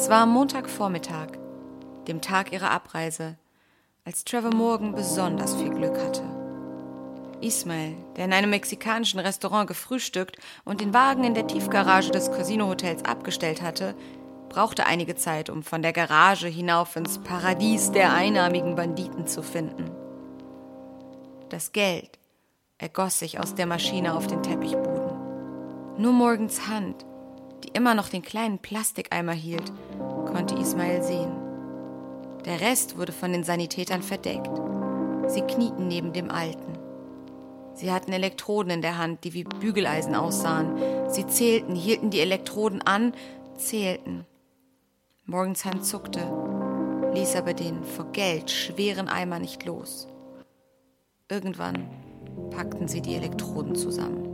Es 0.00 0.08
war 0.08 0.24
Montagvormittag, 0.24 1.28
dem 2.08 2.22
Tag 2.22 2.52
ihrer 2.52 2.70
Abreise, 2.70 3.36
als 4.06 4.24
Trevor 4.24 4.54
Morgan 4.54 4.94
besonders 4.94 5.54
viel 5.54 5.68
Glück 5.68 5.94
hatte. 5.98 6.22
Ismail, 7.42 7.96
der 8.16 8.24
in 8.24 8.32
einem 8.32 8.48
mexikanischen 8.48 9.20
Restaurant 9.20 9.68
gefrühstückt 9.68 10.38
und 10.64 10.80
den 10.80 10.94
Wagen 10.94 11.24
in 11.24 11.34
der 11.34 11.46
Tiefgarage 11.46 12.12
des 12.12 12.32
Casino-Hotels 12.32 13.04
abgestellt 13.04 13.60
hatte, 13.60 13.94
brauchte 14.48 14.86
einige 14.86 15.16
Zeit, 15.16 15.50
um 15.50 15.62
von 15.62 15.82
der 15.82 15.92
Garage 15.92 16.48
hinauf 16.48 16.96
ins 16.96 17.18
Paradies 17.18 17.92
der 17.92 18.14
einarmigen 18.14 18.76
Banditen 18.76 19.26
zu 19.26 19.42
finden. 19.42 19.90
Das 21.50 21.72
Geld 21.72 22.18
ergoss 22.78 23.18
sich 23.18 23.38
aus 23.38 23.54
der 23.54 23.66
Maschine 23.66 24.14
auf 24.14 24.26
den 24.26 24.42
Teppichboden. 24.42 25.98
Nur 25.98 26.14
Morgens 26.14 26.68
Hand 26.68 27.04
die 27.64 27.68
immer 27.68 27.94
noch 27.94 28.08
den 28.08 28.22
kleinen 28.22 28.58
Plastikeimer 28.58 29.32
hielt, 29.32 29.72
konnte 30.26 30.54
Ismail 30.54 31.02
sehen. 31.02 31.32
Der 32.44 32.60
Rest 32.60 32.96
wurde 32.96 33.12
von 33.12 33.32
den 33.32 33.44
Sanitätern 33.44 34.02
verdeckt. 34.02 34.50
Sie 35.26 35.42
knieten 35.42 35.88
neben 35.88 36.12
dem 36.12 36.30
Alten. 36.30 36.78
Sie 37.74 37.92
hatten 37.92 38.12
Elektroden 38.12 38.72
in 38.72 38.82
der 38.82 38.98
Hand, 38.98 39.24
die 39.24 39.34
wie 39.34 39.44
Bügeleisen 39.44 40.14
aussahen. 40.14 40.76
Sie 41.08 41.26
zählten, 41.26 41.74
hielten 41.74 42.10
die 42.10 42.20
Elektroden 42.20 42.82
an, 42.82 43.12
zählten. 43.56 44.26
Morgens 45.24 45.64
Hand 45.64 45.84
zuckte, 45.84 46.20
ließ 47.14 47.36
aber 47.36 47.54
den 47.54 47.84
vor 47.84 48.06
Geld 48.12 48.50
schweren 48.50 49.08
Eimer 49.08 49.38
nicht 49.38 49.64
los. 49.64 50.08
Irgendwann 51.28 51.88
packten 52.50 52.88
sie 52.88 53.00
die 53.00 53.14
Elektroden 53.14 53.76
zusammen. 53.76 54.29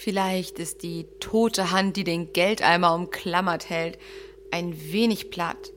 Vielleicht 0.00 0.60
ist 0.60 0.84
die 0.84 1.08
tote 1.18 1.72
Hand, 1.72 1.96
die 1.96 2.04
den 2.04 2.32
Geldeimer 2.32 2.94
umklammert 2.94 3.68
hält, 3.68 3.98
ein 4.52 4.92
wenig 4.92 5.28
platt. 5.28 5.72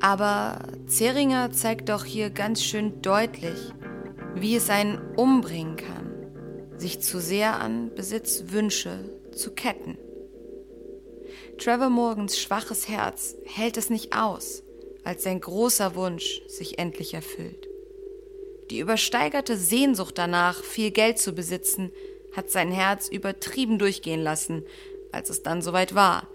Aber 0.00 0.60
Zeringer 0.86 1.52
zeigt 1.52 1.90
doch 1.90 2.06
hier 2.06 2.30
ganz 2.30 2.64
schön 2.64 3.02
deutlich, 3.02 3.58
wie 4.34 4.56
es 4.56 4.70
einen 4.70 4.98
umbringen 5.14 5.76
kann, 5.76 6.78
sich 6.78 7.00
zu 7.00 7.20
sehr 7.20 7.60
an 7.60 7.94
Besitzwünsche 7.94 9.20
zu 9.32 9.50
ketten. 9.50 9.98
Trevor 11.58 11.90
Morgans 11.90 12.40
schwaches 12.40 12.88
Herz 12.88 13.36
hält 13.44 13.76
es 13.76 13.90
nicht 13.90 14.16
aus, 14.16 14.62
als 15.04 15.24
sein 15.24 15.38
großer 15.38 15.94
Wunsch 15.94 16.40
sich 16.48 16.78
endlich 16.78 17.12
erfüllt. 17.12 17.68
Die 18.70 18.78
übersteigerte 18.78 19.58
Sehnsucht 19.58 20.16
danach, 20.16 20.64
viel 20.64 20.92
Geld 20.92 21.18
zu 21.18 21.34
besitzen, 21.34 21.92
hat 22.36 22.50
sein 22.50 22.70
Herz 22.70 23.08
übertrieben 23.08 23.78
durchgehen 23.78 24.22
lassen, 24.22 24.64
als 25.12 25.30
es 25.30 25.42
dann 25.42 25.62
soweit 25.62 25.94
war, 25.94 26.28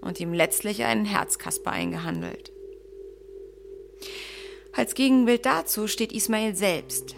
und 0.00 0.20
ihm 0.20 0.32
letztlich 0.32 0.84
einen 0.84 1.04
Herzkasper 1.04 1.70
eingehandelt. 1.70 2.52
Als 4.72 4.94
Gegenbild 4.94 5.46
dazu 5.46 5.86
steht 5.86 6.12
Ismail 6.12 6.54
selbst. 6.54 7.16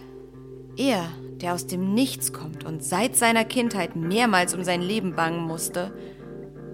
Er, 0.76 1.12
der 1.36 1.54
aus 1.54 1.66
dem 1.66 1.92
Nichts 1.94 2.32
kommt 2.32 2.64
und 2.64 2.82
seit 2.82 3.16
seiner 3.16 3.44
Kindheit 3.44 3.94
mehrmals 3.94 4.54
um 4.54 4.64
sein 4.64 4.80
Leben 4.80 5.14
bangen 5.14 5.42
musste, 5.42 5.92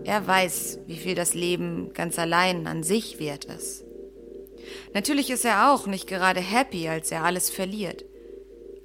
er 0.05 0.27
weiß, 0.27 0.81
wie 0.87 0.97
viel 0.97 1.15
das 1.15 1.35
Leben 1.35 1.93
ganz 1.93 2.19
allein 2.19 2.67
an 2.67 2.83
sich 2.83 3.19
wert 3.19 3.45
ist. 3.45 3.85
Natürlich 4.95 5.31
ist 5.31 5.45
er 5.45 5.73
auch 5.73 5.87
nicht 5.87 6.07
gerade 6.07 6.41
happy, 6.41 6.89
als 6.89 7.11
er 7.11 7.25
alles 7.25 7.51
verliert, 7.51 8.05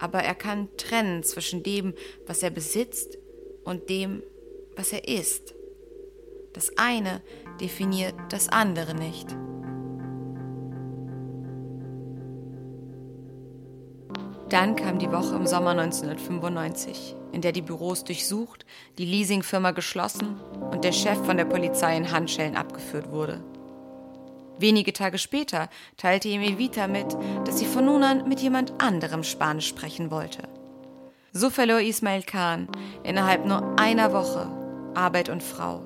aber 0.04 0.20
er 0.20 0.36
kann 0.36 0.68
trennen 0.76 1.24
zwischen 1.24 1.63
dem, 1.63 1.94
was 2.28 2.44
er 2.44 2.50
besitzt, 2.50 3.18
und 3.63 3.89
dem, 3.89 4.22
was 4.76 4.92
er 4.92 5.08
ist. 5.08 5.56
Das 6.52 6.78
eine 6.78 7.22
definiert 7.62 8.13
das 8.28 8.50
andere 8.50 8.96
nicht. 8.96 9.30
Dann 14.50 14.76
kam 14.76 15.00
die 15.00 15.10
Woche 15.10 15.36
im 15.36 15.48
Sommer 15.48 15.70
1995, 15.70 17.16
in 17.32 17.39
der 17.39 17.54
die 17.54 17.62
Büros 17.62 18.04
durchsucht, 18.04 18.66
die 18.98 19.06
Leasingfirma 19.06 19.72
geschlossen 19.72 20.38
und 20.70 20.84
der 20.84 20.92
Chef 20.92 21.18
von 21.26 21.38
der 21.38 21.46
Polizei 21.46 21.96
in 21.96 22.12
Handschellen 22.12 22.58
abgeführt 22.58 23.10
wurde. 23.10 23.42
Wenige 24.60 24.94
Tage 24.94 25.18
später 25.18 25.70
teilte 25.98 26.28
ihm 26.28 26.42
Evita 26.42 26.88
mit, 26.88 27.18
dass 27.46 27.60
sie 27.60 27.66
von 27.66 27.86
nun 27.86 28.04
an 28.04 28.28
mit 28.28 28.39
jemand 28.39 28.74
anderem 28.82 29.24
Spanisch 29.24 29.68
sprechen 29.68 30.12
wollte. 30.12 30.44
So 31.32 31.50
verlor 31.50 31.80
Ismail 31.80 32.24
Khan 32.24 32.68
innerhalb 33.04 33.46
nur 33.46 33.80
einer 33.80 34.13
Woche 34.13 34.48
Arbeit 34.94 35.30
und 35.30 35.42
Frau. 35.42 35.82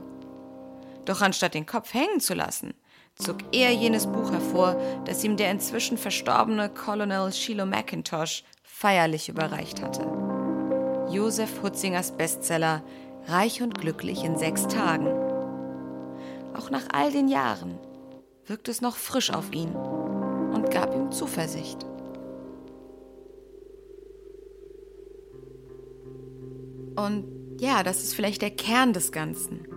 Doch 1.06 1.22
anstatt 1.22 1.54
den 1.54 1.66
Kopf 1.66 1.94
hängen 1.94 2.20
zu 2.20 2.34
lassen, 2.34 2.74
zog 3.16 3.38
er 3.54 3.72
jenes 3.72 4.06
Buch 4.06 4.32
hervor, 4.32 4.76
das 5.06 5.24
ihm 5.24 5.38
der 5.38 5.52
inzwischen 5.52 5.98
verstorbene 5.98 6.70
Colonel 6.70 7.32
Shiloh 7.32 7.66
McIntosh 7.66 8.44
feierlich 8.64 9.30
überreicht 9.30 9.82
hatte. 9.82 10.06
Josef 11.10 11.64
Hutzingers 11.64 12.12
Bestseller 12.12 12.84
Reich 13.28 13.62
und 13.62 13.78
glücklich 13.78 14.24
in 14.24 14.38
sechs 14.38 14.68
Tagen. 14.68 15.08
Auch 16.54 16.70
nach 16.70 16.88
all 16.94 17.12
den 17.12 17.28
Jahren 17.28 17.78
wirkte 18.48 18.72
es 18.72 18.82
noch 18.82 18.96
frisch 18.96 19.32
auf 19.32 19.54
ihn 19.54 19.70
und 19.76 20.72
gab 20.72 20.96
ihm 20.96 21.12
Zuversicht. 21.12 21.86
Und 26.96 27.26
ja, 27.60 27.84
das 27.84 28.04
ist 28.04 28.14
vielleicht 28.14 28.42
der 28.42 28.52
Kern 28.52 28.94
des 28.94 29.12
Ganzen. 29.12 29.68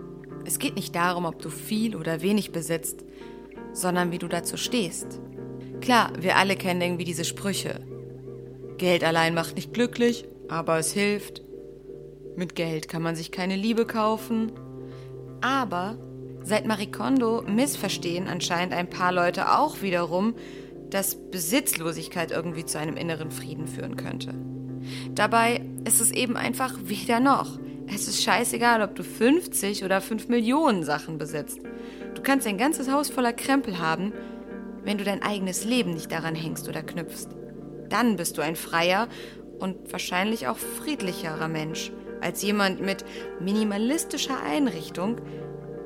Es 0.45 0.59
geht 0.59 0.77
nicht 0.77 0.95
darum, 0.95 1.25
ob 1.25 1.43
du 1.43 1.51
viel 1.51 1.97
oder 1.97 2.23
wenig 2.23 2.53
besitzt, 2.53 3.05
sondern 3.73 4.13
wie 4.13 4.19
du 4.19 4.29
dazu 4.29 4.57
stehst. 4.57 5.21
Klar, 5.81 6.13
wir 6.19 6.37
alle 6.37 6.57
kennen 6.57 6.81
irgendwie 6.81 7.05
diese 7.05 7.25
Sprüche. 7.25 7.81
Geld 8.79 9.05
allein 9.05 9.35
macht 9.35 9.57
nicht 9.57 9.75
glücklich, 9.75 10.27
aber 10.49 10.79
es 10.79 10.93
hilft. 10.93 11.43
Mit 12.37 12.55
Geld 12.55 12.89
kann 12.89 13.03
man 13.03 13.17
sich 13.17 13.33
keine 13.33 13.57
Liebe 13.57 13.85
kaufen. 13.85 14.53
Aber 15.43 15.99
seit 16.43 16.67
Marie 16.67 16.91
Kondo 16.91 17.43
missverstehen 17.43 18.29
anscheinend 18.29 18.75
ein 18.75 18.91
paar 18.91 19.13
Leute 19.13 19.59
auch 19.59 19.83
wiederum, 19.83 20.35
dass 20.91 21.17
Besitzlosigkeit 21.31 22.31
irgendwie 22.31 22.65
zu 22.65 22.79
einem 22.79 22.97
inneren 22.97 23.31
Frieden 23.31 23.69
führen 23.69 23.97
könnte. 23.97 24.35
Dabei 25.15 25.65
ist 25.85 26.01
es 26.01 26.11
eben 26.11 26.37
einfach 26.37 26.75
weder 26.83 27.21
noch. 27.21 27.59
Es 27.93 28.09
ist 28.09 28.23
scheißegal, 28.23 28.83
ob 28.83 28.95
du 28.95 29.03
50 29.03 29.85
oder 29.85 30.01
5 30.01 30.29
Millionen 30.29 30.85
Sachen 30.85 31.19
besitzt. 31.19 31.61
Du 32.15 32.23
kannst 32.23 32.47
ein 32.47 32.59
ganzes 32.59 32.91
Haus 32.91 33.11
voller 33.11 33.33
Krempel 33.33 33.79
haben, 33.79 34.13
wenn 34.85 34.99
du 34.99 35.05
dein 35.05 35.23
eigenes 35.23 35.65
Leben 35.65 35.93
nicht 35.93 36.11
daran 36.11 36.35
hängst 36.35 36.69
oder 36.69 36.83
knüpfst. 36.83 37.29
Dann 37.89 38.17
bist 38.17 38.39
du 38.39 38.43
ein 38.43 38.57
freier 38.57 39.09
und 39.59 39.93
wahrscheinlich 39.93 40.49
auch 40.49 40.57
friedlicherer 40.57 41.49
Mensch 41.49 41.93
als 42.21 42.43
jemand 42.43 42.81
mit 42.81 43.05
minimalistischer 43.41 44.43
Einrichtung, 44.43 45.21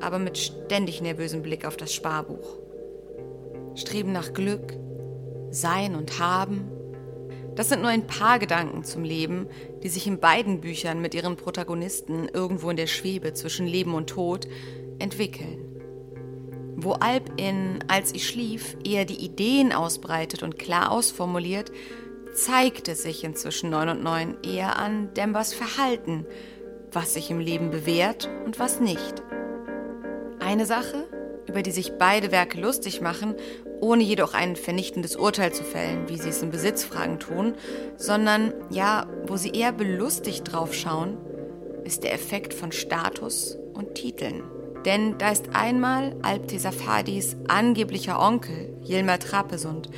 aber 0.05 0.19
mit 0.19 0.37
ständig 0.37 1.01
nervösem 1.01 1.41
Blick 1.41 1.65
auf 1.65 1.77
das 1.77 1.93
Sparbuch. 1.93 2.59
Streben 3.75 4.11
nach 4.11 4.33
Glück, 4.33 4.73
Sein 5.49 5.95
und 5.95 6.19
Haben. 6.19 6.69
Das 7.55 7.69
sind 7.69 7.81
nur 7.81 7.89
ein 7.89 8.05
paar 8.05 8.37
Gedanken 8.37 8.83
zum 8.83 9.03
Leben, 9.03 9.47
die 9.81 9.89
sich 9.89 10.05
in 10.07 10.19
beiden 10.19 10.61
Büchern 10.61 11.01
mit 11.01 11.15
ihren 11.15 11.37
Protagonisten 11.37 12.29
irgendwo 12.31 12.69
in 12.69 12.77
der 12.77 12.87
Schwebe 12.87 13.33
zwischen 13.33 13.65
Leben 13.65 13.95
und 13.95 14.09
Tod 14.09 14.47
entwickeln. 14.99 15.65
Wo 16.75 16.91
Alp 16.91 17.31
in 17.37 17.83
Als 17.87 18.13
ich 18.13 18.27
schlief 18.27 18.77
eher 18.85 19.05
die 19.05 19.23
Ideen 19.23 19.73
ausbreitet 19.73 20.43
und 20.43 20.59
klar 20.59 20.91
ausformuliert, 20.91 21.71
zeigt 22.33 22.89
es 22.89 23.03
sich 23.03 23.23
inzwischen 23.23 23.69
9 23.69 23.89
und 23.89 24.03
9 24.03 24.37
eher 24.43 24.77
an 24.77 25.13
Dembers 25.13 25.53
Verhalten, 25.53 26.25
was 26.91 27.13
sich 27.13 27.31
im 27.31 27.39
Leben 27.39 27.71
bewährt 27.71 28.29
und 28.45 28.59
was 28.59 28.81
nicht. 28.81 29.23
Eine 30.45 30.67
Sache, 30.67 31.07
über 31.47 31.63
die 31.63 31.71
sich 31.71 31.93
beide 31.93 32.31
Werke 32.31 32.61
lustig 32.61 33.01
machen, 33.01 33.33
ohne 33.81 34.03
jedoch 34.03 34.35
ein 34.35 34.55
vernichtendes 34.55 35.15
Urteil 35.15 35.51
zu 35.51 35.63
fällen, 35.63 36.07
wie 36.07 36.17
sie 36.17 36.29
es 36.29 36.43
in 36.43 36.51
Besitzfragen 36.51 37.19
tun, 37.19 37.55
sondern 37.97 38.53
ja, 38.69 39.07
wo 39.25 39.37
sie 39.37 39.49
eher 39.49 39.71
belustigt 39.71 40.43
draufschauen, 40.51 41.17
ist 41.83 42.03
der 42.03 42.13
Effekt 42.13 42.53
von 42.53 42.71
Status 42.71 43.57
und 43.73 43.95
Titeln. 43.95 44.43
Denn 44.85 45.17
da 45.17 45.31
ist 45.31 45.55
einmal 45.55 46.15
Alptesa 46.21 46.71
Fadis 46.71 47.37
angeblicher 47.47 48.19
Onkel, 48.19 48.77
Yilmaz 48.85 49.25
Trapesund, 49.25 49.89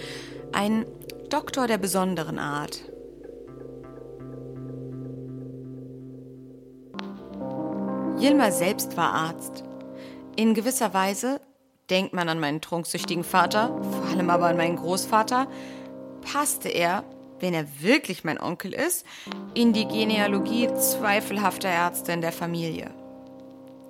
ein 0.54 0.86
Doktor 1.30 1.68
der 1.68 1.78
besonderen 1.78 2.40
Art. 2.40 2.86
Yilmaz 8.22 8.60
selbst 8.60 8.96
war 8.96 9.12
Arzt. 9.14 9.67
In 10.38 10.54
gewisser 10.54 10.94
Weise, 10.94 11.42
denkt 11.90 12.14
man 12.14 12.30
an 12.30 12.40
meinen 12.40 12.62
trunksüchtigen 12.62 13.24
Vater, 13.24 13.70
vor 13.82 14.06
allem 14.06 14.30
aber 14.30 14.46
an 14.46 14.58
meinen 14.58 14.76
Großvater, 14.76 15.48
passte 16.22 16.70
er, 16.70 17.04
wenn 17.40 17.56
er 17.56 17.66
wirklich 17.82 18.24
mein 18.24 18.40
Onkel 18.40 18.72
ist, 18.72 19.04
in 19.56 19.74
die 19.74 19.88
Genealogie 19.88 20.70
zweifelhafter 20.76 21.70
Ärzte 21.70 22.12
in 22.12 22.22
der 22.22 22.32
Familie. 22.32 22.92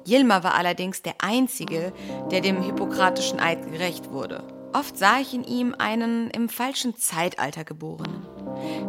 Yilma 0.07 0.41
war 0.41 0.55
allerdings 0.55 1.01
der 1.01 1.15
Einzige, 1.19 1.91
der 2.31 2.39
dem 2.39 2.61
hippokratischen 2.61 3.41
Eid 3.41 3.69
gerecht 3.69 4.11
wurde. 4.11 4.41
Oft 4.73 4.97
sah 4.97 5.19
ich 5.19 5.33
in 5.33 5.43
ihm 5.43 5.75
einen 5.77 6.29
im 6.29 6.49
falschen 6.49 6.95
Zeitalter 6.95 7.63
geborenen, 7.63 8.25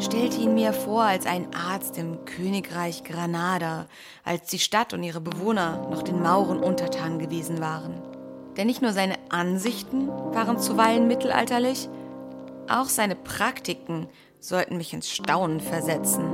stellte 0.00 0.38
ihn 0.38 0.54
mir 0.54 0.72
vor 0.72 1.02
als 1.02 1.24
einen 1.24 1.54
Arzt 1.54 1.96
im 1.98 2.24
Königreich 2.24 3.04
Granada, 3.04 3.86
als 4.24 4.48
die 4.50 4.58
Stadt 4.58 4.92
und 4.92 5.02
ihre 5.02 5.20
Bewohner 5.20 5.88
noch 5.90 6.02
den 6.02 6.20
Mauren 6.20 6.58
untertan 6.58 7.18
gewesen 7.18 7.60
waren. 7.60 8.02
Denn 8.56 8.66
nicht 8.66 8.82
nur 8.82 8.92
seine 8.92 9.14
Ansichten 9.30 10.08
waren 10.08 10.58
zuweilen 10.58 11.06
mittelalterlich, 11.06 11.88
auch 12.68 12.86
seine 12.86 13.14
Praktiken 13.14 14.08
sollten 14.40 14.76
mich 14.76 14.92
ins 14.92 15.10
Staunen 15.10 15.60
versetzen. 15.60 16.24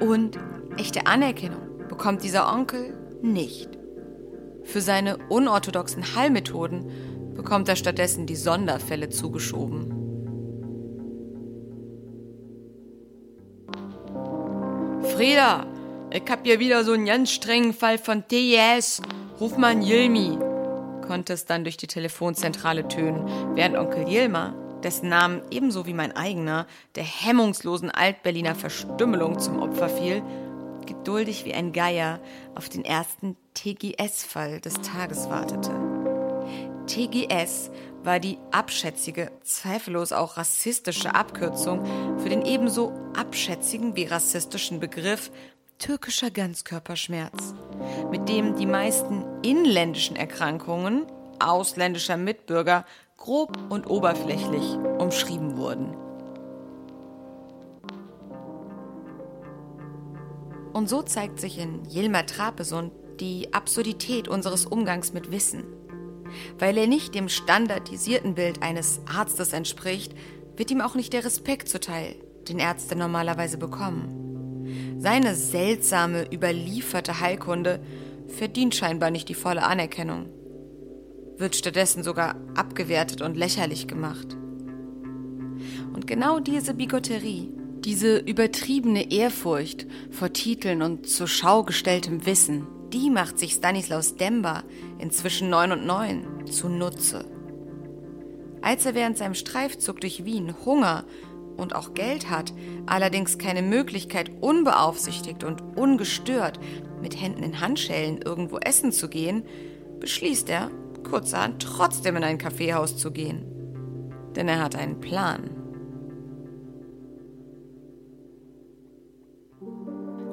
Und 0.00 0.38
echte 0.76 1.06
Anerkennung 1.06 1.88
bekommt 1.88 2.22
dieser 2.22 2.52
Onkel 2.52 2.98
nicht. 3.22 3.79
Für 4.70 4.80
seine 4.80 5.16
unorthodoxen 5.28 6.14
Heilmethoden 6.14 7.34
bekommt 7.34 7.68
er 7.68 7.74
stattdessen 7.74 8.26
die 8.26 8.36
Sonderfälle 8.36 9.08
zugeschoben. 9.08 9.90
Frieda, 15.16 15.66
ich 16.12 16.22
hab 16.30 16.44
hier 16.44 16.60
wieder 16.60 16.84
so 16.84 16.92
einen 16.92 17.06
ganz 17.06 17.32
strengen 17.32 17.72
Fall 17.72 17.98
von 17.98 18.28
TES. 18.28 19.02
Ruf 19.40 19.56
mal 19.56 19.72
an 19.72 19.82
Yilmi, 19.82 20.38
konnte 21.04 21.32
es 21.32 21.46
dann 21.46 21.64
durch 21.64 21.76
die 21.76 21.88
Telefonzentrale 21.88 22.86
tönen, 22.86 23.56
während 23.56 23.76
Onkel 23.76 24.06
Yilma 24.06 24.54
dessen 24.84 25.08
Namen 25.08 25.42
ebenso 25.50 25.86
wie 25.86 25.94
mein 25.94 26.14
eigener 26.16 26.66
der 26.94 27.04
hemmungslosen 27.04 27.90
Altberliner 27.90 28.54
Verstümmelung 28.54 29.40
zum 29.40 29.60
Opfer 29.60 29.88
fiel, 29.88 30.22
geduldig 30.86 31.44
wie 31.44 31.54
ein 31.54 31.72
Geier 31.72 32.20
auf 32.54 32.68
den 32.68 32.84
ersten 32.84 33.36
TGS-Fall 33.54 34.60
des 34.60 34.74
Tages 34.80 35.28
wartete. 35.28 35.70
TGS 36.86 37.70
war 38.02 38.18
die 38.18 38.38
abschätzige, 38.50 39.30
zweifellos 39.42 40.12
auch 40.12 40.36
rassistische 40.36 41.14
Abkürzung 41.14 42.18
für 42.18 42.28
den 42.28 42.44
ebenso 42.44 42.92
abschätzigen 43.16 43.94
wie 43.94 44.06
rassistischen 44.06 44.80
Begriff 44.80 45.30
türkischer 45.78 46.30
Ganzkörperschmerz, 46.30 47.54
mit 48.10 48.28
dem 48.28 48.56
die 48.56 48.66
meisten 48.66 49.24
inländischen 49.42 50.16
Erkrankungen 50.16 51.06
ausländischer 51.38 52.16
Mitbürger 52.16 52.84
grob 53.16 53.56
und 53.70 53.88
oberflächlich 53.88 54.76
umschrieben 54.98 55.56
wurden. 55.56 56.09
Und 60.72 60.88
so 60.88 61.02
zeigt 61.02 61.40
sich 61.40 61.58
in 61.58 61.82
Yilmaz 61.88 62.26
Trapesund 62.32 62.92
die 63.18 63.52
Absurdität 63.52 64.28
unseres 64.28 64.66
Umgangs 64.66 65.12
mit 65.12 65.30
Wissen. 65.30 65.64
Weil 66.58 66.78
er 66.78 66.86
nicht 66.86 67.14
dem 67.14 67.28
standardisierten 67.28 68.34
Bild 68.34 68.62
eines 68.62 69.00
Arztes 69.06 69.52
entspricht, 69.52 70.14
wird 70.56 70.70
ihm 70.70 70.80
auch 70.80 70.94
nicht 70.94 71.12
der 71.12 71.24
Respekt 71.24 71.68
zuteil, 71.68 72.14
den 72.48 72.58
Ärzte 72.58 72.96
normalerweise 72.96 73.58
bekommen. 73.58 74.96
Seine 74.98 75.34
seltsame, 75.34 76.32
überlieferte 76.32 77.20
Heilkunde 77.20 77.80
verdient 78.28 78.74
scheinbar 78.74 79.10
nicht 79.10 79.28
die 79.28 79.34
volle 79.34 79.64
Anerkennung, 79.64 80.26
wird 81.36 81.56
stattdessen 81.56 82.02
sogar 82.02 82.36
abgewertet 82.54 83.22
und 83.22 83.36
lächerlich 83.36 83.88
gemacht. 83.88 84.36
Und 85.94 86.06
genau 86.06 86.38
diese 86.38 86.74
Bigotterie, 86.74 87.52
diese 87.84 88.18
übertriebene 88.18 89.10
Ehrfurcht 89.10 89.86
vor 90.10 90.32
Titeln 90.32 90.82
und 90.82 91.08
zur 91.08 91.28
Schau 91.28 91.62
gestelltem 91.62 92.26
Wissen, 92.26 92.66
die 92.92 93.10
macht 93.10 93.38
sich 93.38 93.52
Stanislaus 93.52 94.16
Demba, 94.16 94.64
inzwischen 94.98 95.48
neun 95.48 95.72
und 95.72 95.86
neun, 95.86 96.46
zunutze. 96.46 97.24
Als 98.62 98.84
er 98.84 98.94
während 98.94 99.16
seinem 99.16 99.34
Streifzug 99.34 100.00
durch 100.00 100.24
Wien 100.24 100.54
Hunger 100.64 101.04
und 101.56 101.74
auch 101.74 101.94
Geld 101.94 102.28
hat, 102.28 102.52
allerdings 102.86 103.38
keine 103.38 103.62
Möglichkeit, 103.62 104.30
unbeaufsichtigt 104.40 105.44
und 105.44 105.62
ungestört 105.76 106.60
mit 107.00 107.20
Händen 107.20 107.42
in 107.42 107.60
Handschellen 107.60 108.20
irgendwo 108.22 108.58
essen 108.58 108.92
zu 108.92 109.08
gehen, 109.08 109.44
beschließt 110.00 110.50
er, 110.50 110.70
kurzerhand 111.08 111.62
trotzdem 111.62 112.16
in 112.16 112.24
ein 112.24 112.38
Kaffeehaus 112.38 112.96
zu 112.96 113.10
gehen. 113.10 113.44
Denn 114.36 114.48
er 114.48 114.62
hat 114.62 114.76
einen 114.76 115.00
Plan. 115.00 115.59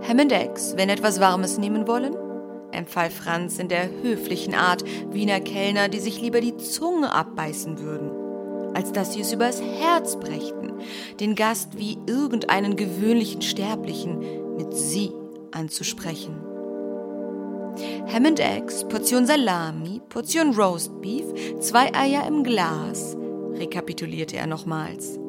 Hammond 0.08 0.32
Eggs, 0.32 0.74
wenn 0.78 0.88
etwas 0.88 1.20
Warmes 1.20 1.58
nehmen 1.58 1.86
wollen? 1.86 2.16
empfahl 2.72 3.10
Franz 3.10 3.60
in 3.60 3.68
der 3.68 3.90
höflichen 4.02 4.54
Art 4.54 4.84
Wiener 5.12 5.42
Kellner, 5.42 5.90
die 5.90 6.00
sich 6.00 6.22
lieber 6.22 6.40
die 6.40 6.56
Zunge 6.56 7.12
abbeißen 7.12 7.80
würden, 7.80 8.12
als 8.74 8.94
dass 8.94 9.14
sie 9.14 9.22
es 9.22 9.34
übers 9.34 9.62
Herz 9.62 10.18
brächten, 10.18 10.74
den 11.20 11.36
Gast 11.36 11.78
wie 11.78 11.98
irgendeinen 12.08 12.78
gewöhnlichen 12.78 13.42
Sterblichen 13.42 14.20
mit 14.56 14.74
sie 14.74 15.12
anzusprechen. 15.52 16.36
Hammond 18.08 18.40
Eggs, 18.40 18.88
Portion 18.88 19.26
Salami, 19.26 20.02
Portion 20.08 20.56
Roast 20.56 21.02
Beef, 21.02 21.26
zwei 21.60 21.94
Eier 21.94 22.26
im 22.28 22.46
Glas, 22.46 23.18
rekapitulierte 23.56 24.38
er 24.38 24.48
nochmals. 24.48 25.20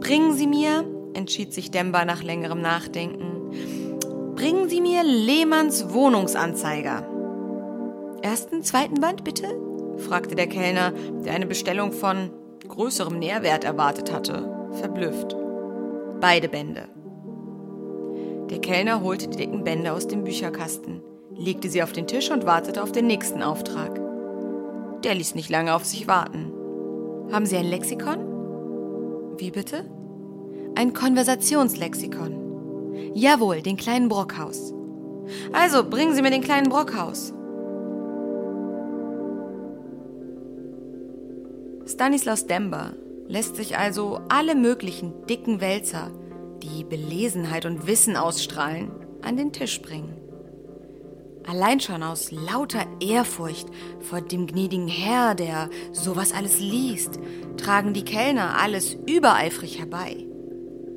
Bringen 0.00 0.34
Sie 0.34 0.46
mir, 0.46 0.84
entschied 1.14 1.52
sich 1.52 1.70
Demba 1.70 2.04
nach 2.04 2.22
längerem 2.22 2.60
Nachdenken, 2.60 3.32
Bringen 4.42 4.68
Sie 4.68 4.80
mir 4.80 5.04
Lehmanns 5.04 5.92
Wohnungsanzeiger. 5.92 7.06
Ersten, 8.22 8.64
zweiten 8.64 9.00
Band, 9.00 9.22
bitte? 9.22 9.46
fragte 9.98 10.34
der 10.34 10.48
Kellner, 10.48 10.92
der 11.24 11.34
eine 11.34 11.46
Bestellung 11.46 11.92
von 11.92 12.30
größerem 12.66 13.18
Nährwert 13.18 13.62
erwartet 13.62 14.12
hatte, 14.12 14.68
verblüfft. 14.72 15.36
Beide 16.20 16.48
Bände. 16.48 16.88
Der 18.50 18.60
Kellner 18.60 19.02
holte 19.02 19.28
die 19.28 19.36
dicken 19.36 19.62
Bände 19.62 19.92
aus 19.92 20.08
dem 20.08 20.24
Bücherkasten, 20.24 21.02
legte 21.36 21.68
sie 21.68 21.82
auf 21.82 21.92
den 21.92 22.08
Tisch 22.08 22.30
und 22.30 22.44
wartete 22.44 22.82
auf 22.82 22.90
den 22.90 23.06
nächsten 23.06 23.42
Auftrag. 23.42 24.00
Der 25.04 25.14
ließ 25.14 25.36
nicht 25.36 25.50
lange 25.50 25.74
auf 25.74 25.84
sich 25.84 26.08
warten. 26.08 26.52
Haben 27.30 27.46
Sie 27.46 27.56
ein 27.56 27.66
Lexikon? 27.66 29.36
Wie 29.38 29.52
bitte? 29.52 29.84
Ein 30.74 30.94
Konversationslexikon. 30.94 33.12
Jawohl, 33.14 33.60
den 33.60 33.76
kleinen 33.76 34.08
Brockhaus. 34.08 34.72
Also, 35.52 35.88
bringen 35.88 36.14
Sie 36.14 36.22
mir 36.22 36.30
den 36.30 36.42
kleinen 36.42 36.70
Brockhaus. 36.70 37.34
Stanislaus 41.86 42.46
Dember 42.46 42.94
lässt 43.28 43.56
sich 43.56 43.76
also 43.76 44.20
alle 44.30 44.54
möglichen 44.54 45.26
dicken 45.26 45.60
Wälzer, 45.60 46.10
die 46.62 46.84
Belesenheit 46.84 47.66
und 47.66 47.86
Wissen 47.86 48.16
ausstrahlen, 48.16 48.90
an 49.20 49.36
den 49.36 49.52
Tisch 49.52 49.82
bringen. 49.82 50.16
Allein 51.46 51.80
schon 51.80 52.02
aus 52.02 52.30
lauter 52.30 52.86
Ehrfurcht 53.00 53.68
vor 54.00 54.22
dem 54.22 54.46
gnädigen 54.46 54.88
Herr, 54.88 55.34
der 55.34 55.68
sowas 55.92 56.32
alles 56.32 56.60
liest, 56.60 57.18
tragen 57.58 57.92
die 57.92 58.04
Kellner 58.04 58.56
alles 58.58 58.96
übereifrig 59.06 59.78
herbei 59.78 60.31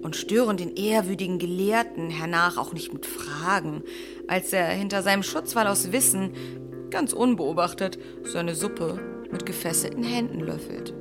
und 0.05 0.15
stören 0.15 0.55
den 0.55 0.75
ehrwürdigen 0.75 1.39
Gelehrten 1.39 2.11
hernach 2.11 2.57
auch 2.57 2.73
nicht 2.73 2.93
mit 2.93 3.07
Fragen, 3.07 3.81
als 4.27 4.53
er 4.53 4.67
hinter 4.67 5.01
seinem 5.01 5.23
Schutzwall 5.23 5.67
aus 5.67 5.91
Wissen 5.91 6.31
ganz 6.91 7.11
unbeobachtet 7.11 7.97
seine 8.23 8.53
Suppe 8.53 8.99
mit 9.31 9.47
gefesselten 9.47 10.03
Händen 10.03 10.39
löffelt. 10.39 10.93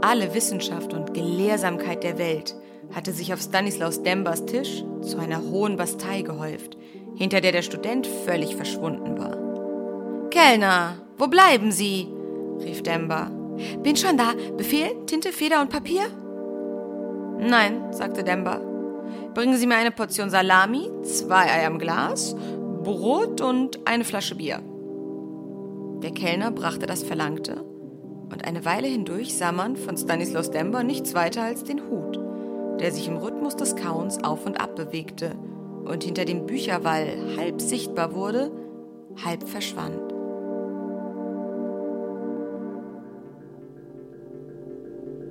Alle 0.00 0.34
Wissenschaft 0.34 0.92
und 0.92 1.14
Gelehrsamkeit 1.14 2.02
der 2.02 2.18
Welt 2.18 2.56
hatte 2.92 3.12
sich 3.12 3.32
auf 3.32 3.40
Stanislaus 3.40 4.02
Dembers 4.02 4.44
Tisch 4.46 4.82
zu 5.00 5.16
einer 5.18 5.42
hohen 5.42 5.76
Bastei 5.76 6.22
gehäuft, 6.22 6.76
hinter 7.14 7.40
der 7.40 7.52
der 7.52 7.62
Student 7.62 8.08
völlig 8.26 8.56
verschwunden 8.56 9.16
war. 9.16 10.28
Kellner, 10.30 10.96
wo 11.18 11.28
bleiben 11.28 11.70
Sie? 11.70 12.11
Rief 12.64 12.82
Demba. 12.82 13.30
Bin 13.82 13.96
schon 13.96 14.16
da. 14.16 14.32
Befehl, 14.56 15.04
Tinte, 15.06 15.32
Feder 15.32 15.60
und 15.60 15.70
Papier? 15.70 16.02
Nein, 17.38 17.92
sagte 17.92 18.24
Demba. 18.24 18.60
Bringen 19.34 19.56
Sie 19.56 19.66
mir 19.66 19.76
eine 19.76 19.90
Portion 19.90 20.30
Salami, 20.30 20.90
zwei 21.02 21.50
Eier 21.50 21.66
im 21.66 21.78
Glas, 21.78 22.36
Brot 22.82 23.40
und 23.40 23.86
eine 23.86 24.04
Flasche 24.04 24.34
Bier. 24.34 24.60
Der 26.02 26.10
Kellner 26.10 26.50
brachte 26.50 26.86
das 26.86 27.02
Verlangte, 27.02 27.64
und 28.30 28.44
eine 28.44 28.64
Weile 28.64 28.88
hindurch 28.88 29.34
sah 29.34 29.52
man 29.52 29.76
von 29.76 29.96
Stanislaus 29.96 30.50
Demba 30.50 30.82
nichts 30.82 31.14
weiter 31.14 31.42
als 31.42 31.64
den 31.64 31.80
Hut, 31.88 32.18
der 32.80 32.90
sich 32.90 33.08
im 33.08 33.16
Rhythmus 33.16 33.56
des 33.56 33.76
Kauens 33.76 34.22
auf 34.22 34.46
und 34.46 34.60
ab 34.60 34.76
bewegte 34.76 35.36
und 35.84 36.04
hinter 36.04 36.24
dem 36.24 36.46
Bücherwall 36.46 37.36
halb 37.36 37.60
sichtbar 37.60 38.14
wurde, 38.14 38.50
halb 39.24 39.48
verschwand. 39.48 40.11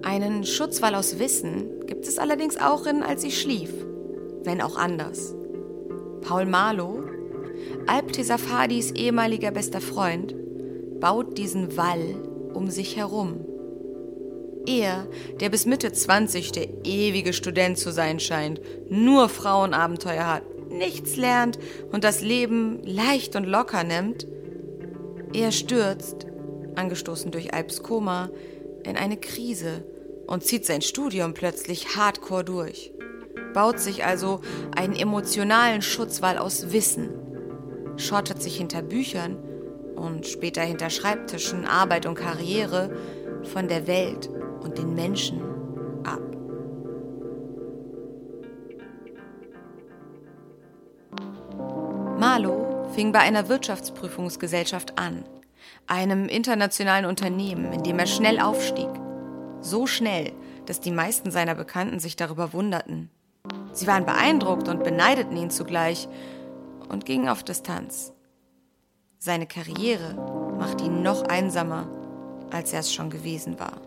Einen 0.04 0.46
Schutzwall 0.46 0.96
aus 0.96 1.20
Wissen 1.20 1.86
gibt 1.86 2.08
es 2.08 2.18
allerdings 2.18 2.58
auch 2.58 2.86
in 2.86 3.04
Als 3.04 3.22
sie 3.22 3.32
schlief, 3.32 3.72
wenn 4.44 4.62
auch 4.62 4.76
anders. 4.76 5.36
Paul 6.22 6.46
Marlow, 6.46 7.04
Alptesafadis 7.86 8.92
ehemaliger 8.92 9.52
bester 9.52 9.82
Freund, 9.82 10.36
baut 11.00 11.38
diesen 11.38 11.78
Wall 11.78 12.16
um 12.54 12.70
sich 12.70 12.98
herum. 12.98 13.46
Er, 14.68 15.08
der 15.40 15.50
bis 15.50 15.66
Mitte 15.66 15.92
20 15.92 16.52
der 16.52 16.68
ewige 16.84 17.34
Student 17.34 17.78
zu 17.78 17.92
sein 17.92 18.20
scheint, 18.20 18.62
nur 18.90 19.30
Frauenabenteuer 19.30 20.28
hat, 20.28 20.44
nichts 20.70 21.16
lernt 21.16 21.60
und 21.92 22.04
das 22.04 22.22
Leben 22.22 22.80
leicht 22.84 23.36
und 23.36 23.46
locker 23.46 23.84
nimmt, 23.84 24.28
er 25.34 25.52
stürzt, 25.52 26.28
angestoßen 26.76 27.32
durch 27.32 27.54
Alps 27.54 27.84
Koma, 27.84 28.30
in 28.88 28.98
eine 28.98 29.18
Krise 29.18 29.84
und 30.28 30.44
zieht 30.44 30.66
sein 30.66 30.82
Studium 30.82 31.34
plötzlich 31.34 31.96
hardcore 31.96 32.44
durch. 32.44 32.94
Baut 33.54 33.80
sich 33.80 34.06
also 34.06 34.42
einen 34.76 34.96
emotionalen 34.96 35.82
Schutzwall 35.82 36.38
aus 36.38 36.72
Wissen, 36.72 37.10
schottet 37.98 38.42
sich 38.42 38.58
hinter 38.58 38.82
Büchern 38.82 39.38
und 39.96 40.26
später 40.26 40.62
hinter 40.62 40.90
Schreibtischen, 40.90 41.66
Arbeit 41.66 42.06
und 42.06 42.16
Karriere 42.16 42.96
von 43.44 43.68
der 43.68 43.88
Welt 43.88 44.30
und 44.62 44.78
den 44.78 44.96
Menschen 44.96 45.42
ab. 46.04 46.22
Marlow 52.18 52.90
fing 52.94 53.12
bei 53.12 53.20
einer 53.20 53.50
Wirtschaftsprüfungsgesellschaft 53.50 54.98
an, 54.98 55.24
einem 55.88 56.28
internationalen 56.28 57.06
Unternehmen, 57.06 57.72
in 57.74 57.84
dem 57.84 58.00
er 58.00 58.08
schnell 58.08 58.40
aufstieg 58.40 58.90
so 59.62 59.88
schnell, 59.88 60.34
dass 60.66 60.80
die 60.80 60.92
meisten 60.92 61.32
seiner 61.32 61.56
Bekannten 61.56 62.00
sich 62.00 62.16
darüber 62.16 62.54
wunderten. 62.54 63.10
Sie 63.72 63.88
waren 63.88 64.06
beeindruckt 64.06 64.68
und 64.68 64.84
beneideten 64.84 65.38
ihn 65.38 65.50
zugleich 65.50 66.08
und 66.90 67.06
gingen 67.06 67.30
auf 67.30 67.44
Distanz. 67.44 68.14
Seine 69.18 69.48
Karriere 69.48 70.16
machte 70.58 70.86
ihn 70.86 71.04
noch 71.04 71.24
einsamer, 71.24 71.88
als 72.52 72.74
er 72.74 72.82
es 72.82 72.94
schon 72.94 73.10
gewesen 73.10 73.60
war. 73.60 73.80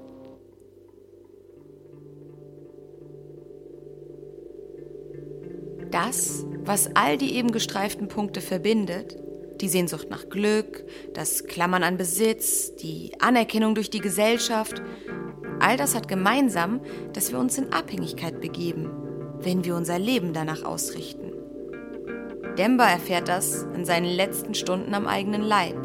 Das, 5.90 6.44
was 6.64 6.96
all 6.96 7.18
die 7.18 7.34
eben 7.36 7.52
gestreiften 7.52 8.08
Punkte 8.08 8.40
verbindet, 8.40 9.16
die 9.64 9.68
Sehnsucht 9.70 10.10
nach 10.10 10.28
Glück, 10.28 10.84
das 11.14 11.46
Klammern 11.46 11.82
an 11.82 11.96
Besitz, 11.96 12.76
die 12.76 13.12
Anerkennung 13.18 13.74
durch 13.74 13.90
die 13.90 14.00
Gesellschaft, 14.00 14.82
All 15.60 15.78
das 15.78 15.94
hat 15.94 16.08
gemeinsam, 16.08 16.80
dass 17.14 17.32
wir 17.32 17.38
uns 17.38 17.56
in 17.56 17.72
Abhängigkeit 17.72 18.40
begeben, 18.40 18.90
wenn 19.40 19.64
wir 19.64 19.76
unser 19.76 19.98
Leben 19.98 20.34
danach 20.34 20.62
ausrichten. 20.62 21.32
Demba 22.58 22.86
erfährt 22.86 23.28
das 23.28 23.66
in 23.74 23.86
seinen 23.86 24.04
letzten 24.04 24.54
Stunden 24.54 24.92
am 24.92 25.06
eigenen 25.06 25.40
Leib. 25.40 25.76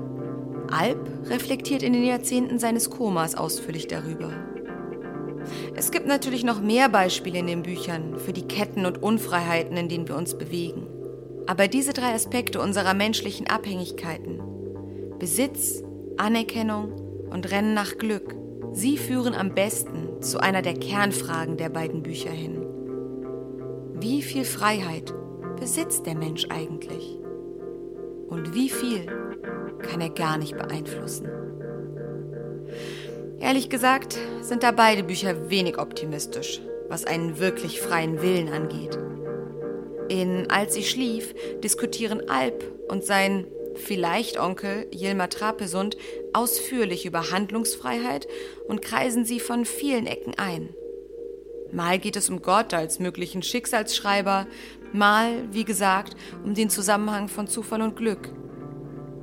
Alp 0.69 1.09
reflektiert 1.29 1.81
in 1.81 1.93
den 1.93 2.03
Jahrzehnten 2.03 2.59
seines 2.59 2.89
Komas 2.89 3.35
ausführlich 3.35 3.87
darüber. 3.87 4.33
Es 5.75 5.91
gibt 5.91 6.07
natürlich 6.07 6.43
noch 6.43 6.61
mehr 6.61 6.89
Beispiele 6.89 7.39
in 7.39 7.47
den 7.47 7.63
Büchern 7.63 8.19
für 8.19 8.33
die 8.33 8.47
Ketten 8.47 8.85
und 8.85 9.01
Unfreiheiten, 9.01 9.77
in 9.77 9.87
denen 9.87 10.07
wir 10.09 10.17
uns 10.17 10.37
bewegen. 10.37 10.98
Aber 11.49 11.67
diese 11.67 11.93
drei 11.93 12.13
Aspekte 12.13 12.61
unserer 12.61 12.93
menschlichen 12.93 13.47
Abhängigkeiten 13.47 14.39
Besitz, 15.17 15.81
Anerkennung 16.15 16.91
und 17.31 17.49
Rennen 17.49 17.73
nach 17.73 17.97
Glück, 17.97 18.35
sie 18.71 18.99
führen 18.99 19.33
am 19.33 19.55
besten 19.55 20.21
zu 20.21 20.39
einer 20.39 20.61
der 20.61 20.75
Kernfragen 20.75 21.57
der 21.57 21.69
beiden 21.69 22.03
Bücher 22.03 22.29
hin. 22.29 22.63
Wie 23.95 24.21
viel 24.21 24.45
Freiheit 24.45 25.11
besitzt 25.59 26.05
der 26.05 26.13
Mensch 26.13 26.45
eigentlich? 26.49 27.17
Und 28.27 28.53
wie 28.53 28.69
viel 28.69 29.07
kann 29.79 30.01
er 30.01 30.11
gar 30.11 30.37
nicht 30.37 30.55
beeinflussen? 30.55 31.29
Ehrlich 33.39 33.71
gesagt 33.71 34.19
sind 34.41 34.61
da 34.61 34.69
beide 34.69 35.01
Bücher 35.01 35.49
wenig 35.49 35.79
optimistisch, 35.79 36.61
was 36.89 37.05
einen 37.05 37.39
wirklich 37.39 37.81
freien 37.81 38.21
Willen 38.21 38.49
angeht. 38.49 38.99
In 40.09 40.49
Als 40.49 40.73
sie 40.73 40.83
schlief 40.83 41.35
diskutieren 41.63 42.29
Alp 42.29 42.63
und 42.89 43.05
sein 43.05 43.45
vielleicht 43.75 44.39
Onkel 44.39 44.87
Yilmar 44.91 45.29
Trapesund 45.29 45.97
ausführlich 46.33 47.05
über 47.05 47.31
Handlungsfreiheit 47.31 48.27
und 48.67 48.81
kreisen 48.81 49.23
sie 49.23 49.39
von 49.39 49.65
vielen 49.65 50.07
Ecken 50.07 50.33
ein. 50.37 50.69
Mal 51.71 51.99
geht 51.99 52.15
es 52.15 52.29
um 52.29 52.41
Gott 52.41 52.73
als 52.73 52.99
möglichen 52.99 53.43
Schicksalsschreiber, 53.43 54.47
mal, 54.91 55.31
wie 55.51 55.65
gesagt, 55.65 56.15
um 56.43 56.55
den 56.55 56.69
Zusammenhang 56.69 57.27
von 57.27 57.47
Zufall 57.47 57.83
und 57.83 57.95
Glück, 57.95 58.29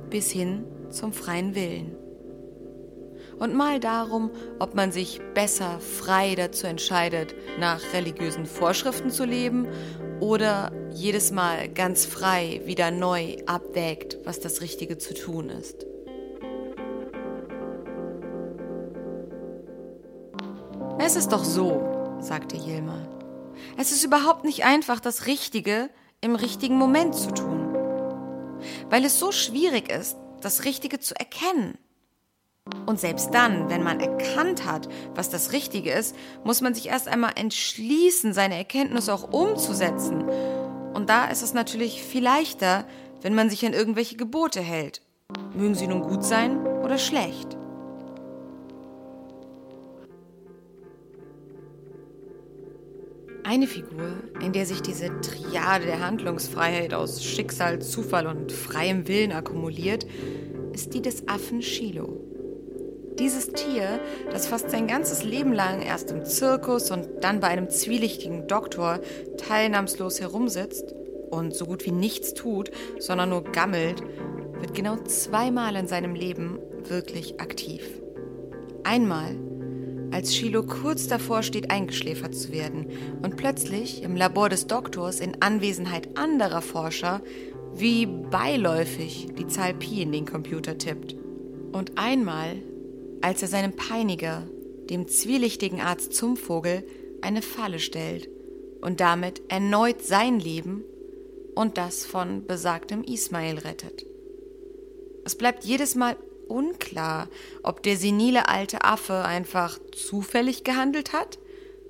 bis 0.09 0.31
hin 0.31 0.63
zum 0.89 1.11
freien 1.11 1.55
Willen. 1.55 2.06
Und 3.39 3.53
mal 3.53 3.79
darum, 3.79 4.31
ob 4.59 4.73
man 4.73 4.91
sich 4.91 5.21
besser 5.33 5.79
frei 5.79 6.35
dazu 6.35 6.65
entscheidet, 6.65 7.35
nach 7.59 7.81
religiösen 7.93 8.45
Vorschriften 8.45 9.11
zu 9.11 9.25
leben 9.25 9.67
oder 10.19 10.71
jedes 10.91 11.31
Mal 11.31 11.69
ganz 11.69 12.05
frei 12.05 12.61
wieder 12.65 12.89
neu 12.89 13.37
abwägt, 13.45 14.17
was 14.23 14.39
das 14.39 14.61
Richtige 14.61 14.97
zu 14.97 15.13
tun 15.13 15.49
ist. 15.49 15.85
Es 20.99 21.15
ist 21.15 21.31
doch 21.31 21.43
so, 21.43 22.17
sagte 22.19 22.57
Yilma. 22.57 23.07
Es 23.77 23.91
ist 23.91 24.03
überhaupt 24.03 24.43
nicht 24.43 24.65
einfach, 24.65 24.99
das 24.99 25.27
Richtige 25.27 25.89
im 26.21 26.35
richtigen 26.35 26.77
Moment 26.77 27.13
zu 27.13 27.31
tun. 27.31 27.73
Weil 28.89 29.05
es 29.05 29.19
so 29.19 29.31
schwierig 29.31 29.89
ist, 29.89 30.17
das 30.41 30.65
Richtige 30.65 30.99
zu 30.99 31.15
erkennen. 31.15 31.77
Und 32.85 32.99
selbst 32.99 33.33
dann, 33.33 33.69
wenn 33.69 33.83
man 33.83 33.99
erkannt 33.99 34.65
hat, 34.65 34.87
was 35.13 35.29
das 35.29 35.51
Richtige 35.51 35.91
ist, 35.91 36.15
muss 36.43 36.61
man 36.61 36.73
sich 36.73 36.87
erst 36.87 37.07
einmal 37.07 37.31
entschließen, 37.35 38.33
seine 38.33 38.55
Erkenntnis 38.55 39.09
auch 39.09 39.31
umzusetzen. 39.31 40.23
Und 40.93 41.09
da 41.09 41.25
ist 41.25 41.43
es 41.43 41.53
natürlich 41.53 42.01
viel 42.01 42.23
leichter, 42.23 42.85
wenn 43.21 43.35
man 43.35 43.49
sich 43.49 43.65
an 43.65 43.73
irgendwelche 43.73 44.15
Gebote 44.15 44.61
hält. 44.61 45.01
Mögen 45.53 45.75
sie 45.75 45.87
nun 45.87 46.01
gut 46.01 46.23
sein 46.23 46.65
oder 46.65 46.97
schlecht. 46.97 47.57
Eine 53.43 53.67
Figur, 53.67 54.11
in 54.41 54.51
der 54.51 54.65
sich 54.65 54.81
diese 54.81 55.21
Triade 55.21 55.85
der 55.85 56.05
Handlungsfreiheit 56.05 56.93
aus 56.93 57.23
Schicksal, 57.23 57.81
Zufall 57.81 58.27
und 58.27 58.51
freiem 58.51 59.07
Willen 59.07 59.31
akkumuliert, 59.31 60.05
ist 60.73 60.93
die 60.93 61.01
des 61.01 61.27
Affen 61.27 61.61
Shiloh. 61.61 62.19
Dieses 63.19 63.47
Tier, 63.47 63.99
das 64.31 64.47
fast 64.47 64.69
sein 64.69 64.87
ganzes 64.87 65.23
Leben 65.23 65.51
lang 65.51 65.81
erst 65.81 66.11
im 66.11 66.23
Zirkus 66.23 66.91
und 66.91 67.07
dann 67.21 67.39
bei 67.39 67.47
einem 67.47 67.69
zwielichtigen 67.69 68.47
Doktor 68.47 68.99
teilnahmslos 69.37 70.21
herumsitzt 70.21 70.93
und 71.31 71.55
so 71.55 71.65
gut 71.65 71.85
wie 71.85 71.91
nichts 71.91 72.33
tut, 72.33 72.71
sondern 72.99 73.29
nur 73.29 73.43
gammelt, 73.43 74.03
wird 74.59 74.75
genau 74.75 74.97
zweimal 74.97 75.75
in 75.75 75.87
seinem 75.87 76.13
Leben 76.13 76.59
wirklich 76.87 77.39
aktiv. 77.41 77.83
Einmal 78.83 79.35
als 80.11 80.35
Shiloh 80.35 80.63
kurz 80.63 81.07
davor 81.07 81.43
steht, 81.43 81.69
eingeschläfert 81.69 82.33
zu 82.33 82.51
werden 82.51 82.87
und 83.21 83.35
plötzlich 83.35 84.03
im 84.03 84.15
Labor 84.15 84.49
des 84.49 84.67
Doktors 84.67 85.19
in 85.19 85.41
Anwesenheit 85.41 86.17
anderer 86.17 86.61
Forscher 86.61 87.21
wie 87.75 88.05
beiläufig 88.05 89.27
die 89.37 89.47
Zahl 89.47 89.73
Pi 89.73 90.01
in 90.01 90.11
den 90.11 90.25
Computer 90.25 90.77
tippt. 90.77 91.15
Und 91.71 91.97
einmal, 91.97 92.55
als 93.21 93.41
er 93.41 93.47
seinem 93.47 93.75
Peiniger, 93.75 94.47
dem 94.89 95.07
zwielichtigen 95.07 95.81
Arzt 95.81 96.13
Zumvogel, 96.13 96.83
eine 97.21 97.41
Falle 97.41 97.79
stellt 97.79 98.29
und 98.81 98.99
damit 98.99 99.41
erneut 99.49 100.03
sein 100.03 100.39
Leben 100.39 100.83
und 101.55 101.77
das 101.77 102.05
von 102.05 102.45
besagtem 102.45 103.03
Ismail 103.03 103.57
rettet. 103.59 104.05
Es 105.25 105.35
bleibt 105.35 105.65
jedes 105.65 105.95
Mal 105.95 106.15
unklar, 106.47 107.27
ob 107.63 107.83
der 107.83 107.97
senile 107.97 108.47
alte 108.47 108.83
Affe 108.83 109.25
einfach 109.25 109.77
zufällig 109.91 110.63
gehandelt 110.63 111.11
hat, 111.11 111.39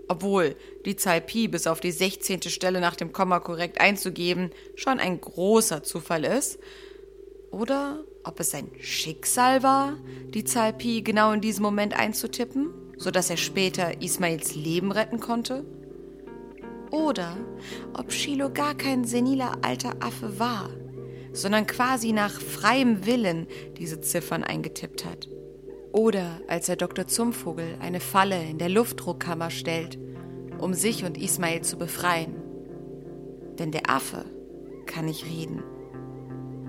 obwohl 0.08 0.56
die 0.86 0.96
Zahl 0.96 1.22
Pi 1.22 1.48
bis 1.48 1.68
auf 1.68 1.80
die 1.80 1.92
16. 1.92 2.44
Stelle 2.44 2.80
nach 2.80 2.96
dem 2.96 3.12
Komma 3.12 3.40
korrekt 3.40 3.80
einzugeben 3.80 4.52
schon 4.76 5.00
ein 5.00 5.22
großer 5.22 5.84
Zufall 5.84 6.24
ist, 6.24 6.60
oder 7.52 8.04
ob 8.28 8.40
es 8.40 8.52
sein 8.52 8.70
Schicksal 8.80 9.64
war, 9.64 9.94
die 10.34 10.44
Zahl 10.44 10.74
Pi 10.74 11.02
genau 11.02 11.32
in 11.32 11.42
diesem 11.42 11.64
Moment 11.64 11.98
einzutippen, 11.98 12.70
sodass 12.98 13.30
er 13.30 13.38
später 13.38 14.02
Ismails 14.02 14.56
Leben 14.56 14.92
retten 14.92 15.20
konnte? 15.20 15.66
Oder 16.92 17.38
ob 17.94 18.12
Shiloh 18.12 18.50
gar 18.50 18.76
kein 18.76 19.04
seniler 19.04 19.54
alter 19.62 19.96
Affe 20.00 20.40
war, 20.40 20.70
sondern 21.34 21.68
quasi 21.68 22.12
nach 22.12 22.32
freiem 22.32 23.06
Willen 23.06 23.48
diese 23.78 24.02
Ziffern 24.02 24.44
eingetippt 24.44 25.06
hat. 25.06 25.28
Oder 25.92 26.42
als 26.48 26.70
er 26.70 26.76
Dr. 26.76 27.08
Zumvogel 27.08 27.78
eine 27.80 28.00
Falle 28.00 28.44
in 28.44 28.58
der 28.58 28.70
Luftdruckkammer 28.70 29.50
stellt, 29.50 29.98
um 30.60 30.74
sich 30.74 31.06
und 31.06 31.18
Ismail 31.18 31.62
zu 31.62 31.78
befreien. 31.78 32.36
Denn 33.58 33.72
der 33.72 33.90
Affe 33.90 34.26
kann 34.86 35.06
nicht 35.06 35.26
reden. 35.26 35.64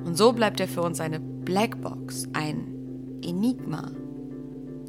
Und 0.04 0.16
so 0.16 0.32
bleibt 0.32 0.60
er 0.60 0.68
für 0.68 0.82
uns 0.82 1.00
eine 1.00 1.20
Blackbox, 1.48 2.28
ein 2.34 3.20
Enigma. 3.24 3.90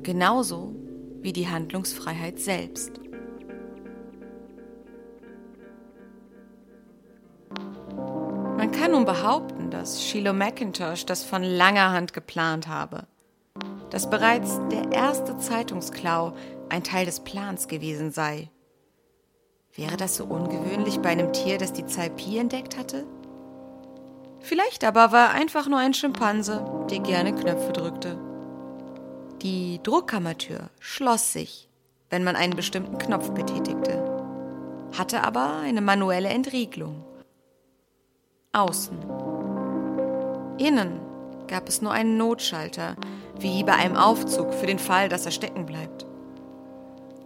Genauso 0.04 0.76
wie 1.22 1.32
die 1.32 1.48
Handlungsfreiheit 1.48 2.38
selbst. 2.38 3.00
Man 8.58 8.72
kann 8.74 8.92
nun 8.92 9.06
behaupten, 9.06 9.72
dass 9.72 10.04
Shiloh 10.04 10.34
McIntosh 10.34 11.06
das 11.06 11.24
von 11.24 11.44
langer 11.44 11.94
Hand 11.94 12.12
geplant 12.12 12.68
habe. 12.68 13.08
Dass 13.90 14.10
bereits 14.10 14.60
der 14.70 14.92
erste 14.92 15.38
Zeitungsklau 15.38 16.34
ein 16.68 16.84
Teil 16.84 17.06
des 17.06 17.22
Plans 17.22 17.70
gewesen 17.70 18.12
sei. 18.12 18.50
Wäre 19.76 19.96
das 19.96 20.18
so 20.18 20.26
ungewöhnlich 20.26 21.00
bei 21.00 21.08
einem 21.08 21.32
Tier, 21.32 21.58
das 21.58 21.72
die 21.72 21.86
Zahl 21.86 22.10
Pi 22.10 22.38
entdeckt 22.38 22.78
hatte? 22.78 23.06
Vielleicht 24.42 24.84
aber 24.84 25.12
war 25.12 25.30
er 25.30 25.34
einfach 25.34 25.68
nur 25.68 25.80
ein 25.80 25.94
Schimpanse, 25.94 26.64
der 26.90 27.00
gerne 27.00 27.36
Knöpfe 27.36 27.74
drückte. 27.74 28.18
Die 29.42 29.80
Druckkammertür 29.84 30.70
schloss 30.80 31.34
sich, 31.34 31.70
wenn 32.10 32.24
man 32.24 32.36
einen 32.36 32.56
bestimmten 32.56 32.98
Knopf 32.98 33.32
betätigte, 33.32 34.04
hatte 34.98 35.24
aber 35.24 35.60
eine 35.60 35.82
manuelle 35.82 36.30
Entriegelung. 36.30 37.04
Außen. 38.52 38.98
Innen 40.58 41.00
gab 41.48 41.70
es 41.70 41.82
nur 41.82 41.92
einen 41.92 42.18
Notschalter, 42.18 42.96
wie 43.40 43.64
bei 43.64 43.74
einem 43.74 43.96
Aufzug 43.96 44.54
für 44.54 44.66
den 44.66 44.80
Fall, 44.80 45.08
dass 45.08 45.26
er 45.26 45.32
stecken 45.32 45.66
bleibt. 45.66 46.06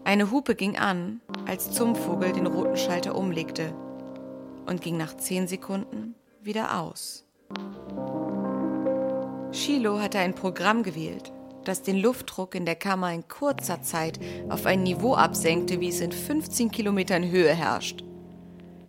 Eine 0.03 0.31
Hupe 0.31 0.55
ging 0.55 0.77
an, 0.77 1.21
als 1.47 1.71
Zumvogel 1.71 2.33
den 2.33 2.45
roten 2.45 2.77
Schalter 2.77 3.15
umlegte 3.15 3.73
und 4.65 4.81
ging 4.81 4.97
nach 4.97 5.15
zehn 5.15 5.47
Sekunden 5.47 6.15
wieder 6.45 6.79
aus. 6.79 7.25
Shiloh 9.51 9.99
hatte 9.99 10.19
ein 10.19 10.35
Programm 10.35 10.83
gewählt, 10.83 11.31
das 11.63 11.83
den 11.83 11.99
Luftdruck 11.99 12.55
in 12.55 12.65
der 12.65 12.75
Kammer 12.75 13.13
in 13.13 13.27
kurzer 13.27 13.81
Zeit 13.81 14.19
auf 14.49 14.65
ein 14.65 14.83
Niveau 14.83 15.15
absenkte, 15.15 15.79
wie 15.79 15.89
es 15.89 16.01
in 16.01 16.11
15 16.11 16.71
Kilometern 16.71 17.29
Höhe 17.29 17.53
herrscht. 17.53 18.03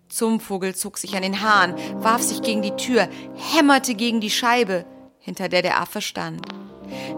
Zumvogel 0.09 0.75
zog 0.75 0.99
sich 0.99 1.17
an 1.17 1.23
den 1.23 1.43
Haaren, 1.43 1.75
warf 2.03 2.23
sich 2.23 2.41
gegen 2.43 2.63
die 2.63 2.77
Tür, 2.77 3.09
hämmerte 3.35 3.95
gegen 3.95 4.21
die 4.21 4.31
Scheibe, 4.31 4.85
hinter 5.19 5.49
der 5.49 5.63
der 5.63 5.81
Affe 5.81 6.01
stand. 6.01 6.47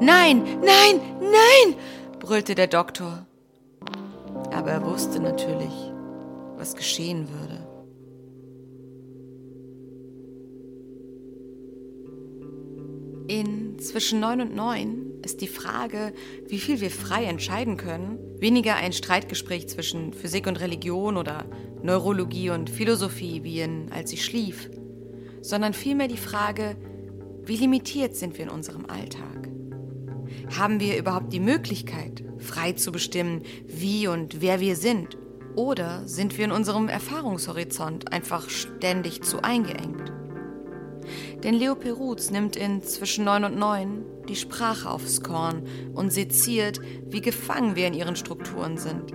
Nein, 0.01 0.43
nein, 0.62 1.01
nein, 1.20 1.76
brüllte 2.20 2.55
der 2.55 2.68
Doktor. 2.68 3.26
Aber 4.53 4.70
er 4.70 4.84
wusste 4.84 5.20
natürlich, 5.20 5.93
was 6.57 6.74
geschehen 6.74 7.28
würde. 7.28 7.55
In 13.29 13.81
zwischen 13.81 14.20
9 14.20 14.41
und 14.41 14.55
9 14.55 15.20
ist 15.24 15.41
die 15.41 15.49
Frage, 15.49 16.12
wie 16.47 16.59
viel 16.59 16.81
wir 16.81 16.93
frei 16.93 17.24
entscheiden 17.24 17.77
können, 17.77 18.18
weniger 18.39 18.77
ein 18.77 18.93
Streitgespräch 18.93 19.68
zwischen 19.68 20.12
Physik 20.12 20.47
und 20.47 20.61
Religion 20.61 21.16
oder 21.16 21.45
Neurologie 21.83 22.51
und 22.51 22.70
Philosophie 22.70 23.43
wie 23.43 23.61
in 23.61 23.91
Als 23.91 24.11
sie 24.11 24.16
schlief, 24.16 24.70
sondern 25.43 25.72
vielmehr 25.72 26.07
die 26.07 26.16
Frage, 26.16 26.77
wie 27.45 27.57
limitiert 27.57 28.14
sind 28.14 28.39
wir 28.39 28.45
in 28.45 28.51
unserem 28.51 28.87
Alltag? 28.87 29.49
Haben 30.57 30.79
wir 30.79 30.97
überhaupt 30.97 31.33
die 31.33 31.41
Möglichkeit, 31.41 32.22
frei 32.39 32.72
zu 32.72 32.93
bestimmen, 32.93 33.43
wie 33.66 34.07
und 34.07 34.41
wer 34.41 34.61
wir 34.61 34.77
sind? 34.77 35.18
Oder 35.57 36.07
sind 36.07 36.39
wir 36.39 36.45
in 36.45 36.53
unserem 36.53 36.89
Erfahrungshorizont 36.89 38.12
einfach 38.12 38.51
ständig 38.51 39.22
zu 39.22 39.43
eingeengt? 39.43 40.15
Denn 41.42 41.54
Leo 41.54 41.74
Peruz 41.74 42.30
nimmt 42.30 42.57
in 42.57 42.82
Zwischen 42.82 43.24
9 43.24 43.44
und 43.44 43.59
9 43.59 44.04
die 44.28 44.36
Sprache 44.36 44.90
aufs 44.90 45.22
Korn 45.22 45.62
und 45.94 46.12
seziert, 46.12 46.80
wie 47.09 47.20
gefangen 47.20 47.76
wir 47.76 47.86
in 47.86 47.94
ihren 47.94 48.16
Strukturen 48.16 48.76
sind. 48.76 49.12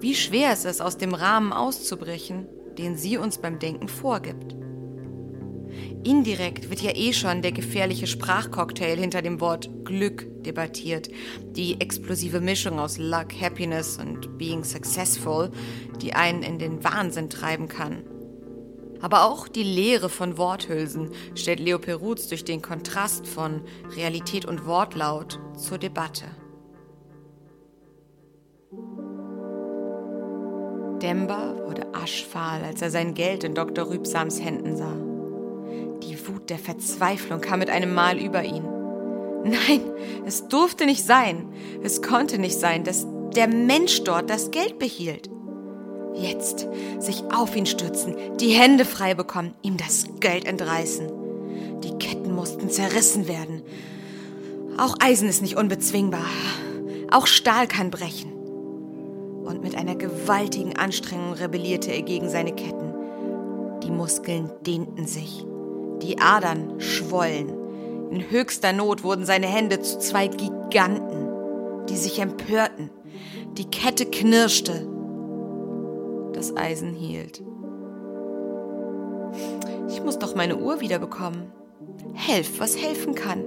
Wie 0.00 0.14
schwer 0.14 0.52
es 0.52 0.64
ist, 0.64 0.80
aus 0.80 0.96
dem 0.96 1.14
Rahmen 1.14 1.52
auszubrechen, 1.52 2.46
den 2.78 2.96
sie 2.96 3.16
uns 3.16 3.38
beim 3.38 3.58
Denken 3.58 3.88
vorgibt. 3.88 4.56
Indirekt 6.04 6.70
wird 6.70 6.80
ja 6.80 6.92
eh 6.94 7.12
schon 7.12 7.42
der 7.42 7.52
gefährliche 7.52 8.06
Sprachcocktail 8.06 8.96
hinter 8.96 9.22
dem 9.22 9.40
Wort 9.40 9.68
Glück 9.84 10.26
debattiert. 10.44 11.08
Die 11.56 11.80
explosive 11.80 12.40
Mischung 12.40 12.78
aus 12.78 12.98
Luck, 12.98 13.28
Happiness 13.40 13.98
und 13.98 14.38
Being 14.38 14.64
Successful, 14.64 15.50
die 16.00 16.14
einen 16.14 16.42
in 16.42 16.58
den 16.58 16.82
Wahnsinn 16.84 17.28
treiben 17.28 17.68
kann. 17.68 18.04
Aber 19.00 19.24
auch 19.24 19.48
die 19.48 19.62
Lehre 19.62 20.08
von 20.08 20.38
Worthülsen 20.38 21.10
stellt 21.34 21.60
Leo 21.60 21.78
Peruz 21.78 22.28
durch 22.28 22.44
den 22.44 22.62
Kontrast 22.62 23.26
von 23.26 23.62
Realität 23.96 24.44
und 24.44 24.66
Wortlaut 24.66 25.38
zur 25.56 25.78
Debatte. 25.78 26.24
Demba 31.00 31.54
wurde 31.64 31.94
aschfahl, 31.94 32.64
als 32.64 32.82
er 32.82 32.90
sein 32.90 33.14
Geld 33.14 33.44
in 33.44 33.54
Dr. 33.54 33.88
Rübsams 33.88 34.40
Händen 34.42 34.76
sah. 34.76 34.96
Die 36.02 36.18
Wut 36.26 36.50
der 36.50 36.58
Verzweiflung 36.58 37.40
kam 37.40 37.60
mit 37.60 37.70
einem 37.70 37.94
Mal 37.94 38.18
über 38.18 38.42
ihn. 38.42 38.64
Nein, 39.44 39.80
es 40.26 40.48
durfte 40.48 40.86
nicht 40.86 41.04
sein. 41.04 41.48
Es 41.82 42.02
konnte 42.02 42.38
nicht 42.38 42.58
sein, 42.58 42.82
dass 42.82 43.06
der 43.34 43.46
Mensch 43.46 44.02
dort 44.02 44.28
das 44.28 44.50
Geld 44.50 44.78
behielt. 44.80 45.30
Jetzt 46.18 46.66
sich 46.98 47.22
auf 47.32 47.54
ihn 47.54 47.66
stürzen, 47.66 48.16
die 48.40 48.50
Hände 48.50 48.84
frei 48.84 49.14
bekommen, 49.14 49.54
ihm 49.62 49.76
das 49.76 50.06
Geld 50.18 50.46
entreißen. 50.46 51.08
Die 51.84 51.96
Ketten 51.98 52.34
mussten 52.34 52.70
zerrissen 52.70 53.28
werden. 53.28 53.62
Auch 54.78 54.96
Eisen 55.00 55.28
ist 55.28 55.42
nicht 55.42 55.56
unbezwingbar. 55.56 56.26
Auch 57.12 57.28
Stahl 57.28 57.68
kann 57.68 57.90
brechen. 57.90 58.32
Und 58.32 59.62
mit 59.62 59.76
einer 59.76 59.94
gewaltigen 59.94 60.76
Anstrengung 60.76 61.34
rebellierte 61.34 61.92
er 61.92 62.02
gegen 62.02 62.28
seine 62.28 62.52
Ketten. 62.52 62.94
Die 63.84 63.92
Muskeln 63.92 64.50
dehnten 64.66 65.06
sich. 65.06 65.46
Die 66.02 66.18
Adern 66.18 66.80
schwollen. 66.80 67.52
In 68.10 68.28
höchster 68.28 68.72
Not 68.72 69.04
wurden 69.04 69.24
seine 69.24 69.46
Hände 69.46 69.80
zu 69.82 70.00
zwei 70.00 70.26
Giganten, 70.26 71.86
die 71.88 71.96
sich 71.96 72.18
empörten. 72.18 72.90
Die 73.56 73.66
Kette 73.66 74.04
knirschte 74.04 74.97
das 76.38 76.56
Eisen 76.56 76.94
hielt. 76.94 77.42
Ich 79.88 80.02
muss 80.04 80.20
doch 80.20 80.36
meine 80.36 80.56
Uhr 80.56 80.80
wiederbekommen. 80.80 81.52
Helf, 82.14 82.60
was 82.60 82.80
helfen 82.80 83.16
kann, 83.16 83.44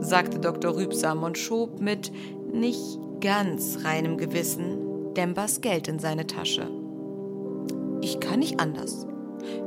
sagte 0.00 0.38
Dr. 0.38 0.74
Rübsam 0.74 1.22
und 1.22 1.36
schob 1.36 1.80
mit 1.80 2.10
nicht 2.50 2.98
ganz 3.20 3.84
reinem 3.84 4.16
Gewissen 4.16 5.12
Dembers 5.14 5.60
Geld 5.60 5.86
in 5.86 5.98
seine 5.98 6.26
Tasche. 6.26 6.70
Ich 8.00 8.20
kann 8.20 8.38
nicht 8.38 8.58
anders. 8.58 9.06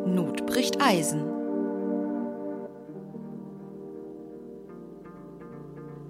Not 0.06 0.48
bricht 0.48 0.82
Eisen. 0.82 1.37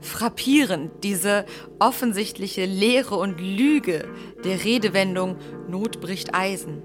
Frappierend 0.01 1.03
diese 1.03 1.45
offensichtliche 1.79 2.65
Lehre 2.65 3.15
und 3.15 3.39
Lüge 3.39 4.07
der 4.43 4.63
Redewendung 4.63 5.37
Not 5.67 6.01
bricht 6.01 6.35
Eisen. 6.35 6.83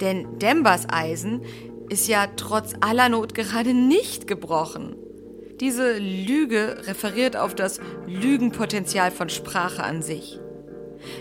Denn 0.00 0.38
Dembers 0.38 0.86
Eisen 0.90 1.42
ist 1.88 2.08
ja 2.08 2.26
trotz 2.36 2.74
aller 2.80 3.08
Not 3.08 3.34
gerade 3.34 3.74
nicht 3.74 4.26
gebrochen. 4.26 4.96
Diese 5.60 5.98
Lüge 5.98 6.82
referiert 6.86 7.36
auf 7.36 7.54
das 7.54 7.80
Lügenpotenzial 8.06 9.10
von 9.10 9.30
Sprache 9.30 9.82
an 9.82 10.02
sich. 10.02 10.38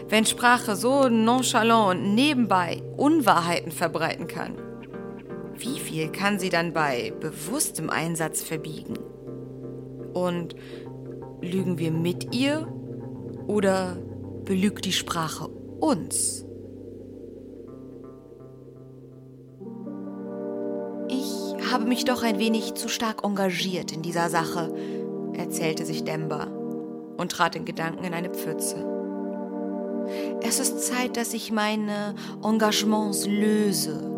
Wenn 0.10 0.26
Sprache 0.26 0.76
so 0.76 1.08
nonchalant 1.08 2.00
und 2.00 2.16
nebenbei 2.16 2.82
Unwahrheiten 2.98 3.72
verbreiten 3.72 4.28
kann, 4.28 4.56
wie 5.58 5.80
viel 5.80 6.10
kann 6.12 6.38
sie 6.38 6.50
dann 6.50 6.74
bei 6.74 7.14
bewusstem 7.20 7.90
Einsatz 7.90 8.44
verbiegen? 8.44 8.98
Und 10.14 10.56
lügen 11.42 11.78
wir 11.78 11.92
mit 11.92 12.36
ihr 12.36 12.68
oder 13.48 13.98
belügt 14.46 14.86
die 14.86 14.94
Sprache 14.94 15.48
uns? 15.80 16.46
Ich 21.08 21.72
habe 21.72 21.86
mich 21.86 22.06
doch 22.06 22.24
ein 22.24 22.40
wenig 22.40 22.74
zu 22.76 22.88
stark 22.88 23.24
engagiert 23.24 23.92
in 23.92 24.02
dieser 24.02 24.30
Sache, 24.30 24.74
erzählte 25.34 25.86
sich 25.86 26.04
Demba 26.04 26.48
und 27.18 27.32
trat 27.32 27.56
in 27.56 27.66
Gedanken 27.66 28.04
in 28.04 28.14
eine 28.14 28.30
Pfütze. 28.30 28.96
Es 30.42 30.60
ist 30.60 30.82
Zeit, 30.82 31.18
dass 31.18 31.34
ich 31.34 31.52
meine 31.52 32.16
Engagements 32.44 33.26
löse. 33.26 34.12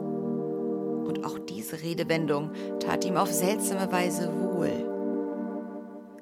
Und 1.08 1.26
auch 1.26 1.40
diese 1.40 1.82
Redewendung 1.82 2.52
tat 2.80 3.06
ihm 3.06 3.16
auf 3.16 3.32
seltsame 3.32 3.92
Weise 3.92 4.30
wohl. 4.42 4.87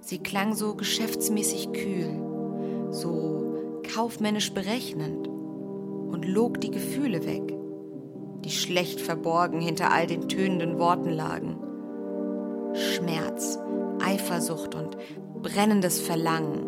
Sie 0.06 0.20
klang 0.20 0.54
so 0.54 0.76
geschäftsmäßig 0.76 1.74
kühl, 1.74 2.92
so 2.92 3.82
kaufmännisch 3.92 4.54
berechnend 4.54 5.28
und 5.28 6.28
log 6.28 6.62
die 6.62 6.70
Gefühle 6.70 7.26
weg, 7.26 7.58
die 8.44 8.52
schlecht 8.52 9.02
verborgen 9.02 9.60
hinter 9.60 9.92
all 9.92 10.06
den 10.06 10.30
tönenden 10.30 10.78
Worten 10.78 11.10
lagen. 11.10 11.58
Schmerz, 12.76 13.58
Eifersucht 14.00 14.76
und 14.76 14.96
brennendes 15.42 16.00
Verlangen. 16.00 16.68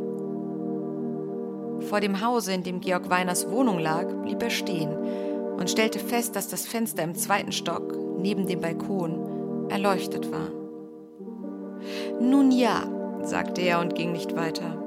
Vor 1.81 1.99
dem 1.99 2.25
Hause, 2.25 2.53
in 2.53 2.63
dem 2.63 2.79
Georg 2.79 3.11
Weiners 3.11 3.51
Wohnung 3.51 3.77
lag, 3.77 4.11
blieb 4.23 4.41
er 4.41 4.49
stehen 4.49 4.97
und 5.59 5.69
stellte 5.69 5.99
fest, 5.99 6.35
dass 6.35 6.47
das 6.47 6.65
Fenster 6.65 7.03
im 7.03 7.13
zweiten 7.13 7.51
Stock, 7.51 7.95
neben 8.17 8.47
dem 8.47 8.61
Balkon, 8.61 9.69
erleuchtet 9.69 10.31
war. 10.31 10.49
Nun 12.19 12.51
ja, 12.51 12.96
sagte 13.27 13.61
er 13.61 13.79
und 13.79 13.95
ging 13.95 14.11
nicht 14.11 14.35
weiter. 14.35 14.83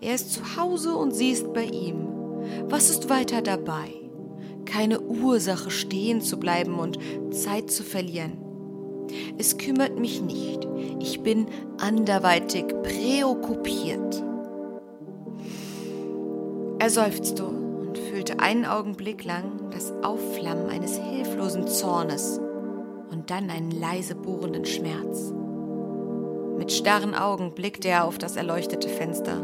Er 0.00 0.14
ist 0.14 0.32
zu 0.32 0.56
Hause 0.56 0.94
und 0.94 1.14
sie 1.14 1.30
ist 1.30 1.52
bei 1.52 1.64
ihm. 1.64 2.06
Was 2.68 2.90
ist 2.90 3.08
weiter 3.10 3.42
dabei? 3.42 3.92
Keine 4.64 5.00
Ursache 5.00 5.70
stehen 5.70 6.20
zu 6.20 6.38
bleiben 6.38 6.78
und 6.78 6.98
Zeit 7.30 7.70
zu 7.70 7.82
verlieren. 7.82 8.38
Es 9.38 9.56
kümmert 9.56 9.98
mich 9.98 10.20
nicht. 10.20 10.66
Ich 11.00 11.22
bin 11.22 11.46
anderweitig 11.78 12.66
präokkupiert. 12.82 14.22
Er 16.78 16.90
seufzte 16.90 17.44
und 17.44 17.98
fühlte 17.98 18.40
einen 18.40 18.64
Augenblick 18.64 19.24
lang 19.24 19.70
das 19.70 19.92
Aufflammen 20.02 20.68
eines 20.68 20.96
hilflosen 20.96 21.66
Zornes 21.66 22.40
und 23.10 23.30
dann 23.30 23.50
einen 23.50 23.70
leise 23.70 24.14
bohrenden 24.14 24.64
Schmerz. 24.64 25.32
Mit 26.58 26.72
starren 26.72 27.14
Augen 27.14 27.54
blickte 27.54 27.86
er 27.86 28.04
auf 28.04 28.18
das 28.18 28.34
erleuchtete 28.34 28.88
Fenster. 28.88 29.36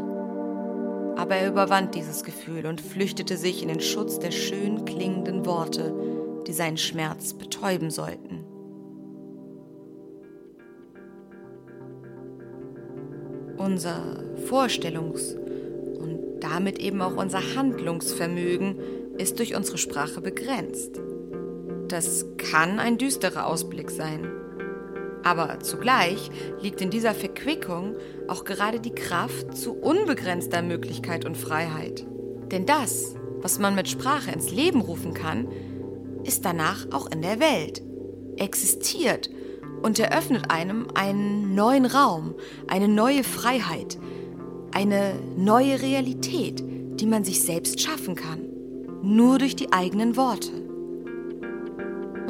Aber 1.15 1.35
er 1.35 1.47
überwand 1.47 1.95
dieses 1.95 2.25
Gefühl 2.25 2.65
und 2.65 2.81
flüchtete 2.81 3.37
sich 3.37 3.61
in 3.61 3.69
den 3.69 3.79
Schutz 3.79 4.19
der 4.19 4.31
schön 4.31 4.83
klingenden 4.83 5.45
Worte, 5.45 5.95
die 6.45 6.51
seinen 6.51 6.75
Schmerz 6.75 7.33
betäuben 7.33 7.89
sollten. 7.89 8.43
Unser 13.57 14.21
Vorstellungs- 14.49 15.37
und 15.37 16.19
damit 16.41 16.79
eben 16.79 17.01
auch 17.01 17.15
unser 17.15 17.55
Handlungsvermögen 17.55 18.77
ist 19.17 19.39
durch 19.39 19.55
unsere 19.55 19.77
Sprache 19.77 20.19
begrenzt. 20.19 20.99
Das 21.87 22.25
kann 22.37 22.77
ein 22.77 22.97
düsterer 22.97 23.47
Ausblick 23.47 23.89
sein. 23.89 24.34
Aber 25.25 25.59
zugleich 25.59 26.29
liegt 26.61 26.81
in 26.81 26.91
dieser 26.91 27.15
Verquickung 27.15 27.95
auch 28.27 28.45
gerade 28.45 28.79
die 28.79 28.93
Kraft 28.93 29.57
zu 29.57 29.73
unbegrenzter 29.73 30.61
Möglichkeit 30.61 31.25
und 31.25 31.35
Freiheit. 31.35 32.05
Denn 32.51 32.67
das, 32.67 33.15
was 33.41 33.57
man 33.57 33.73
mit 33.73 33.89
Sprache 33.89 34.31
ins 34.31 34.51
Leben 34.51 34.81
rufen 34.81 35.15
kann, 35.15 35.47
ist 36.23 36.45
danach 36.45 36.85
auch 36.91 37.09
in 37.11 37.23
der 37.23 37.39
Welt, 37.39 37.81
existiert 38.37 39.31
und 39.81 39.97
eröffnet 39.97 40.51
einem 40.51 40.87
einen 40.93 41.55
neuen 41.55 41.87
Raum, 41.87 42.35
eine 42.67 42.87
neue 42.87 43.23
Freiheit, 43.23 43.97
eine 44.73 45.15
neue 45.37 45.81
Realität, 45.81 46.63
die 46.99 47.07
man 47.07 47.23
sich 47.23 47.41
selbst 47.41 47.81
schaffen 47.81 48.13
kann, 48.13 48.41
nur 49.01 49.39
durch 49.39 49.55
die 49.55 49.73
eigenen 49.73 50.17
Worte. 50.17 50.64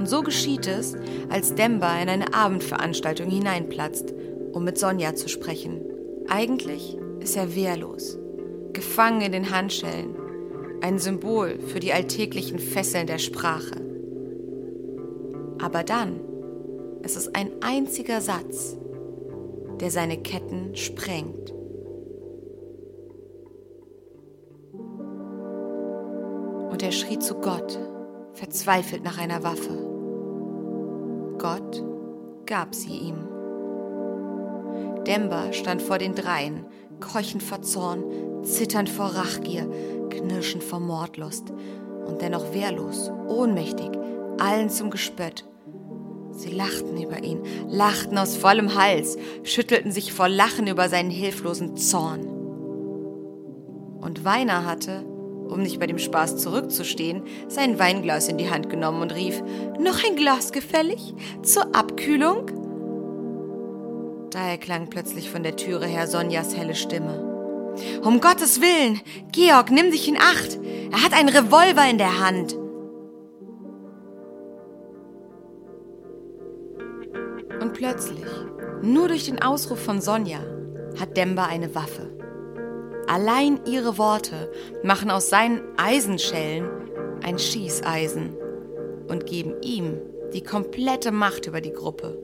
Und 0.06 0.10
so 0.10 0.22
geschieht 0.22 0.68
es, 0.68 0.96
als 1.30 1.56
Demba 1.56 2.00
in 2.00 2.10
eine 2.10 2.32
Abendveranstaltung 2.32 3.28
hineinplatzt, 3.28 4.14
um 4.54 4.64
mit 4.64 4.78
Sonja 4.78 5.16
zu 5.16 5.28
sprechen. 5.28 5.82
Eigentlich 6.28 6.96
ist 7.22 7.36
er 7.36 7.56
wehrlos, 7.56 8.20
gefangen 8.72 9.22
in 9.22 9.32
den 9.32 9.50
Handschellen, 9.50 10.16
ein 10.82 11.00
Symbol 11.00 11.58
für 11.58 11.80
die 11.80 11.92
alltäglichen 11.92 12.60
Fesseln 12.60 13.08
der 13.08 13.18
Sprache. 13.18 13.82
Aber 15.60 15.84
dann 15.84 16.20
es 17.02 17.16
ist 17.16 17.36
ein 17.36 17.50
einziger 17.62 18.22
Satz, 18.22 18.78
der 19.80 19.90
seine 19.90 20.18
Ketten 20.18 20.76
sprengt. 20.76 21.52
Und 26.70 26.84
er 26.84 26.92
schrie 26.92 27.18
zu 27.18 27.34
Gott, 27.42 27.80
verzweifelt 28.34 29.04
nach 29.04 29.18
einer 29.18 29.42
Waffe. 29.42 29.85
Gott 31.38 31.84
gab 32.46 32.74
sie 32.76 32.98
ihm. 32.98 33.28
Demba 35.06 35.54
stand 35.54 35.82
vor 35.82 35.98
den 35.98 36.16
Dreien, 36.16 36.66
keuchend 37.00 37.44
vor 37.44 37.62
Zorn, 37.62 38.04
zitternd 38.44 38.90
vor 38.90 39.08
Rachgier, 39.08 39.70
knirschend 40.10 40.64
vor 40.64 40.80
Mordlust 40.80 41.52
und 42.06 42.22
dennoch 42.22 42.54
wehrlos, 42.54 43.12
ohnmächtig, 43.28 43.92
allen 44.40 44.70
zum 44.70 44.90
Gespött 44.90 45.46
Sie 46.38 46.52
lachten 46.52 47.02
über 47.02 47.24
ihn, 47.24 47.42
lachten 47.70 48.18
aus 48.18 48.36
vollem 48.36 48.76
Hals, 48.76 49.18
schüttelten 49.44 49.92
sich 49.92 50.12
vor 50.12 50.28
Lachen 50.28 50.68
über 50.68 50.90
seinen 50.90 51.10
hilflosen 51.10 51.78
Zorn. 51.78 52.28
Und 54.02 54.26
Weiner 54.26 54.66
hatte, 54.66 55.06
um 55.50 55.62
nicht 55.62 55.80
bei 55.80 55.88
dem 55.88 56.00
Spaß 56.00 56.38
zurückzustehen, 56.38 57.24
sein 57.48 57.80
Weinglas 57.80 58.28
in 58.28 58.38
die 58.38 58.50
Hand 58.50 58.70
genommen 58.70 59.02
und 59.02 59.14
rief, 59.14 59.42
Noch 59.80 60.04
ein 60.04 60.16
Glas 60.16 60.52
gefällig? 60.52 61.14
Zur 61.44 61.76
Abkühlung? 61.76 62.52
Da 64.32 64.48
erklang 64.48 64.90
plötzlich 64.90 65.30
von 65.30 65.44
der 65.44 65.56
Türe 65.56 65.86
her 65.86 66.08
Sonjas 66.08 66.58
helle 66.58 66.76
Stimme. 66.76 67.36
Um 68.04 68.22
Gottes 68.22 68.62
Willen, 68.62 69.02
Georg, 69.32 69.72
nimm 69.72 69.92
dich 69.92 70.08
in 70.08 70.18
Acht. 70.18 70.60
Er 70.92 71.04
hat 71.04 71.14
einen 71.14 71.30
Revolver 71.30 71.90
in 71.90 71.98
der 71.98 72.20
Hand. 72.20 72.54
Und 77.62 77.74
plötzlich, 77.74 78.26
nur 78.82 79.08
durch 79.08 79.26
den 79.26 79.42
Ausruf 79.42 79.80
von 79.80 80.02
Sonja, 80.02 80.40
hat 81.00 81.18
Demba 81.18 81.46
eine 81.46 81.74
Waffe. 81.76 82.15
Allein 83.08 83.60
ihre 83.66 83.98
Worte 83.98 84.52
machen 84.84 85.12
aus 85.12 85.30
seinen 85.30 85.62
Eisenschellen 85.78 86.70
ein 87.24 87.38
Schießeisen 87.38 88.36
und 89.08 89.26
geben 89.26 89.54
ihm 89.62 90.00
die 90.34 90.44
komplette 90.44 91.12
Macht 91.12 91.46
über 91.48 91.62
die 91.62 91.72
Gruppe. 91.72 92.18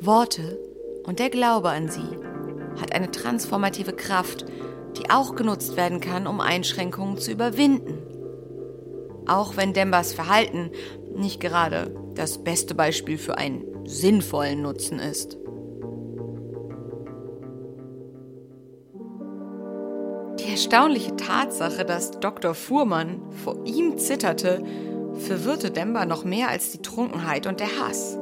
Worte 0.00 0.58
und 1.04 1.18
der 1.18 1.30
Glaube 1.30 1.70
an 1.70 1.88
sie 1.88 2.18
hat 2.80 2.94
eine 2.94 3.10
transformative 3.10 3.92
Kraft, 3.92 4.44
die 4.96 5.10
auch 5.10 5.34
genutzt 5.34 5.76
werden 5.76 6.00
kann, 6.00 6.26
um 6.26 6.40
Einschränkungen 6.40 7.18
zu 7.18 7.32
überwinden. 7.32 7.98
Auch 9.26 9.56
wenn 9.56 9.72
Dembas 9.72 10.12
Verhalten 10.12 10.70
nicht 11.14 11.40
gerade 11.40 11.94
das 12.14 12.42
beste 12.42 12.74
Beispiel 12.74 13.18
für 13.18 13.38
einen 13.38 13.64
sinnvollen 13.86 14.62
Nutzen 14.62 14.98
ist. 14.98 15.38
Erstaunliche 20.54 21.16
Tatsache, 21.16 21.84
dass 21.84 22.12
Dr. 22.12 22.54
Fuhrmann 22.54 23.20
vor 23.42 23.56
ihm 23.64 23.98
zitterte, 23.98 24.62
verwirrte 25.18 25.72
Demba 25.72 26.06
noch 26.06 26.22
mehr 26.22 26.48
als 26.48 26.70
die 26.70 26.80
Trunkenheit 26.80 27.48
und 27.48 27.58
der 27.58 27.80
Hass. 27.80 28.16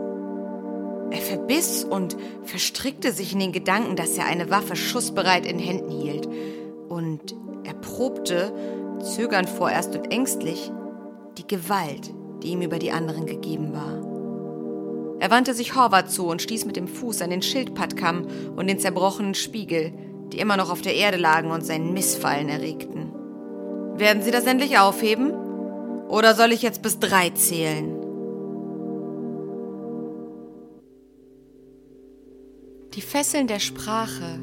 Er 1.10 1.20
verbiss 1.20 1.84
und 1.84 2.16
verstrickte 2.44 3.12
sich 3.12 3.34
in 3.34 3.38
den 3.38 3.52
Gedanken, 3.52 3.96
dass 3.96 4.16
er 4.16 4.24
eine 4.24 4.48
Waffe 4.48 4.76
schussbereit 4.76 5.44
in 5.44 5.58
Händen 5.58 5.90
hielt. 5.90 6.26
Und 6.88 7.34
er 7.64 7.74
probte, 7.74 8.54
zögernd 9.14 9.50
vorerst 9.50 9.94
und 9.94 10.10
ängstlich, 10.10 10.72
die 11.36 11.46
Gewalt, 11.46 12.14
die 12.42 12.52
ihm 12.52 12.62
über 12.62 12.78
die 12.78 12.92
anderen 12.92 13.26
gegeben 13.26 13.74
war. 13.74 15.20
Er 15.20 15.30
wandte 15.30 15.52
sich 15.52 15.74
Horvath 15.74 16.10
zu 16.10 16.28
und 16.28 16.40
stieß 16.40 16.64
mit 16.64 16.76
dem 16.76 16.88
Fuß 16.88 17.20
an 17.20 17.28
den 17.28 17.42
Schildpattkamm 17.42 18.26
und 18.56 18.68
den 18.68 18.78
zerbrochenen 18.78 19.34
Spiegel, 19.34 19.92
die 20.32 20.38
immer 20.38 20.56
noch 20.56 20.70
auf 20.70 20.82
der 20.82 20.94
Erde 20.94 21.18
lagen 21.18 21.50
und 21.50 21.64
seinen 21.64 21.92
Missfallen 21.92 22.48
erregten. 22.48 23.12
Werden 23.96 24.22
Sie 24.22 24.30
das 24.30 24.46
endlich 24.46 24.78
aufheben? 24.78 25.32
Oder 26.08 26.34
soll 26.34 26.52
ich 26.52 26.62
jetzt 26.62 26.82
bis 26.82 26.98
drei 26.98 27.30
zählen? 27.30 27.98
Die 32.94 33.00
Fesseln 33.00 33.46
der 33.46 33.58
Sprache 33.58 34.38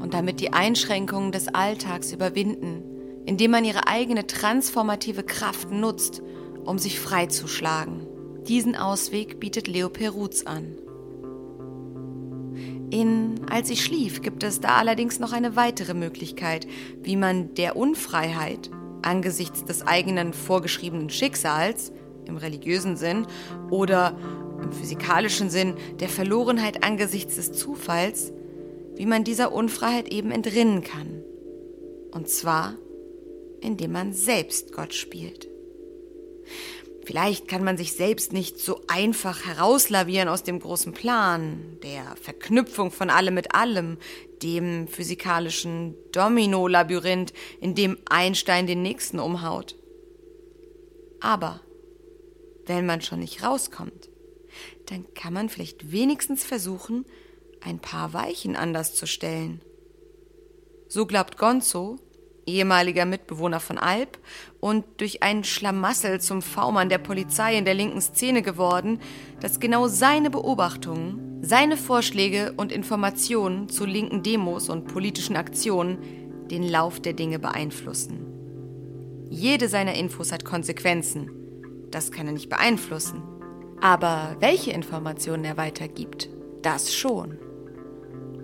und 0.00 0.14
damit 0.14 0.40
die 0.40 0.52
Einschränkungen 0.52 1.32
des 1.32 1.48
Alltags 1.48 2.12
überwinden, 2.12 2.82
indem 3.26 3.50
man 3.50 3.64
ihre 3.64 3.86
eigene 3.86 4.26
transformative 4.26 5.22
Kraft 5.22 5.70
nutzt, 5.70 6.22
um 6.64 6.78
sich 6.78 7.00
freizuschlagen. 7.00 8.06
Diesen 8.46 8.76
Ausweg 8.76 9.40
bietet 9.40 9.68
Leo 9.68 9.88
Peruz 9.88 10.44
an. 10.44 10.76
In 12.94 13.40
Als 13.50 13.70
ich 13.70 13.84
schlief 13.84 14.22
gibt 14.22 14.44
es 14.44 14.60
da 14.60 14.76
allerdings 14.76 15.18
noch 15.18 15.32
eine 15.32 15.56
weitere 15.56 15.94
Möglichkeit, 15.94 16.68
wie 17.02 17.16
man 17.16 17.52
der 17.54 17.74
Unfreiheit 17.74 18.70
angesichts 19.02 19.64
des 19.64 19.84
eigenen 19.84 20.32
vorgeschriebenen 20.32 21.10
Schicksals 21.10 21.90
im 22.24 22.36
religiösen 22.36 22.96
Sinn 22.96 23.26
oder 23.68 24.16
im 24.62 24.70
physikalischen 24.70 25.50
Sinn 25.50 25.74
der 25.98 26.08
Verlorenheit 26.08 26.84
angesichts 26.84 27.34
des 27.34 27.50
Zufalls, 27.50 28.32
wie 28.94 29.06
man 29.06 29.24
dieser 29.24 29.52
Unfreiheit 29.52 30.12
eben 30.12 30.30
entrinnen 30.30 30.84
kann. 30.84 31.20
Und 32.12 32.28
zwar, 32.28 32.74
indem 33.60 33.90
man 33.90 34.12
selbst 34.12 34.72
Gott 34.72 34.94
spielt. 34.94 35.48
Vielleicht 37.04 37.48
kann 37.48 37.62
man 37.62 37.76
sich 37.76 37.92
selbst 37.92 38.32
nicht 38.32 38.58
so 38.58 38.80
einfach 38.86 39.44
herauslavieren 39.44 40.28
aus 40.28 40.42
dem 40.42 40.58
großen 40.58 40.94
Plan, 40.94 41.78
der 41.82 42.16
Verknüpfung 42.16 42.90
von 42.90 43.10
allem 43.10 43.34
mit 43.34 43.54
allem, 43.54 43.98
dem 44.42 44.88
physikalischen 44.88 45.94
Domino-Labyrinth, 46.12 47.34
in 47.60 47.74
dem 47.74 47.98
Einstein 48.08 48.66
den 48.66 48.82
nächsten 48.82 49.18
umhaut. 49.18 49.76
Aber 51.20 51.60
wenn 52.66 52.86
man 52.86 53.02
schon 53.02 53.20
nicht 53.20 53.42
rauskommt, 53.42 54.08
dann 54.86 55.04
kann 55.14 55.34
man 55.34 55.50
vielleicht 55.50 55.92
wenigstens 55.92 56.42
versuchen, 56.42 57.04
ein 57.60 57.80
paar 57.80 58.12
Weichen 58.14 58.56
anders 58.56 58.94
zu 58.94 59.06
stellen. 59.06 59.60
So 60.88 61.06
glaubt 61.06 61.36
Gonzo, 61.38 61.98
ehemaliger 62.46 63.04
Mitbewohner 63.04 63.60
von 63.60 63.78
Alp 63.78 64.18
und 64.60 64.84
durch 64.98 65.22
einen 65.22 65.44
Schlamassel 65.44 66.20
zum 66.20 66.42
V-Mann 66.42 66.88
der 66.88 66.98
Polizei 66.98 67.56
in 67.56 67.64
der 67.64 67.74
linken 67.74 68.00
Szene 68.00 68.42
geworden, 68.42 69.00
dass 69.40 69.60
genau 69.60 69.88
seine 69.88 70.30
Beobachtungen, 70.30 71.38
seine 71.42 71.76
Vorschläge 71.76 72.54
und 72.56 72.72
Informationen 72.72 73.68
zu 73.68 73.84
linken 73.84 74.22
Demos 74.22 74.68
und 74.68 74.86
politischen 74.86 75.36
Aktionen 75.36 75.98
den 76.50 76.62
Lauf 76.62 77.00
der 77.00 77.12
Dinge 77.12 77.38
beeinflussen. 77.38 78.26
Jede 79.30 79.68
seiner 79.68 79.94
Infos 79.94 80.32
hat 80.32 80.44
Konsequenzen. 80.44 81.30
Das 81.90 82.12
kann 82.12 82.26
er 82.26 82.32
nicht 82.32 82.48
beeinflussen. 82.48 83.22
Aber 83.80 84.36
welche 84.40 84.70
Informationen 84.70 85.44
er 85.44 85.56
weitergibt, 85.56 86.28
das 86.62 86.94
schon. 86.94 87.38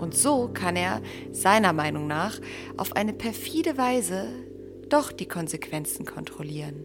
Und 0.00 0.14
so 0.14 0.48
kann 0.48 0.76
er, 0.76 1.02
seiner 1.30 1.72
Meinung 1.72 2.06
nach, 2.06 2.40
auf 2.76 2.96
eine 2.96 3.12
perfide 3.12 3.76
Weise 3.76 4.26
doch 4.88 5.12
die 5.12 5.26
Konsequenzen 5.26 6.04
kontrollieren. 6.04 6.84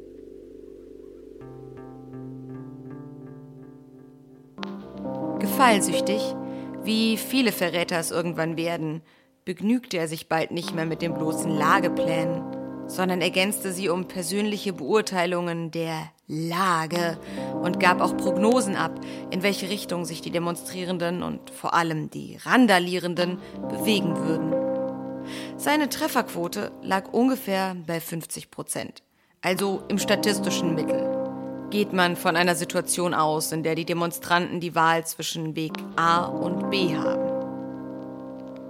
Gefallsüchtig, 5.39 6.21
wie 6.83 7.17
viele 7.17 7.51
Verräter 7.51 7.99
es 7.99 8.11
irgendwann 8.11 8.57
werden, 8.57 9.01
begnügte 9.45 9.97
er 9.97 10.07
sich 10.07 10.27
bald 10.27 10.51
nicht 10.51 10.75
mehr 10.75 10.85
mit 10.85 11.01
den 11.01 11.13
bloßen 11.13 11.51
Lageplänen, 11.51 12.43
sondern 12.87 13.21
ergänzte 13.21 13.71
sie 13.71 13.89
um 13.89 14.07
persönliche 14.07 14.73
Beurteilungen 14.73 15.71
der 15.71 16.11
Lage 16.27 17.17
und 17.61 17.79
gab 17.79 18.01
auch 18.01 18.17
Prognosen 18.17 18.75
ab, 18.75 18.99
in 19.29 19.43
welche 19.43 19.69
Richtung 19.69 20.05
sich 20.05 20.21
die 20.21 20.31
Demonstrierenden 20.31 21.21
und 21.21 21.51
vor 21.51 21.73
allem 21.75 22.09
die 22.09 22.37
Randalierenden 22.43 23.37
bewegen 23.69 24.17
würden. 24.17 24.53
Seine 25.57 25.89
Trefferquote 25.89 26.71
lag 26.81 27.13
ungefähr 27.13 27.75
bei 27.85 27.99
50 27.99 28.49
Prozent, 28.49 29.03
also 29.41 29.83
im 29.87 29.99
statistischen 29.99 30.75
Mittel. 30.75 31.11
geht 31.71 31.93
man 31.93 32.15
von 32.15 32.35
einer 32.35 32.55
Situation 32.55 33.13
aus, 33.13 33.51
in 33.51 33.63
der 33.63 33.75
die 33.75 33.85
Demonstranten 33.85 34.59
die 34.59 34.75
Wahl 34.75 35.05
zwischen 35.05 35.55
Weg 35.55 35.73
A 35.95 36.25
und 36.25 36.69
B 36.69 36.95
haben. 36.95 37.35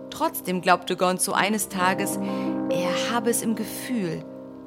Trotzdem 0.10 0.62
glaubte 0.62 0.96
Gonzo 0.96 1.34
eines 1.34 1.70
Tages, 1.70 2.18
er 2.70 3.14
habe 3.14 3.30
es 3.30 3.42
im 3.42 3.56
Gefühl, 3.56 4.24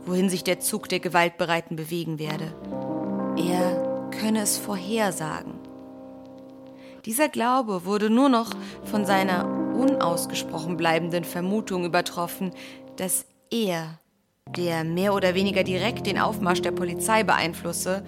wohin 0.08 0.28
sich 0.28 0.44
der 0.44 0.60
Zug 0.60 0.88
der 0.88 1.00
Gewaltbereiten 1.00 1.76
bewegen 1.76 2.18
werde. 2.18 2.54
Er 3.36 4.10
könne 4.10 4.40
es 4.40 4.58
vorhersagen. 4.58 5.54
Dieser 7.04 7.28
Glaube 7.28 7.84
wurde 7.84 8.10
nur 8.10 8.28
noch 8.28 8.50
von 8.84 9.06
seiner 9.06 9.46
unausgesprochen 9.46 10.76
bleibenden 10.76 11.24
Vermutung 11.24 11.84
übertroffen, 11.84 12.52
dass 12.96 13.24
er, 13.50 13.98
der 14.56 14.84
mehr 14.84 15.14
oder 15.14 15.34
weniger 15.34 15.62
direkt 15.62 16.06
den 16.06 16.18
Aufmarsch 16.18 16.62
der 16.62 16.72
Polizei 16.72 17.22
beeinflusse, 17.22 18.04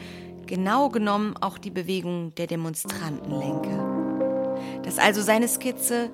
genau 0.47 0.89
genommen 0.89 1.35
auch 1.41 1.59
die 1.59 1.71
Bewegung 1.71 2.35
der 2.35 2.47
Demonstranten 2.47 3.31
lenke. 3.31 4.83
Dass 4.83 4.99
also 4.99 5.23
seine 5.23 5.49
Skizze 5.49 6.11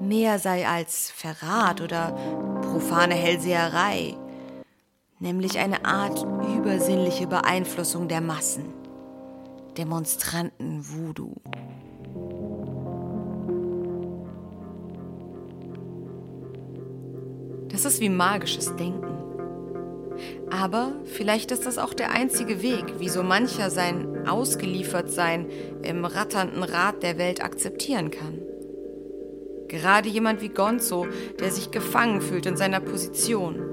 mehr 0.00 0.38
sei 0.38 0.66
als 0.66 1.10
Verrat 1.10 1.80
oder 1.80 2.12
profane 2.62 3.14
Hellseherei, 3.14 4.16
nämlich 5.20 5.58
eine 5.58 5.84
Art 5.84 6.26
übersinnliche 6.56 7.26
Beeinflussung 7.26 8.08
der 8.08 8.20
Massen. 8.20 8.64
Demonstranten-Voodoo. 9.76 11.36
Das 17.68 17.84
ist 17.84 18.00
wie 18.00 18.08
magisches 18.08 18.74
Denken. 18.76 19.06
Aber 20.50 20.92
vielleicht 21.04 21.52
ist 21.52 21.66
das 21.66 21.78
auch 21.78 21.94
der 21.94 22.10
einzige 22.10 22.62
Weg, 22.62 22.98
wie 22.98 23.08
so 23.08 23.22
mancher 23.22 23.70
sein 23.70 24.26
Ausgeliefertsein 24.26 25.46
im 25.82 26.04
ratternden 26.04 26.62
Rad 26.62 27.02
der 27.02 27.16
Welt 27.16 27.42
akzeptieren 27.42 28.10
kann. 28.10 28.40
Gerade 29.68 30.08
jemand 30.08 30.42
wie 30.42 30.48
Gonzo, 30.48 31.06
der 31.38 31.52
sich 31.52 31.70
gefangen 31.70 32.20
fühlt 32.20 32.46
in 32.46 32.56
seiner 32.56 32.80
Position. 32.80 33.69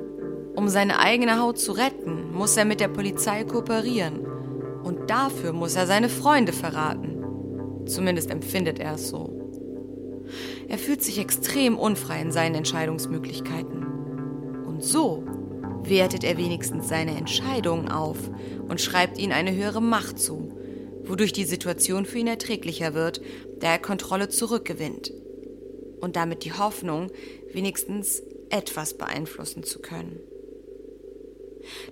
Um 0.57 0.69
seine 0.69 0.97
eigene 0.97 1.39
Haut 1.39 1.59
zu 1.59 1.71
retten, 1.73 2.31
muss 2.33 2.57
er 2.57 2.65
mit 2.65 2.79
der 2.79 2.87
Polizei 2.87 3.43
kooperieren. 3.43 4.25
Und 4.81 5.11
dafür 5.11 5.53
muss 5.53 5.75
er 5.75 5.85
seine 5.85 6.09
Freunde 6.09 6.51
verraten. 6.51 7.85
Zumindest 7.85 8.31
empfindet 8.31 8.79
er 8.79 8.95
es 8.95 9.07
so. 9.07 10.25
Er 10.67 10.79
fühlt 10.79 11.03
sich 11.03 11.19
extrem 11.19 11.77
unfrei 11.77 12.19
in 12.21 12.31
seinen 12.31 12.55
Entscheidungsmöglichkeiten. 12.55 13.85
Und 14.65 14.83
so 14.83 15.23
wertet 15.83 16.23
er 16.23 16.39
wenigstens 16.39 16.89
seine 16.89 17.15
Entscheidungen 17.15 17.91
auf 17.91 18.17
und 18.67 18.81
schreibt 18.81 19.19
ihnen 19.19 19.33
eine 19.33 19.55
höhere 19.55 19.81
Macht 19.81 20.17
zu, 20.17 20.57
wodurch 21.03 21.33
die 21.33 21.45
Situation 21.45 22.03
für 22.07 22.17
ihn 22.17 22.25
erträglicher 22.25 22.95
wird, 22.95 23.21
da 23.59 23.73
er 23.73 23.79
Kontrolle 23.79 24.27
zurückgewinnt 24.27 25.13
und 26.01 26.15
damit 26.15 26.45
die 26.45 26.53
Hoffnung, 26.53 27.11
wenigstens 27.53 28.23
etwas 28.49 28.95
beeinflussen 28.95 29.61
zu 29.61 29.77
können. 29.83 30.19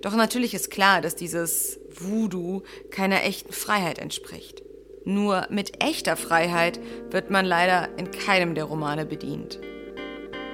Doch 0.01 0.15
natürlich 0.15 0.53
ist 0.53 0.71
klar, 0.71 1.01
dass 1.01 1.15
dieses 1.15 1.79
Voodoo 1.91 2.63
keiner 2.91 3.23
echten 3.23 3.53
Freiheit 3.53 3.99
entspricht. 3.99 4.63
Nur 5.05 5.47
mit 5.49 5.83
echter 5.83 6.15
Freiheit 6.15 6.79
wird 7.11 7.29
man 7.29 7.45
leider 7.45 7.89
in 7.97 8.11
keinem 8.11 8.55
der 8.55 8.65
Romane 8.65 9.05
bedient. 9.05 9.59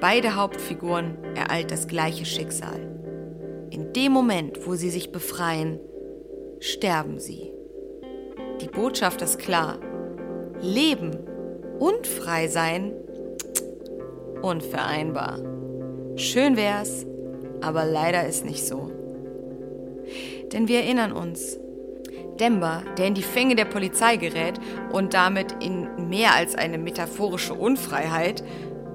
Beide 0.02 0.36
Hauptfiguren 0.36 1.18
ereilt 1.36 1.72
das 1.72 1.88
gleiche 1.88 2.26
Schicksal. 2.26 2.80
In 3.70 3.94
dem 3.94 4.12
Moment, 4.12 4.68
wo 4.68 4.76
sie 4.76 4.90
sich 4.90 5.12
befreien, 5.12 5.80
sterben 6.60 7.20
sie. 7.20 7.52
Die 8.62 8.68
Botschaft 8.68 9.22
ist 9.22 9.40
klar. 9.40 9.80
Leben 10.62 11.18
und 11.80 12.06
frei 12.06 12.48
sein 12.48 12.94
unvereinbar. 14.42 15.40
Schön 16.16 16.58
wär's, 16.58 17.06
aber 17.62 17.86
leider 17.86 18.28
ist 18.28 18.46
nicht 18.46 18.66
so. 18.66 18.92
Denn 20.54 20.68
wir 20.68 20.80
erinnern 20.80 21.12
uns, 21.12 21.58
Demba, 22.40 22.84
der 22.98 23.08
in 23.08 23.14
die 23.14 23.22
Fänge 23.22 23.56
der 23.56 23.66
Polizei 23.66 24.18
gerät 24.18 24.60
und 24.92 25.14
damit 25.14 25.56
in 25.64 26.10
mehr 26.10 26.34
als 26.34 26.56
eine 26.56 26.78
metaphorische 26.78 27.54
Unfreiheit, 27.54 28.44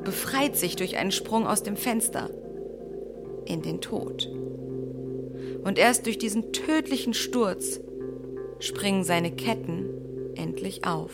befreit 0.04 0.56
sich 0.56 0.76
durch 0.76 0.96
einen 0.96 1.12
Sprung 1.12 1.46
aus 1.46 1.62
dem 1.62 1.76
Fenster 1.76 2.30
in 3.44 3.62
den 3.62 3.80
Tod. 3.80 4.28
Und 5.64 5.78
erst 5.78 6.06
durch 6.06 6.18
diesen 6.18 6.52
tödlichen 6.52 7.14
Sturz 7.14 7.80
springen 8.58 9.04
seine 9.04 9.32
Ketten 9.32 9.88
endlich 10.36 10.86
auf. 10.86 11.12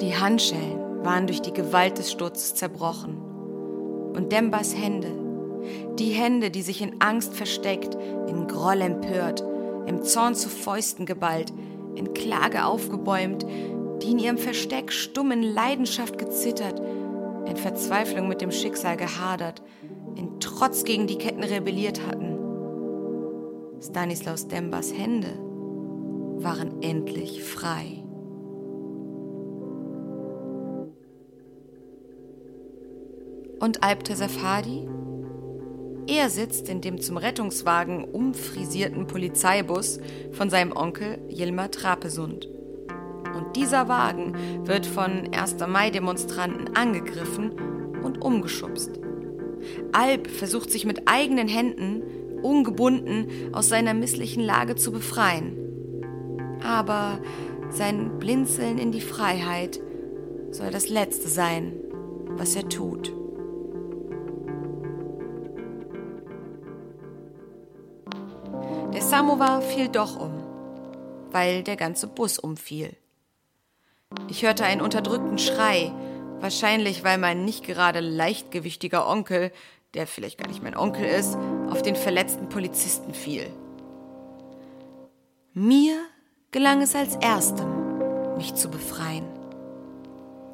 Die 0.00 0.16
Handschellen 0.16 1.04
waren 1.04 1.26
durch 1.26 1.40
die 1.40 1.52
Gewalt 1.52 1.98
des 1.98 2.10
Sturzes 2.10 2.54
zerbrochen. 2.54 3.21
Und 4.14 4.32
Dembas 4.32 4.74
Hände, 4.76 5.10
die 5.98 6.10
Hände, 6.10 6.50
die 6.50 6.62
sich 6.62 6.82
in 6.82 7.00
Angst 7.00 7.34
versteckt, 7.34 7.96
in 8.28 8.46
Groll 8.46 8.80
empört, 8.80 9.44
im 9.86 10.02
Zorn 10.02 10.34
zu 10.34 10.48
Fäusten 10.48 11.06
geballt, 11.06 11.52
in 11.94 12.14
Klage 12.14 12.64
aufgebäumt, 12.64 13.46
die 14.02 14.12
in 14.12 14.18
ihrem 14.18 14.38
Versteck 14.38 14.92
stumm 14.92 15.30
in 15.30 15.42
Leidenschaft 15.42 16.18
gezittert, 16.18 16.80
in 17.46 17.56
Verzweiflung 17.56 18.28
mit 18.28 18.40
dem 18.40 18.50
Schicksal 18.50 18.96
gehadert, 18.96 19.62
in 20.16 20.40
Trotz 20.40 20.84
gegen 20.84 21.06
die 21.06 21.18
Ketten 21.18 21.44
rebelliert 21.44 22.00
hatten. 22.06 22.38
Stanislaus 23.80 24.48
Dembas 24.48 24.92
Hände 24.92 25.38
waren 26.38 26.82
endlich 26.82 27.42
frei. 27.42 28.01
Und 33.62 33.84
Alpter 33.84 34.16
Safadi? 34.16 34.88
Er 36.08 36.30
sitzt 36.30 36.68
in 36.68 36.80
dem 36.80 37.00
zum 37.00 37.16
Rettungswagen 37.16 38.02
umfrisierten 38.02 39.06
Polizeibus 39.06 40.00
von 40.32 40.50
seinem 40.50 40.72
Onkel 40.72 41.20
Yilmaz 41.28 41.70
Trapesund. 41.70 42.48
Und 43.36 43.54
dieser 43.54 43.86
Wagen 43.86 44.66
wird 44.66 44.84
von 44.84 45.32
1. 45.32 45.58
Mai-Demonstranten 45.64 46.74
angegriffen 46.74 47.52
und 48.02 48.20
umgeschubst. 48.20 48.98
Alp 49.92 50.26
versucht 50.26 50.72
sich 50.72 50.84
mit 50.84 51.02
eigenen 51.06 51.46
Händen, 51.46 52.02
ungebunden, 52.42 53.28
aus 53.52 53.68
seiner 53.68 53.94
misslichen 53.94 54.42
Lage 54.42 54.74
zu 54.74 54.90
befreien. 54.90 55.56
Aber 56.64 57.20
sein 57.70 58.18
Blinzeln 58.18 58.78
in 58.78 58.90
die 58.90 59.00
Freiheit 59.00 59.78
soll 60.50 60.72
das 60.72 60.88
Letzte 60.88 61.28
sein, 61.28 61.74
was 62.36 62.56
er 62.56 62.68
tut. 62.68 63.21
Samovar 69.22 69.62
fiel 69.62 69.88
doch 69.88 70.18
um, 70.18 70.32
weil 71.30 71.62
der 71.62 71.76
ganze 71.76 72.08
Bus 72.08 72.40
umfiel. 72.40 72.96
Ich 74.28 74.42
hörte 74.42 74.64
einen 74.64 74.80
unterdrückten 74.80 75.38
Schrei, 75.38 75.92
wahrscheinlich 76.40 77.04
weil 77.04 77.18
mein 77.18 77.44
nicht 77.44 77.62
gerade 77.62 78.00
leichtgewichtiger 78.00 79.08
Onkel, 79.08 79.52
der 79.94 80.08
vielleicht 80.08 80.38
gar 80.38 80.48
nicht 80.48 80.64
mein 80.64 80.76
Onkel 80.76 81.04
ist, 81.04 81.38
auf 81.70 81.82
den 81.82 81.94
verletzten 81.94 82.48
Polizisten 82.48 83.14
fiel. 83.14 83.46
Mir 85.54 86.00
gelang 86.50 86.82
es 86.82 86.96
als 86.96 87.14
erstem, 87.14 88.36
mich 88.38 88.56
zu 88.56 88.70
befreien, 88.70 89.28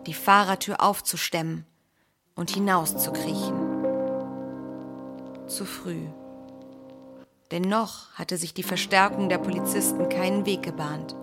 die 0.06 0.12
Fahrertür 0.12 0.82
aufzustemmen 0.82 1.64
und 2.34 2.50
hinauszukriechen. 2.50 3.56
Zu 5.46 5.64
früh. 5.64 6.02
Denn 7.50 7.62
noch 7.62 8.12
hatte 8.14 8.36
sich 8.36 8.52
die 8.52 8.62
Verstärkung 8.62 9.28
der 9.28 9.38
Polizisten 9.38 10.08
keinen 10.08 10.44
Weg 10.44 10.62
gebahnt. 10.62 11.16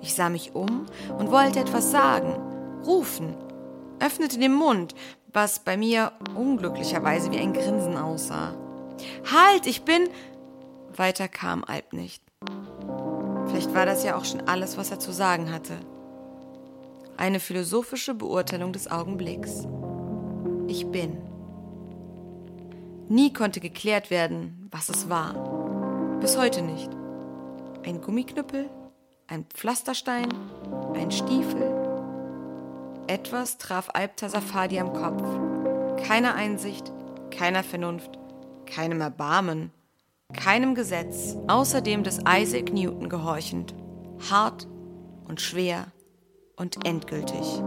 Ich 0.00 0.14
sah 0.14 0.28
mich 0.28 0.54
um 0.54 0.86
und 1.18 1.30
wollte 1.30 1.60
etwas 1.60 1.90
sagen, 1.90 2.34
rufen, 2.84 3.34
öffnete 4.00 4.38
den 4.38 4.54
Mund, 4.54 4.94
was 5.32 5.60
bei 5.60 5.76
mir 5.76 6.12
unglücklicherweise 6.34 7.30
wie 7.30 7.38
ein 7.38 7.52
Grinsen 7.52 7.96
aussah. 7.96 8.54
Halt, 9.30 9.66
ich 9.66 9.82
bin. 9.82 10.08
Weiter 10.96 11.28
kam 11.28 11.64
Alp 11.64 11.92
nicht. 11.92 12.22
Vielleicht 13.46 13.74
war 13.74 13.86
das 13.86 14.04
ja 14.04 14.16
auch 14.16 14.24
schon 14.24 14.42
alles, 14.42 14.76
was 14.76 14.90
er 14.90 14.98
zu 14.98 15.12
sagen 15.12 15.52
hatte. 15.52 15.74
Eine 17.16 17.40
philosophische 17.40 18.14
Beurteilung 18.14 18.72
des 18.72 18.90
Augenblicks. 18.90 19.66
Ich 20.66 20.86
bin. 20.86 21.18
Nie 23.08 23.32
konnte 23.32 23.60
geklärt 23.60 24.10
werden, 24.10 24.61
was 24.72 24.88
es 24.88 25.08
war. 25.08 25.34
Bis 26.20 26.36
heute 26.36 26.62
nicht. 26.62 26.90
Ein 27.84 28.00
Gummiknüppel, 28.00 28.68
ein 29.28 29.44
Pflasterstein, 29.44 30.28
ein 30.94 31.10
Stiefel. 31.10 31.78
Etwas 33.06 33.58
traf 33.58 33.90
Alpta 33.92 34.28
Safadi 34.28 34.80
am 34.80 34.92
Kopf. 34.92 35.22
Keine 36.06 36.34
Einsicht, 36.34 36.90
keiner 37.30 37.62
Vernunft, 37.62 38.18
keinem 38.66 39.00
Erbarmen, 39.00 39.70
keinem 40.32 40.74
Gesetz, 40.74 41.36
außer 41.48 41.80
dem 41.80 42.02
des 42.02 42.20
Isaac 42.26 42.72
Newton 42.72 43.08
gehorchend, 43.08 43.74
hart 44.30 44.66
und 45.28 45.40
schwer 45.40 45.92
und 46.56 46.86
endgültig. 46.86 47.62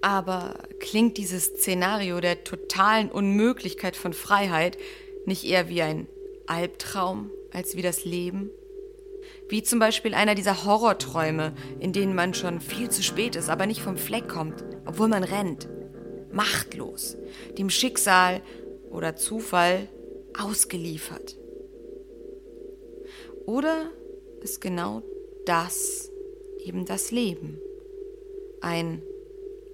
Aber 0.00 0.54
klingt 0.78 1.16
dieses 1.16 1.46
Szenario 1.46 2.20
der 2.20 2.44
totalen 2.44 3.10
Unmöglichkeit 3.10 3.96
von 3.96 4.12
Freiheit 4.12 4.78
nicht 5.24 5.44
eher 5.44 5.68
wie 5.68 5.82
ein 5.82 6.06
Albtraum 6.46 7.30
als 7.52 7.76
wie 7.76 7.82
das 7.82 8.04
Leben? 8.04 8.50
Wie 9.48 9.62
zum 9.62 9.78
Beispiel 9.78 10.14
einer 10.14 10.34
dieser 10.34 10.64
Horrorträume, 10.64 11.54
in 11.80 11.92
denen 11.92 12.14
man 12.14 12.34
schon 12.34 12.60
viel 12.60 12.90
zu 12.90 13.02
spät 13.02 13.36
ist, 13.36 13.48
aber 13.48 13.66
nicht 13.66 13.80
vom 13.80 13.96
Fleck 13.96 14.28
kommt, 14.28 14.64
obwohl 14.84 15.08
man 15.08 15.24
rennt. 15.24 15.68
Machtlos, 16.32 17.16
dem 17.56 17.70
Schicksal 17.70 18.42
oder 18.90 19.16
Zufall 19.16 19.88
ausgeliefert. 20.38 21.36
Oder 23.46 23.90
ist 24.42 24.60
genau 24.60 25.02
das 25.44 26.10
eben 26.58 26.84
das 26.84 27.10
Leben? 27.10 27.60
Ein 28.60 29.02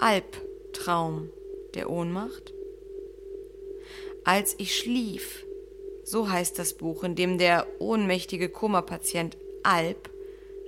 Albtraum 0.03 1.31
der 1.75 1.89
Ohnmacht? 1.89 2.53
Als 4.25 4.57
ich 4.59 4.77
schlief, 4.77 5.47
so 6.03 6.29
heißt 6.29 6.59
das 6.59 6.75
Buch, 6.75 7.05
in 7.05 7.15
dem 7.15 7.39
der 7.39 7.69
ohnmächtige 7.79 8.49
Koma-Patient 8.49 9.37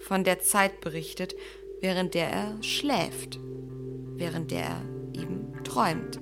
von 0.02 0.22
der 0.22 0.38
Zeit 0.38 0.80
berichtet, 0.80 1.34
während 1.80 2.14
der 2.14 2.28
er 2.28 2.62
schläft, 2.62 3.40
während 4.14 4.52
der 4.52 4.60
er 4.60 4.82
eben 5.20 5.52
träumt. 5.64 6.20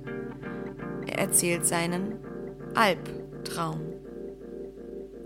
Er 1.06 1.18
erzählt 1.18 1.66
seinen 1.66 2.18
Albtraum. 2.74 3.92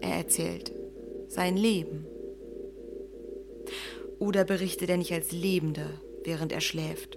Er 0.00 0.16
erzählt 0.16 0.72
sein 1.28 1.56
Leben. 1.56 2.04
Oder 4.18 4.44
berichtet 4.44 4.90
er 4.90 4.96
nicht 4.96 5.12
als 5.12 5.30
Lebender, 5.30 5.90
während 6.24 6.50
er 6.50 6.60
schläft, 6.60 7.16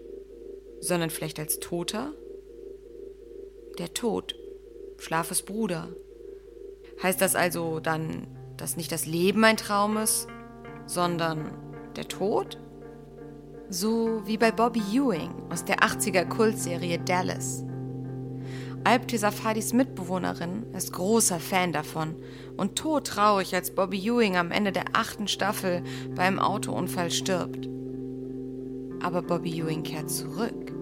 sondern 0.80 1.10
vielleicht 1.10 1.40
als 1.40 1.60
Toter? 1.60 2.14
Der 3.78 3.94
Tod, 3.94 4.36
Schlafes 4.98 5.42
Bruder. 5.42 5.90
Heißt 7.02 7.22
das 7.22 7.36
also 7.36 7.80
dann 7.80 8.28
dass 8.60 8.78
nicht 8.78 8.92
das 8.92 9.06
Leben 9.06 9.44
ein 9.44 9.58
Traum 9.58 9.98
ist, 9.98 10.28
sondern 10.86 11.52
der 11.96 12.08
Tod? 12.08 12.60
So 13.70 14.22
wie 14.26 14.38
bei 14.38 14.52
Bobby 14.52 14.82
Ewing 14.92 15.32
aus 15.50 15.64
der 15.64 15.80
80er 15.80 16.26
Kultserie 16.26 17.00
Dallas. 17.00 17.64
Alp 18.84 19.08
Tesafadis 19.08 19.74
Mitbewohnerin 19.74 20.66
ist 20.74 20.94
großer 20.94 21.40
Fan 21.40 21.74
davon 21.74 22.16
und 22.58 22.78
todtraurig, 22.78 23.54
als 23.54 23.76
Bobby 23.76 24.00
Ewing 24.00 24.38
am 24.38 24.52
Ende 24.52 24.72
der 24.72 24.86
achten 24.94 25.28
Staffel 25.28 25.84
beim 26.16 26.40
Autounfall 26.40 27.12
stirbt. 27.12 27.68
Aber 29.02 29.22
Bobby 29.22 29.60
Ewing 29.60 29.84
kehrt 29.84 30.10
zurück. 30.10 30.74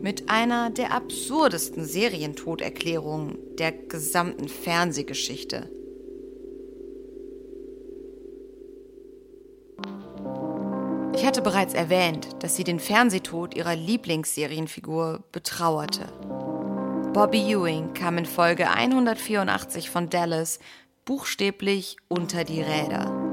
Mit 0.00 0.28
einer 0.28 0.70
der 0.70 0.92
absurdesten 0.92 1.84
Serientoderklärungen 1.84 3.38
der 3.58 3.72
gesamten 3.72 4.48
Fernsehgeschichte. 4.48 5.70
Ich 11.14 11.26
hatte 11.26 11.42
bereits 11.42 11.74
erwähnt, 11.74 12.28
dass 12.40 12.54
sie 12.54 12.62
den 12.62 12.78
Fernsehtod 12.78 13.56
ihrer 13.56 13.74
Lieblingsserienfigur 13.74 15.24
betrauerte. 15.32 16.06
Bobby 17.12 17.40
Ewing 17.52 17.92
kam 17.92 18.18
in 18.18 18.26
Folge 18.26 18.70
184 18.70 19.90
von 19.90 20.08
Dallas 20.08 20.60
buchstäblich 21.04 21.96
unter 22.06 22.44
die 22.44 22.62
Räder. 22.62 23.27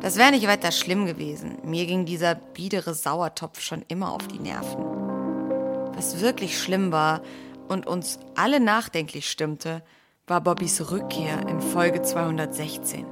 Das 0.00 0.16
wäre 0.16 0.30
nicht 0.30 0.46
weiter 0.46 0.72
schlimm 0.72 1.06
gewesen. 1.06 1.58
Mir 1.64 1.86
ging 1.86 2.04
dieser 2.04 2.34
biedere 2.34 2.94
Sauertopf 2.94 3.60
schon 3.60 3.84
immer 3.88 4.12
auf 4.12 4.28
die 4.28 4.38
Nerven. 4.38 4.84
Was 5.94 6.20
wirklich 6.20 6.60
schlimm 6.60 6.92
war 6.92 7.22
und 7.68 7.86
uns 7.86 8.18
alle 8.34 8.60
nachdenklich 8.60 9.30
stimmte, 9.30 9.82
war 10.26 10.40
Bobbys 10.40 10.90
Rückkehr 10.90 11.48
in 11.48 11.60
Folge 11.60 12.02
216. 12.02 13.06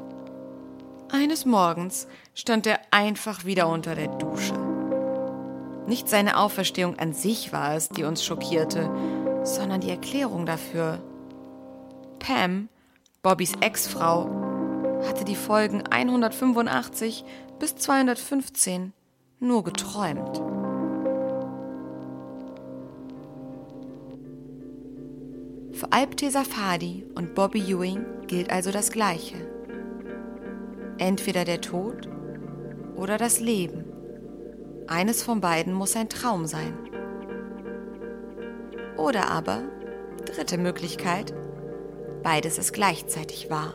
Eines 1.10 1.46
Morgens 1.46 2.08
stand 2.34 2.66
er 2.66 2.80
einfach 2.90 3.44
wieder 3.44 3.68
unter 3.68 3.94
der 3.94 4.08
Dusche. 4.08 4.54
Nicht 5.86 6.08
seine 6.08 6.38
Auferstehung 6.38 6.98
an 6.98 7.12
sich 7.12 7.52
war 7.52 7.74
es, 7.74 7.88
die 7.88 8.04
uns 8.04 8.24
schockierte, 8.24 8.90
sondern 9.44 9.80
die 9.80 9.90
Erklärung 9.90 10.46
dafür. 10.46 10.98
Pam, 12.18 12.68
Bobbys 13.22 13.52
Ex-Frau, 13.60 14.53
hatte 15.06 15.24
die 15.24 15.36
Folgen 15.36 15.82
185 15.90 17.24
bis 17.58 17.76
215 17.76 18.92
nur 19.40 19.64
geträumt. 19.64 20.42
Für 25.72 25.92
Alpte 25.92 26.30
Safadi 26.30 27.04
und 27.14 27.34
Bobby 27.34 27.60
Ewing 27.60 28.04
gilt 28.26 28.50
also 28.50 28.70
das 28.70 28.90
Gleiche. 28.90 29.36
Entweder 30.98 31.44
der 31.44 31.60
Tod 31.60 32.08
oder 32.94 33.18
das 33.18 33.40
Leben. 33.40 33.84
Eines 34.86 35.22
von 35.22 35.40
beiden 35.40 35.72
muss 35.72 35.96
ein 35.96 36.08
Traum 36.08 36.46
sein. 36.46 36.78
Oder 38.96 39.30
aber, 39.30 39.62
dritte 40.24 40.58
Möglichkeit, 40.58 41.34
beides 42.22 42.58
ist 42.58 42.72
gleichzeitig 42.72 43.50
wahr. 43.50 43.74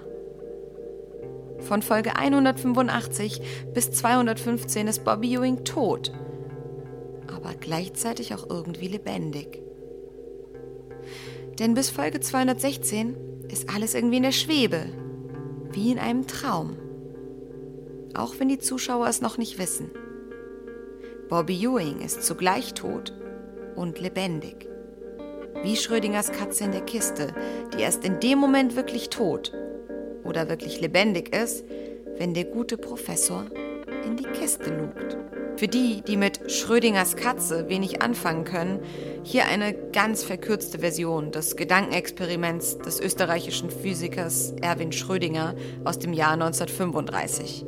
Von 1.61 1.81
Folge 1.81 2.15
185 2.15 3.41
bis 3.73 3.91
215 3.91 4.87
ist 4.87 5.03
Bobby 5.03 5.35
Ewing 5.35 5.63
tot, 5.63 6.11
aber 7.27 7.53
gleichzeitig 7.53 8.33
auch 8.33 8.49
irgendwie 8.49 8.87
lebendig. 8.87 9.61
Denn 11.59 11.73
bis 11.73 11.89
Folge 11.89 12.19
216 12.19 13.15
ist 13.49 13.73
alles 13.73 13.93
irgendwie 13.93 14.17
in 14.17 14.23
der 14.23 14.31
Schwebe, 14.31 14.85
wie 15.71 15.91
in 15.91 15.99
einem 15.99 16.25
Traum 16.27 16.77
auch 18.19 18.35
wenn 18.39 18.49
die 18.49 18.59
Zuschauer 18.59 19.07
es 19.07 19.21
noch 19.21 19.37
nicht 19.37 19.57
wissen. 19.57 19.91
Bobby 21.29 21.63
Ewing 21.63 22.01
ist 22.01 22.23
zugleich 22.23 22.73
tot 22.73 23.13
und 23.75 23.99
lebendig. 23.99 24.67
Wie 25.63 25.75
Schrödingers 25.75 26.31
Katze 26.31 26.63
in 26.65 26.71
der 26.71 26.81
Kiste, 26.81 27.33
die 27.73 27.81
erst 27.81 28.05
in 28.05 28.19
dem 28.19 28.39
Moment 28.39 28.75
wirklich 28.75 29.09
tot 29.09 29.53
oder 30.29 30.47
wirklich 30.47 30.79
lebendig 30.79 31.35
ist, 31.35 31.65
wenn 32.17 32.33
der 32.33 32.45
gute 32.45 32.77
Professor 32.77 33.45
in 34.05 34.15
die 34.15 34.23
Kiste 34.23 34.69
lugt. 34.69 35.17
Für 35.57 35.67
die, 35.67 36.01
die 36.01 36.15
mit 36.15 36.49
Schrödingers 36.49 37.17
Katze 37.17 37.67
wenig 37.67 38.01
anfangen 38.01 38.45
können, 38.45 38.79
hier 39.23 39.45
eine 39.47 39.73
ganz 39.91 40.23
verkürzte 40.23 40.79
Version 40.79 41.31
des 41.31 41.57
Gedankenexperiments 41.57 42.77
des 42.77 43.01
österreichischen 43.01 43.69
Physikers 43.69 44.53
Erwin 44.61 44.93
Schrödinger 44.93 45.55
aus 45.83 45.99
dem 45.99 46.13
Jahr 46.13 46.33
1935 46.33 47.65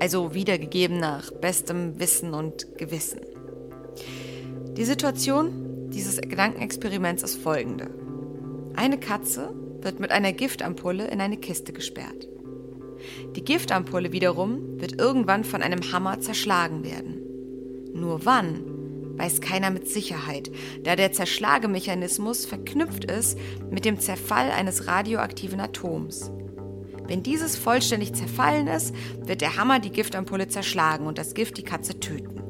also 0.00 0.34
wiedergegeben 0.34 0.98
nach 0.98 1.30
bestem 1.32 1.98
Wissen 1.98 2.34
und 2.34 2.76
Gewissen. 2.76 3.20
Die 4.76 4.84
Situation 4.84 5.90
dieses 5.90 6.20
Gedankenexperiments 6.20 7.22
ist 7.22 7.36
folgende. 7.36 7.90
Eine 8.74 8.98
Katze 8.98 9.54
wird 9.84 10.00
mit 10.00 10.10
einer 10.10 10.32
Giftampulle 10.32 11.06
in 11.08 11.20
eine 11.20 11.36
Kiste 11.36 11.72
gesperrt. 11.72 12.28
Die 13.36 13.44
Giftampulle 13.44 14.12
wiederum 14.12 14.80
wird 14.80 14.98
irgendwann 15.00 15.44
von 15.44 15.62
einem 15.62 15.92
Hammer 15.92 16.20
zerschlagen 16.20 16.84
werden. 16.84 17.20
Nur 17.92 18.24
wann, 18.24 18.64
weiß 19.16 19.40
keiner 19.40 19.70
mit 19.70 19.88
Sicherheit, 19.88 20.50
da 20.82 20.96
der 20.96 21.12
Zerschlagemechanismus 21.12 22.46
verknüpft 22.46 23.04
ist 23.04 23.38
mit 23.70 23.84
dem 23.84 24.00
Zerfall 24.00 24.50
eines 24.50 24.86
radioaktiven 24.86 25.60
Atoms. 25.60 26.32
Wenn 27.06 27.22
dieses 27.22 27.56
vollständig 27.56 28.14
zerfallen 28.14 28.66
ist, 28.66 28.94
wird 29.18 29.42
der 29.42 29.56
Hammer 29.56 29.78
die 29.78 29.90
Giftampulle 29.90 30.48
zerschlagen 30.48 31.06
und 31.06 31.18
das 31.18 31.34
Gift 31.34 31.58
die 31.58 31.62
Katze 31.62 32.00
töten. 32.00 32.40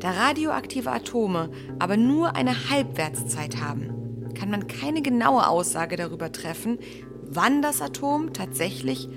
Da 0.00 0.10
radioaktive 0.10 0.90
Atome 0.90 1.50
aber 1.78 1.96
nur 1.96 2.36
eine 2.36 2.70
Halbwertszeit 2.70 3.60
haben, 3.60 3.97
kann 4.38 4.50
man 4.50 4.68
keine 4.68 5.02
genaue 5.02 5.46
Aussage 5.48 5.96
darüber 5.96 6.30
treffen, 6.30 6.78
wann 7.24 7.60
das 7.62 7.82
Atom 7.82 8.32
tatsächlich 8.32 9.08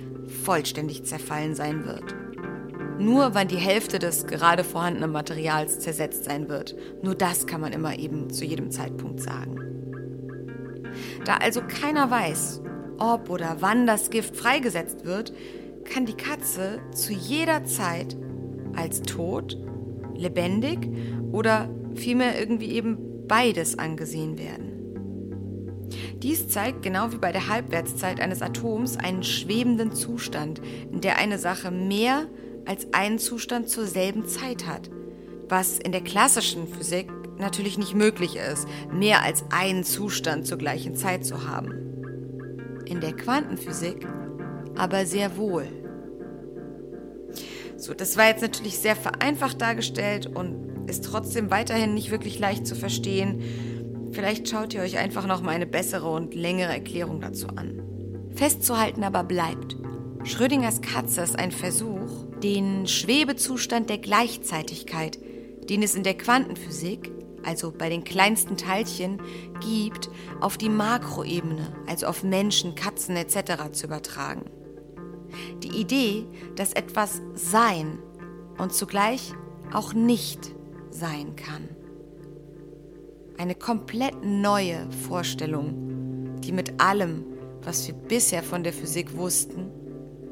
vollständig 0.43 1.03
zerfallen 1.05 1.55
sein 1.55 1.86
wird. 1.86 2.15
Nur 2.99 3.34
wann 3.34 3.47
die 3.47 3.57
Hälfte 3.57 3.99
des 3.99 4.28
gerade 4.28 4.63
vorhandenen 4.63 5.11
Materials 5.11 5.80
zersetzt 5.80 6.26
sein 6.26 6.49
wird. 6.49 6.76
Nur 7.01 7.15
das 7.15 7.47
kann 7.47 7.61
man 7.61 7.74
immer 7.74 7.97
eben 7.97 8.30
zu 8.30 8.45
jedem 8.45 8.72
Zeitpunkt 8.72 9.22
sagen. 9.22 9.57
Da 11.26 11.38
also 11.38 11.61
keiner 11.61 12.11
weiß, 12.11 12.61
ob 12.97 13.30
oder 13.30 13.57
wann 13.59 13.88
das 13.88 14.09
Gift 14.09 14.36
freigesetzt 14.36 15.05
wird, 15.05 15.34
kann 15.84 16.05
die 16.05 16.13
Katze 16.13 16.80
zu 16.93 17.13
jeder 17.13 17.65
Zeit 17.65 18.17
als 18.76 19.01
tot, 19.01 19.57
lebendig 20.15 20.80
oder 21.32 21.69
vielmehr 21.95 22.39
irgendwie 22.39 22.72
eben 22.72 23.28
beides 23.28 23.80
angesehen 23.80 24.38
werden. 24.38 24.70
Dies 26.18 26.48
zeigt 26.48 26.84
genau 26.84 27.12
wie 27.12 27.18
bei 27.18 27.32
der 27.32 27.48
Halbwertszeit 27.48 28.20
eines 28.20 28.42
Atoms 28.42 28.98
einen 28.98 29.24
schwebenden 29.24 29.94
Zustand, 29.94 30.62
in 30.92 31.02
der 31.02 31.18
eine 31.18 31.38
Sache 31.38 31.72
mehr 31.72 32.28
als 32.66 32.94
einen 32.94 33.20
Zustand 33.20 33.70
zur 33.70 33.86
selben 33.86 34.28
Zeit 34.28 34.68
hat, 34.68 34.89
was 35.50 35.80
in 35.80 35.92
der 35.92 36.02
klassischen 36.02 36.68
Physik 36.68 37.12
natürlich 37.38 37.78
nicht 37.78 37.96
möglich 37.96 38.36
ist, 38.36 38.68
mehr 38.92 39.24
als 39.24 39.44
einen 39.50 39.84
Zustand 39.84 40.46
zur 40.46 40.58
gleichen 40.58 40.96
Zeit 40.96 41.26
zu 41.26 41.48
haben. 41.48 42.84
In 42.86 43.02
der 43.02 43.14
Quantenphysik 43.14 44.08
aber 44.76 45.06
sehr 45.06 45.38
wohl. 45.38 45.68
So, 47.78 47.94
das 47.94 48.16
war 48.16 48.28
jetzt 48.28 48.42
natürlich 48.42 48.78
sehr 48.78 48.96
vereinfacht 48.96 49.60
dargestellt 49.60 50.28
und 50.28 50.88
ist 50.88 51.06
trotzdem 51.06 51.50
weiterhin 51.50 51.94
nicht 51.94 52.12
wirklich 52.12 52.38
leicht 52.38 52.68
zu 52.68 52.76
verstehen. 52.76 53.42
Vielleicht 54.12 54.49
schaut 54.49 54.74
ihr 54.74 54.82
euch 54.82 54.97
einfach 54.97 55.26
noch 55.26 55.41
mal 55.41 55.51
eine 55.51 55.66
bessere 55.66 56.09
und 56.09 56.36
längere 56.36 56.74
Erklärung 56.74 57.22
dazu 57.22 57.47
an. 57.47 57.82
Festzuhalten 58.36 59.03
aber 59.03 59.24
bleibt. 59.24 59.78
Schrödingers 60.24 60.82
Katze 60.82 61.22
ist 61.22 61.38
ein 61.38 61.51
Versuch, 61.51 62.26
den 62.43 62.88
Schwebezustand 62.88 63.89
der 63.89 63.97
Gleichzeitigkeit, 63.97 65.20
den 65.70 65.82
es 65.82 65.95
in 65.95 66.03
der 66.03 66.18
Quantenphysik, 66.18 67.12
also 67.43 67.72
bei 67.72 67.89
den 67.89 68.03
kleinsten 68.03 68.57
Teilchen, 68.57 69.22
gibt, 69.62 70.09
auf 70.41 70.57
die 70.57 70.70
Makroebene, 70.70 71.74
also 71.88 72.07
auf 72.07 72.24
Menschen, 72.24 72.76
Katzen 72.76 73.16
etc. 73.16 73.72
zu 73.72 73.88
übertragen. 73.88 74.45
Die 75.64 75.80
Idee, 75.80 76.26
dass 76.55 76.74
etwas 76.74 77.22
sein 77.34 77.99
und 78.57 78.74
zugleich 78.74 79.34
auch 79.74 79.93
nicht 79.93 80.53
sein 80.91 81.36
kann. 81.36 81.70
Eine 83.38 83.56
komplett 83.56 84.24
neue 84.24 84.88
Vorstellung, 85.08 86.40
die 86.42 86.52
mit 86.52 86.80
allem, 86.80 87.24
was 87.64 87.88
wir 87.88 87.96
bisher 87.96 88.44
von 88.44 88.64
der 88.64 88.74
Physik 88.74 89.18
wussten, 89.18 89.72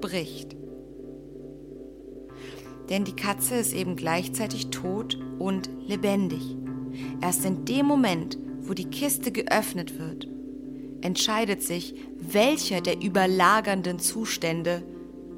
bricht. 0.02 0.56
Denn 2.90 3.06
die 3.06 3.16
Katze 3.16 3.56
ist 3.56 3.74
eben 3.74 3.96
gleichzeitig 3.96 4.70
tot 4.70 5.20
und 5.38 5.70
lebendig. 5.86 6.58
Erst 7.22 7.46
in 7.46 7.66
dem 7.66 7.86
Moment, 7.86 8.38
wo 8.62 8.74
die 8.74 8.90
Kiste 8.90 9.32
geöffnet 9.32 10.00
wird, 10.00 10.28
entscheidet 11.02 11.64
sich, 11.64 11.96
welcher 12.18 12.82
der 12.82 13.02
überlagernden 13.02 14.00
Zustände, 14.00 14.84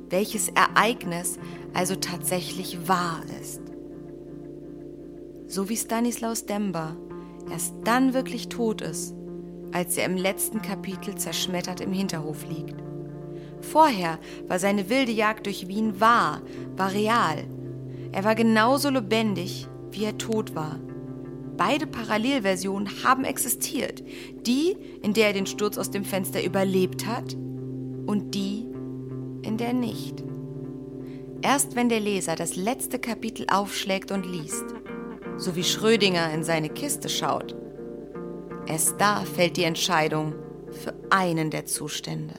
welches 0.09 0.49
Ereignis 0.49 1.37
also 1.73 1.95
tatsächlich 1.95 2.87
wahr 2.87 3.23
ist. 3.41 3.61
So 5.47 5.69
wie 5.69 5.77
Stanislaus 5.77 6.45
Demba 6.45 6.95
erst 7.49 7.73
dann 7.83 8.13
wirklich 8.13 8.49
tot 8.49 8.81
ist, 8.81 9.15
als 9.71 9.97
er 9.97 10.05
im 10.05 10.15
letzten 10.15 10.61
Kapitel 10.61 11.15
zerschmettert 11.15 11.81
im 11.81 11.93
Hinterhof 11.93 12.45
liegt. 12.47 12.75
Vorher 13.61 14.19
war 14.47 14.59
seine 14.59 14.89
wilde 14.89 15.11
Jagd 15.11 15.45
durch 15.45 15.67
Wien 15.67 15.99
wahr, 15.99 16.41
war 16.75 16.93
real. 16.93 17.45
Er 18.11 18.23
war 18.23 18.35
genauso 18.35 18.89
lebendig, 18.89 19.67
wie 19.91 20.05
er 20.05 20.17
tot 20.17 20.55
war. 20.55 20.79
Beide 21.57 21.85
Parallelversionen 21.85 23.03
haben 23.03 23.23
existiert. 23.23 24.03
Die, 24.47 24.75
in 25.03 25.13
der 25.13 25.27
er 25.27 25.33
den 25.33 25.45
Sturz 25.45 25.77
aus 25.77 25.91
dem 25.91 26.03
Fenster 26.03 26.43
überlebt 26.43 27.05
hat 27.05 27.33
und 27.33 28.31
die, 28.33 28.65
in 29.43 29.57
der 29.57 29.73
nicht. 29.73 30.23
Erst 31.43 31.75
wenn 31.75 31.89
der 31.89 31.99
Leser 31.99 32.35
das 32.35 32.55
letzte 32.55 32.99
Kapitel 32.99 33.45
aufschlägt 33.51 34.11
und 34.11 34.25
liest, 34.25 34.65
so 35.37 35.55
wie 35.55 35.63
Schrödinger 35.63 36.31
in 36.33 36.43
seine 36.43 36.69
Kiste 36.69 37.09
schaut. 37.09 37.55
Erst 38.67 38.99
da 38.99 39.21
fällt 39.21 39.57
die 39.57 39.63
Entscheidung 39.63 40.35
für 40.71 40.93
einen 41.09 41.49
der 41.49 41.65
Zustände. 41.65 42.35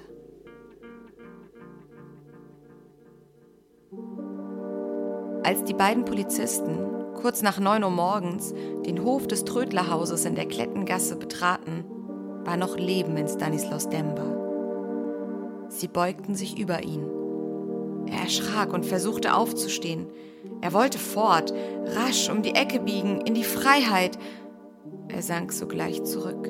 Als 5.44 5.64
die 5.64 5.74
beiden 5.74 6.04
Polizisten 6.04 6.78
kurz 7.14 7.42
nach 7.42 7.58
9 7.58 7.84
Uhr 7.84 7.90
morgens 7.90 8.54
den 8.86 9.04
Hof 9.04 9.26
des 9.26 9.44
Trödlerhauses 9.44 10.24
in 10.24 10.34
der 10.34 10.46
Klettengasse 10.46 11.16
betraten, 11.16 11.84
war 12.44 12.56
noch 12.56 12.76
Leben 12.76 13.16
in 13.16 13.28
Stanislaus 13.28 13.88
Demba. 13.88 14.42
Sie 15.68 15.88
beugten 15.88 16.34
sich 16.34 16.58
über 16.58 16.82
ihn. 16.82 17.08
Er 18.06 18.22
erschrak 18.22 18.72
und 18.72 18.84
versuchte 18.84 19.34
aufzustehen, 19.34 20.06
er 20.62 20.72
wollte 20.72 20.98
fort, 20.98 21.52
rasch 21.86 22.30
um 22.30 22.42
die 22.42 22.54
Ecke 22.54 22.78
biegen, 22.78 23.20
in 23.22 23.34
die 23.34 23.42
Freiheit. 23.42 24.16
Er 25.08 25.20
sank 25.20 25.52
sogleich 25.52 26.04
zurück. 26.04 26.48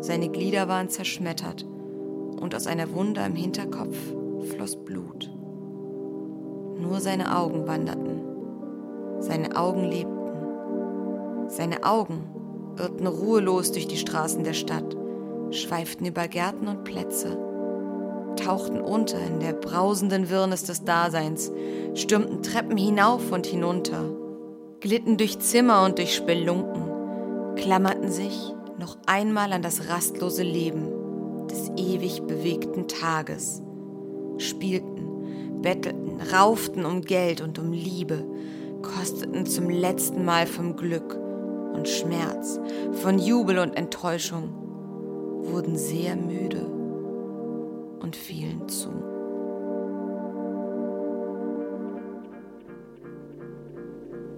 Seine 0.00 0.28
Glieder 0.28 0.66
waren 0.66 0.88
zerschmettert 0.88 1.62
und 1.62 2.52
aus 2.52 2.66
einer 2.66 2.92
Wunde 2.92 3.20
im 3.20 3.36
Hinterkopf 3.36 3.96
floss 4.50 4.76
Blut. 4.84 5.30
Nur 6.80 6.98
seine 7.00 7.38
Augen 7.38 7.68
wanderten. 7.68 8.22
Seine 9.20 9.56
Augen 9.56 9.84
lebten. 9.84 11.48
Seine 11.48 11.84
Augen 11.84 12.24
irrten 12.76 13.06
ruhelos 13.06 13.70
durch 13.70 13.86
die 13.86 13.98
Straßen 13.98 14.42
der 14.42 14.54
Stadt, 14.54 14.96
schweiften 15.50 16.06
über 16.06 16.26
Gärten 16.26 16.66
und 16.66 16.82
Plätze 16.82 17.49
tauchten 18.50 18.80
unter 18.80 19.16
in 19.24 19.38
der 19.38 19.52
brausenden 19.52 20.28
Wirrnis 20.28 20.64
des 20.64 20.84
Daseins, 20.84 21.52
stürmten 21.94 22.42
Treppen 22.42 22.76
hinauf 22.76 23.30
und 23.30 23.46
hinunter, 23.46 24.10
glitten 24.80 25.16
durch 25.16 25.38
Zimmer 25.38 25.84
und 25.84 25.98
durch 25.98 26.16
Spelunken, 26.16 27.54
klammerten 27.54 28.10
sich 28.10 28.52
noch 28.76 28.98
einmal 29.06 29.52
an 29.52 29.62
das 29.62 29.88
rastlose 29.88 30.42
Leben 30.42 30.88
des 31.48 31.70
ewig 31.76 32.22
bewegten 32.22 32.88
Tages, 32.88 33.62
spielten, 34.38 35.62
bettelten, 35.62 36.20
rauften 36.34 36.84
um 36.84 37.02
Geld 37.02 37.42
und 37.42 37.56
um 37.60 37.70
Liebe, 37.70 38.24
kosteten 38.82 39.46
zum 39.46 39.70
letzten 39.70 40.24
Mal 40.24 40.48
vom 40.48 40.74
Glück 40.74 41.16
und 41.72 41.88
Schmerz, 41.88 42.58
von 42.94 43.20
Jubel 43.20 43.60
und 43.60 43.76
Enttäuschung, 43.76 44.50
wurden 45.44 45.76
sehr 45.76 46.16
müde 46.16 46.69
und 48.10 48.16
fielen 48.16 48.68
zu. 48.68 48.88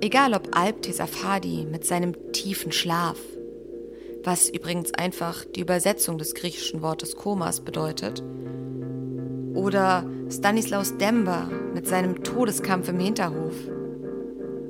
Egal 0.02 0.34
ob 0.34 0.54
Alp 0.54 0.82
Tesafadi 0.82 1.66
mit 1.70 1.86
seinem 1.86 2.32
tiefen 2.32 2.70
Schlaf, 2.70 3.16
was 4.24 4.50
übrigens 4.50 4.92
einfach 4.92 5.46
die 5.46 5.60
Übersetzung 5.60 6.18
des 6.18 6.34
griechischen 6.34 6.82
Wortes 6.82 7.16
Komas 7.16 7.60
bedeutet, 7.60 8.22
oder 9.54 10.04
Stanislaus 10.30 10.98
Demba 10.98 11.48
mit 11.72 11.86
seinem 11.86 12.22
Todeskampf 12.22 12.90
im 12.90 12.98
Hinterhof. 12.98 13.54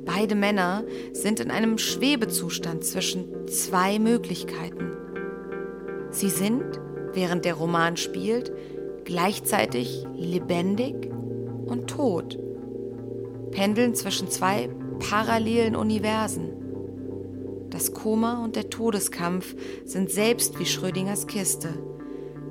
Beide 0.05 0.35
Männer 0.35 0.85
sind 1.11 1.41
in 1.41 1.51
einem 1.51 1.77
Schwebezustand 1.77 2.85
zwischen 2.85 3.47
zwei 3.47 3.99
Möglichkeiten. 3.99 4.91
Sie 6.09 6.29
sind, 6.29 6.63
während 7.13 7.43
der 7.43 7.55
Roman 7.55 7.97
spielt, 7.97 8.51
gleichzeitig 9.05 10.05
lebendig 10.15 11.09
und 11.65 11.87
tot, 11.89 12.39
pendeln 13.51 13.95
zwischen 13.95 14.29
zwei 14.29 14.69
parallelen 14.99 15.75
Universen. 15.75 16.49
Das 17.69 17.93
Koma 17.93 18.43
und 18.43 18.55
der 18.55 18.69
Todeskampf 18.69 19.55
sind 19.85 20.11
selbst 20.11 20.59
wie 20.59 20.65
Schrödingers 20.65 21.27
Kiste. 21.27 21.69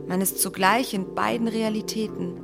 Man 0.08 0.20
ist 0.20 0.40
zugleich 0.40 0.94
in 0.94 1.14
beiden 1.14 1.46
Realitäten, 1.46 2.34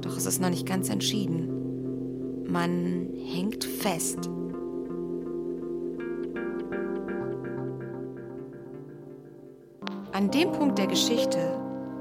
doch 0.00 0.16
es 0.16 0.26
ist 0.26 0.40
noch 0.40 0.50
nicht 0.50 0.66
ganz 0.66 0.88
entschieden. 0.88 2.46
Man 2.48 3.10
hängt 3.14 3.64
fest. 3.64 4.28
An 10.12 10.30
dem 10.32 10.50
Punkt 10.50 10.78
der 10.78 10.88
Geschichte 10.88 11.59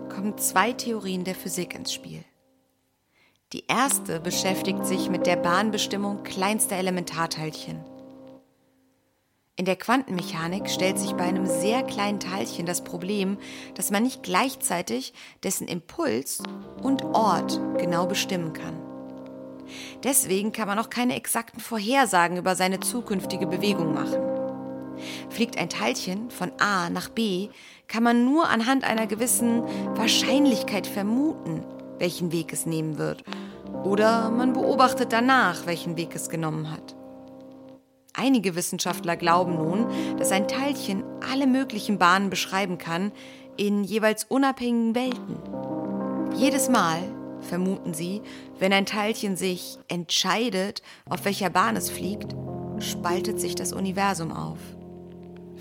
kommen 0.09 0.37
zwei 0.37 0.73
Theorien 0.73 1.23
der 1.23 1.35
Physik 1.35 1.75
ins 1.75 1.93
Spiel. 1.93 2.23
Die 3.53 3.65
erste 3.67 4.19
beschäftigt 4.19 4.85
sich 4.85 5.09
mit 5.09 5.25
der 5.25 5.35
Bahnbestimmung 5.35 6.23
kleinster 6.23 6.75
Elementarteilchen. 6.75 7.83
In 9.55 9.65
der 9.65 9.75
Quantenmechanik 9.75 10.69
stellt 10.69 10.97
sich 10.97 11.13
bei 11.13 11.25
einem 11.25 11.45
sehr 11.45 11.83
kleinen 11.83 12.19
Teilchen 12.19 12.65
das 12.65 12.83
Problem, 12.83 13.37
dass 13.75 13.91
man 13.91 14.03
nicht 14.03 14.23
gleichzeitig 14.23 15.13
dessen 15.43 15.67
Impuls 15.67 16.41
und 16.81 17.03
Ort 17.03 17.59
genau 17.77 18.05
bestimmen 18.05 18.53
kann. 18.53 18.77
Deswegen 20.03 20.51
kann 20.51 20.67
man 20.67 20.79
auch 20.79 20.89
keine 20.89 21.15
exakten 21.15 21.59
Vorhersagen 21.59 22.37
über 22.37 22.55
seine 22.55 22.79
zukünftige 22.79 23.47
Bewegung 23.47 23.93
machen. 23.93 24.21
Fliegt 25.29 25.57
ein 25.57 25.69
Teilchen 25.69 26.29
von 26.31 26.51
A 26.59 26.89
nach 26.89 27.09
B, 27.09 27.49
kann 27.89 28.03
man 28.03 28.23
nur 28.23 28.47
anhand 28.47 28.85
einer 28.85 29.07
gewissen 29.07 29.63
Wahrscheinlichkeit 29.97 30.87
vermuten, 30.87 31.65
welchen 31.97 32.31
Weg 32.31 32.53
es 32.53 32.65
nehmen 32.65 32.97
wird. 32.97 33.23
Oder 33.83 34.29
man 34.29 34.53
beobachtet 34.53 35.11
danach, 35.11 35.65
welchen 35.65 35.97
Weg 35.97 36.15
es 36.15 36.29
genommen 36.29 36.71
hat. 36.71 36.95
Einige 38.13 38.55
Wissenschaftler 38.55 39.17
glauben 39.17 39.55
nun, 39.55 39.87
dass 40.17 40.31
ein 40.31 40.47
Teilchen 40.47 41.03
alle 41.31 41.47
möglichen 41.47 41.97
Bahnen 41.97 42.29
beschreiben 42.29 42.77
kann 42.77 43.11
in 43.57 43.83
jeweils 43.83 44.23
unabhängigen 44.25 44.95
Welten. 44.95 45.37
Jedes 46.35 46.69
Mal, 46.69 46.99
vermuten 47.41 47.93
sie, 47.93 48.21
wenn 48.59 48.73
ein 48.73 48.85
Teilchen 48.85 49.35
sich 49.35 49.79
entscheidet, 49.87 50.81
auf 51.09 51.25
welcher 51.25 51.49
Bahn 51.49 51.75
es 51.75 51.89
fliegt, 51.89 52.35
spaltet 52.79 53.39
sich 53.39 53.55
das 53.55 53.73
Universum 53.73 54.31
auf. 54.31 54.59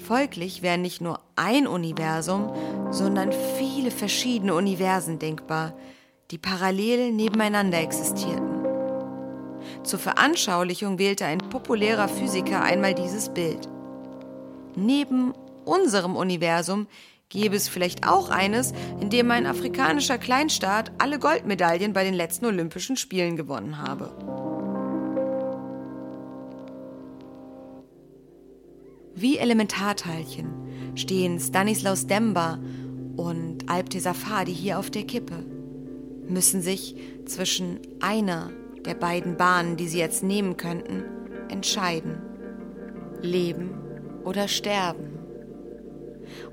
Folglich 0.09 0.63
wären 0.63 0.81
nicht 0.81 1.03
nur 1.03 1.21
ein 1.37 1.67
Universum, 1.67 2.51
sondern 2.91 3.31
viele 3.59 3.91
verschiedene 3.91 4.55
Universen 4.55 5.19
denkbar, 5.19 5.75
die 6.31 6.39
parallel 6.39 7.13
nebeneinander 7.13 7.79
existierten. 7.79 8.65
Zur 9.83 9.99
Veranschaulichung 9.99 10.99
wählte 10.99 11.27
ein 11.27 11.37
populärer 11.51 12.09
Physiker 12.09 12.63
einmal 12.63 12.95
dieses 12.95 13.29
Bild. 13.29 13.69
Neben 14.77 15.35
unserem 15.67 16.17
Universum 16.17 16.87
gäbe 17.29 17.57
es 17.57 17.69
vielleicht 17.69 18.09
auch 18.09 18.31
eines, 18.31 18.73
in 19.03 19.11
dem 19.11 19.31
ein 19.31 19.45
afrikanischer 19.45 20.17
Kleinstaat 20.17 20.91
alle 20.97 21.19
Goldmedaillen 21.19 21.93
bei 21.93 22.05
den 22.05 22.15
letzten 22.15 22.47
Olympischen 22.47 22.97
Spielen 22.97 23.37
gewonnen 23.37 23.77
habe. 23.77 24.48
Wie 29.21 29.39
Elementarteilchen 29.39 30.95
stehen 30.95 31.41
Stanislaus 31.41 32.07
Demba 32.07 32.61
und 33.17 33.69
Alpte 33.69 33.99
Safadi 33.99 34.55
hier 34.55 34.79
auf 34.79 34.91
der 34.91 35.03
Kippe, 35.03 35.45
müssen 36.29 36.63
sich 36.63 36.95
zwischen 37.27 37.81
einer 37.99 38.53
der 38.85 38.95
beiden 38.95 39.37
Bahnen, 39.37 39.77
die 39.77 39.89
sie 39.89 39.99
jetzt 39.99 40.23
nehmen 40.23 40.57
könnten, 40.57 41.03
entscheiden. 41.49 42.23
Leben 43.21 43.71
oder 44.23 44.47
sterben. 44.47 45.19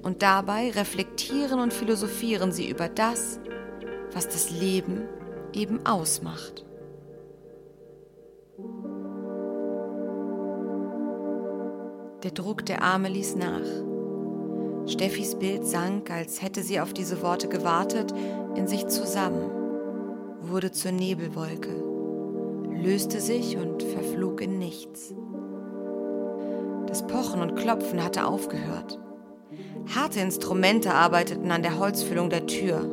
Und 0.01 0.23
dabei 0.23 0.71
reflektieren 0.71 1.59
und 1.59 1.71
philosophieren 1.71 2.51
sie 2.51 2.67
über 2.67 2.89
das, 2.89 3.39
was 4.11 4.27
das 4.27 4.49
Leben 4.49 5.03
eben 5.53 5.85
ausmacht. 5.85 6.64
Der 12.25 12.31
Druck 12.31 12.65
der 12.65 12.81
Arme 12.81 13.07
ließ 13.07 13.35
nach. 13.35 14.87
Steffis 14.87 15.35
Bild 15.35 15.63
sank, 15.63 16.09
als 16.09 16.41
hätte 16.41 16.63
sie 16.63 16.79
auf 16.79 16.91
diese 16.91 17.21
Worte 17.21 17.47
gewartet, 17.47 18.15
in 18.55 18.65
sich 18.65 18.87
zusammen, 18.87 19.51
wurde 20.41 20.71
zur 20.71 20.91
Nebelwolke, 20.91 21.69
löste 22.81 23.19
sich 23.19 23.57
und 23.57 23.83
verflog 23.83 24.41
in 24.41 24.57
nichts. 24.57 25.13
Das 26.87 27.05
Pochen 27.05 27.43
und 27.43 27.57
Klopfen 27.57 28.03
hatte 28.03 28.25
aufgehört. 28.25 28.99
Harte 29.93 30.19
Instrumente 30.19 30.95
arbeiteten 30.95 31.51
an 31.51 31.61
der 31.61 31.77
Holzfüllung 31.77 32.31
der 32.31 32.47
Tür. 32.47 32.89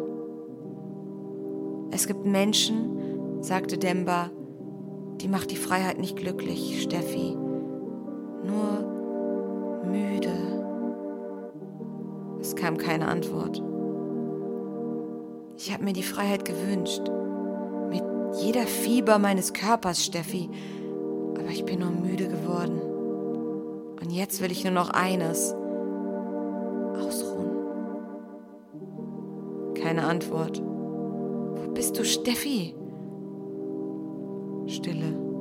Es 1.91 2.07
gibt 2.07 2.27
Menschen, 2.27 3.41
sagte 3.41 3.79
Demba, 3.79 4.31
die 5.23 5.29
macht 5.29 5.51
die 5.51 5.57
Freiheit 5.57 5.99
nicht 5.99 6.19
glücklich, 6.19 6.83
Steffi. 6.83 7.35
Nur 8.45 8.92
müde. 9.93 10.33
Es 12.41 12.57
kam 12.57 12.77
keine 12.77 13.07
Antwort. 13.07 13.63
Ich 15.57 15.73
habe 15.73 15.85
mir 15.85 15.93
die 15.93 16.03
Freiheit 16.03 16.45
gewünscht. 16.45 17.03
Mit 17.89 18.03
jeder 18.41 18.67
Fieber 18.67 19.19
meines 19.19 19.53
Körpers, 19.53 20.05
Steffi. 20.05 20.51
Aber 21.39 21.51
ich 21.51 21.65
bin 21.65 21.81
nur 21.81 21.91
müde 21.91 22.27
geworden. 22.29 22.81
Und 24.01 24.11
jetzt 24.11 24.43
will 24.43 24.51
ich 24.51 24.65
nur 24.65 24.73
noch 24.73 24.91
eines. 24.91 25.55
Ausruhen. 26.99 27.51
Keine 29.75 30.05
Antwort. 30.05 30.61
Wo 30.61 31.71
bist 31.73 31.99
du, 31.99 32.05
Steffi? 32.05 32.75
Stille. 34.67 35.32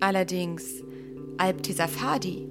Allerdings, 0.00 0.82
Alp 1.38 1.62
Tesafadi 1.62 2.48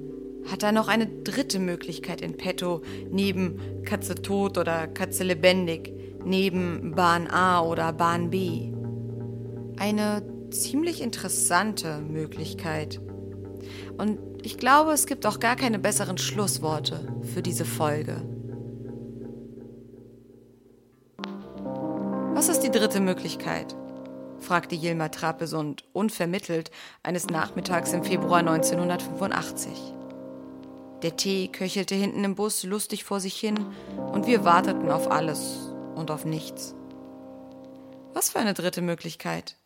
hat 0.52 0.64
da 0.64 0.72
noch 0.72 0.88
eine 0.88 1.08
dritte 1.08 1.60
Möglichkeit 1.60 2.22
in 2.22 2.38
petto, 2.38 2.82
neben 3.10 3.84
Katze 3.84 4.16
tot 4.16 4.58
oder 4.58 4.88
Katze 4.88 5.24
lebendig, 5.24 5.94
neben 6.26 6.92
Bahn 6.92 7.28
A 7.28 7.62
oder 7.62 7.94
Bahn 7.94 8.30
B. 8.30 8.72
Eine 9.78 10.24
ziemlich 10.52 11.02
interessante 11.02 12.00
Möglichkeit. 12.00 13.02
Und 13.98 14.20
ich 14.44 14.58
glaube, 14.58 14.92
es 14.92 15.06
gibt 15.06 15.26
auch 15.26 15.40
gar 15.40 15.56
keine 15.56 15.80
besseren 15.80 16.18
Schlussworte 16.18 17.08
für 17.34 17.42
diese 17.42 17.66
Folge. 17.66 18.22
Was 22.34 22.50
ist 22.50 22.62
die 22.62 22.72
dritte 22.72 23.00
Möglichkeit? 23.00 23.76
Fragte 24.48 24.76
Yilmar 24.76 25.12
Trapesund 25.12 25.84
unvermittelt 25.92 26.72
eines 27.04 27.28
Nachmittags 27.28 27.92
im 27.92 28.06
Februar 28.06 28.40
1985. 28.40 29.72
Der 31.02 31.18
Tee 31.18 31.50
köchelte 31.50 31.96
hinten 31.96 32.24
im 32.24 32.36
Bus 32.36 32.64
lustig 32.64 33.04
vor 33.04 33.20
sich 33.20 33.38
hin 33.38 33.60
und 34.14 34.26
wir 34.26 34.46
warteten 34.46 34.90
auf 34.90 35.12
alles 35.12 35.70
und 35.96 36.12
auf 36.12 36.24
nichts. 36.24 36.76
Was 38.14 38.30
für 38.30 38.40
eine 38.40 38.54
dritte 38.54 38.82
Möglichkeit? 38.82 39.58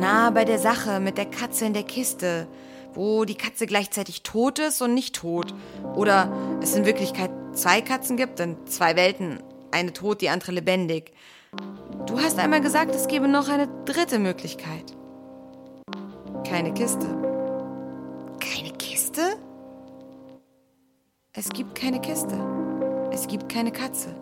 Na, 0.00 0.30
bei 0.30 0.44
der 0.44 0.58
Sache 0.58 0.98
mit 0.98 1.16
der 1.16 1.26
Katze 1.26 1.64
in 1.64 1.72
der 1.72 1.84
Kiste, 1.84 2.48
wo 2.92 3.24
die 3.24 3.36
Katze 3.36 3.66
gleichzeitig 3.66 4.22
tot 4.22 4.58
ist 4.58 4.82
und 4.82 4.94
nicht 4.94 5.14
tot. 5.14 5.54
Oder 5.94 6.58
es 6.60 6.74
in 6.74 6.86
Wirklichkeit 6.86 7.30
zwei 7.52 7.82
Katzen 7.82 8.16
gibt, 8.16 8.40
in 8.40 8.56
zwei 8.66 8.96
Welten, 8.96 9.38
eine 9.70 9.92
tot, 9.92 10.22
die 10.22 10.28
andere 10.28 10.50
lebendig. 10.50 11.12
Du 12.06 12.18
hast 12.18 12.38
einmal 12.38 12.60
gesagt, 12.60 12.94
es 12.94 13.08
gebe 13.08 13.28
noch 13.28 13.48
eine 13.48 13.68
dritte 13.84 14.18
Möglichkeit. 14.18 14.96
Keine 16.46 16.72
Kiste. 16.74 17.06
Keine 18.40 18.72
Kiste? 18.72 19.22
Es 21.32 21.48
gibt 21.50 21.74
keine 21.74 22.00
Kiste. 22.00 22.38
Es 23.12 23.26
gibt 23.26 23.48
keine 23.48 23.72
Katze. 23.72 24.14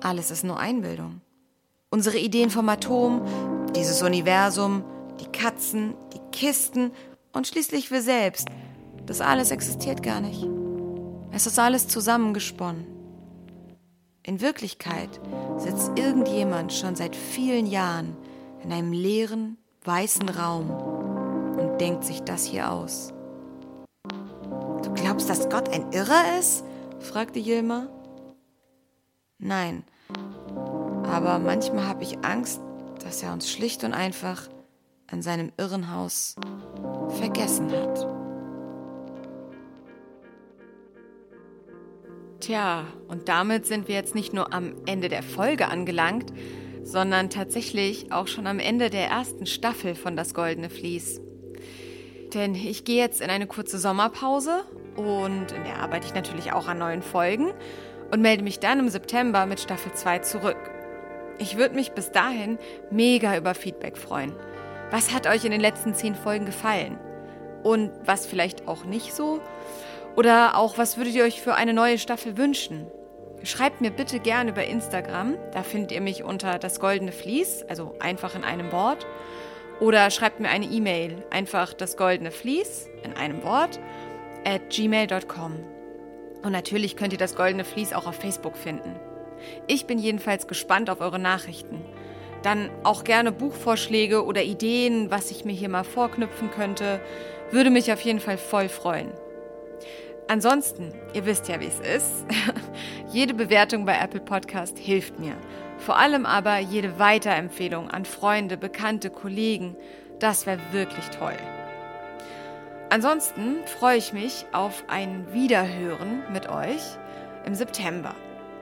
Alles 0.00 0.30
ist 0.30 0.44
nur 0.44 0.58
Einbildung. 0.58 1.20
Unsere 1.90 2.18
Ideen 2.18 2.50
vom 2.50 2.68
Atom, 2.68 3.22
dieses 3.74 4.02
Universum, 4.02 4.84
die 5.20 5.26
Katzen, 5.26 5.94
die 6.12 6.20
Kisten 6.32 6.90
und 7.32 7.46
schließlich 7.46 7.90
wir 7.90 8.02
selbst, 8.02 8.48
das 9.06 9.20
alles 9.20 9.50
existiert 9.50 10.02
gar 10.02 10.20
nicht. 10.20 10.46
Es 11.30 11.46
ist 11.46 11.58
alles 11.58 11.88
zusammengesponnen. 11.88 12.91
In 14.24 14.40
Wirklichkeit 14.40 15.20
sitzt 15.56 15.98
irgendjemand 15.98 16.72
schon 16.72 16.94
seit 16.94 17.16
vielen 17.16 17.66
Jahren 17.66 18.16
in 18.62 18.72
einem 18.72 18.92
leeren, 18.92 19.58
weißen 19.84 20.28
Raum 20.28 20.70
und 20.70 21.80
denkt 21.80 22.04
sich 22.04 22.22
das 22.22 22.44
hier 22.44 22.70
aus. 22.70 23.12
Du 24.82 24.92
glaubst, 24.94 25.28
dass 25.28 25.48
Gott 25.48 25.68
ein 25.68 25.90
Irrer 25.92 26.38
ist? 26.38 26.64
fragte 27.00 27.40
Jilma. 27.40 27.88
Nein, 29.38 29.82
aber 31.02 31.40
manchmal 31.40 31.88
habe 31.88 32.04
ich 32.04 32.24
Angst, 32.24 32.60
dass 33.02 33.24
er 33.24 33.32
uns 33.32 33.50
schlicht 33.50 33.82
und 33.82 33.92
einfach 33.92 34.48
in 35.10 35.20
seinem 35.20 35.50
Irrenhaus 35.56 36.36
vergessen 37.18 37.72
hat. 37.72 38.11
Tja, 42.42 42.88
und 43.06 43.28
damit 43.28 43.66
sind 43.66 43.86
wir 43.86 43.94
jetzt 43.94 44.16
nicht 44.16 44.32
nur 44.32 44.52
am 44.52 44.74
Ende 44.84 45.08
der 45.08 45.22
Folge 45.22 45.68
angelangt, 45.68 46.32
sondern 46.82 47.30
tatsächlich 47.30 48.10
auch 48.10 48.26
schon 48.26 48.48
am 48.48 48.58
Ende 48.58 48.90
der 48.90 49.06
ersten 49.06 49.46
Staffel 49.46 49.94
von 49.94 50.16
Das 50.16 50.34
Goldene 50.34 50.68
Vlies. 50.68 51.20
Denn 52.34 52.56
ich 52.56 52.84
gehe 52.84 52.96
jetzt 52.96 53.20
in 53.20 53.30
eine 53.30 53.46
kurze 53.46 53.78
Sommerpause 53.78 54.64
und 54.96 55.52
in 55.52 55.62
der 55.62 55.78
arbeite 55.78 56.08
ich 56.08 56.14
natürlich 56.14 56.52
auch 56.52 56.66
an 56.66 56.78
neuen 56.78 57.02
Folgen 57.02 57.52
und 58.10 58.20
melde 58.20 58.42
mich 58.42 58.58
dann 58.58 58.80
im 58.80 58.88
September 58.88 59.46
mit 59.46 59.60
Staffel 59.60 59.92
2 59.92 60.18
zurück. 60.18 60.58
Ich 61.38 61.56
würde 61.56 61.76
mich 61.76 61.92
bis 61.92 62.10
dahin 62.10 62.58
mega 62.90 63.36
über 63.36 63.54
Feedback 63.54 63.96
freuen. 63.96 64.32
Was 64.90 65.14
hat 65.14 65.28
euch 65.28 65.44
in 65.44 65.52
den 65.52 65.60
letzten 65.60 65.94
zehn 65.94 66.16
Folgen 66.16 66.46
gefallen? 66.46 66.98
Und 67.62 67.92
was 68.04 68.26
vielleicht 68.26 68.66
auch 68.66 68.84
nicht 68.84 69.14
so? 69.14 69.40
Oder 70.16 70.58
auch, 70.58 70.76
was 70.78 70.96
würdet 70.96 71.14
ihr 71.14 71.24
euch 71.24 71.40
für 71.40 71.54
eine 71.54 71.72
neue 71.72 71.98
Staffel 71.98 72.36
wünschen? 72.36 72.86
Schreibt 73.44 73.80
mir 73.80 73.90
bitte 73.90 74.20
gerne 74.20 74.50
über 74.50 74.64
Instagram. 74.64 75.36
Da 75.52 75.62
findet 75.62 75.92
ihr 75.92 76.00
mich 76.00 76.22
unter 76.22 76.58
das 76.58 76.78
goldene 76.80 77.12
Vlies, 77.12 77.64
also 77.68 77.94
einfach 77.98 78.34
in 78.34 78.44
einem 78.44 78.70
Wort. 78.72 79.06
Oder 79.80 80.10
schreibt 80.10 80.38
mir 80.38 80.48
eine 80.48 80.66
E-Mail, 80.66 81.24
einfach 81.30 81.72
das 81.72 81.96
goldene 81.96 82.30
Vlies 82.30 82.88
in 83.02 83.14
einem 83.14 83.42
Wort, 83.42 83.80
at 84.44 84.70
gmail.com. 84.70 85.54
Und 86.42 86.52
natürlich 86.52 86.96
könnt 86.96 87.12
ihr 87.12 87.18
das 87.18 87.34
goldene 87.34 87.64
Vlies 87.64 87.92
auch 87.92 88.06
auf 88.06 88.16
Facebook 88.16 88.56
finden. 88.56 88.94
Ich 89.66 89.86
bin 89.86 89.98
jedenfalls 89.98 90.46
gespannt 90.46 90.90
auf 90.90 91.00
eure 91.00 91.18
Nachrichten. 91.18 91.80
Dann 92.42 92.70
auch 92.84 93.04
gerne 93.04 93.32
Buchvorschläge 93.32 94.24
oder 94.24 94.42
Ideen, 94.42 95.10
was 95.10 95.30
ich 95.30 95.44
mir 95.44 95.52
hier 95.52 95.68
mal 95.68 95.84
vorknüpfen 95.84 96.50
könnte. 96.50 97.00
Würde 97.50 97.70
mich 97.70 97.92
auf 97.92 98.00
jeden 98.02 98.20
Fall 98.20 98.38
voll 98.38 98.68
freuen. 98.68 99.12
Ansonsten, 100.32 100.94
ihr 101.12 101.26
wisst 101.26 101.48
ja, 101.48 101.60
wie 101.60 101.66
es 101.66 101.78
ist. 101.78 102.24
jede 103.12 103.34
Bewertung 103.34 103.84
bei 103.84 103.98
Apple 103.98 104.20
Podcast 104.20 104.78
hilft 104.78 105.20
mir. 105.20 105.36
Vor 105.76 105.98
allem 105.98 106.24
aber 106.24 106.56
jede 106.56 106.98
Weiterempfehlung 106.98 107.90
an 107.90 108.06
Freunde, 108.06 108.56
Bekannte, 108.56 109.10
Kollegen. 109.10 109.76
Das 110.20 110.46
wäre 110.46 110.58
wirklich 110.70 111.04
toll. 111.10 111.36
Ansonsten 112.88 113.58
freue 113.78 113.98
ich 113.98 114.14
mich 114.14 114.46
auf 114.52 114.84
ein 114.88 115.30
Wiederhören 115.34 116.22
mit 116.32 116.48
euch 116.48 116.80
im 117.44 117.54
September. 117.54 118.14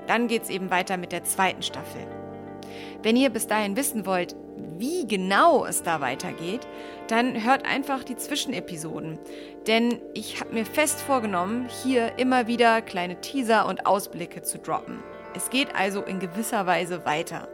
Dann 0.08 0.26
geht 0.26 0.42
es 0.42 0.50
eben 0.50 0.70
weiter 0.70 0.96
mit 0.96 1.12
der 1.12 1.22
zweiten 1.22 1.62
Staffel. 1.62 2.04
Wenn 3.04 3.14
ihr 3.14 3.30
bis 3.30 3.46
dahin 3.46 3.76
wissen 3.76 4.06
wollt, 4.06 4.34
wie 4.78 5.06
genau 5.06 5.64
es 5.64 5.82
da 5.82 6.00
weitergeht, 6.00 6.66
dann 7.08 7.44
hört 7.44 7.66
einfach 7.66 8.04
die 8.04 8.16
Zwischenepisoden. 8.16 9.18
Denn 9.66 10.00
ich 10.14 10.40
habe 10.40 10.54
mir 10.54 10.64
fest 10.64 11.00
vorgenommen, 11.00 11.68
hier 11.82 12.18
immer 12.18 12.46
wieder 12.46 12.82
kleine 12.82 13.20
Teaser 13.20 13.66
und 13.66 13.86
Ausblicke 13.86 14.42
zu 14.42 14.58
droppen. 14.58 15.02
Es 15.34 15.50
geht 15.50 15.74
also 15.74 16.02
in 16.02 16.18
gewisser 16.18 16.66
Weise 16.66 17.04
weiter. 17.04 17.48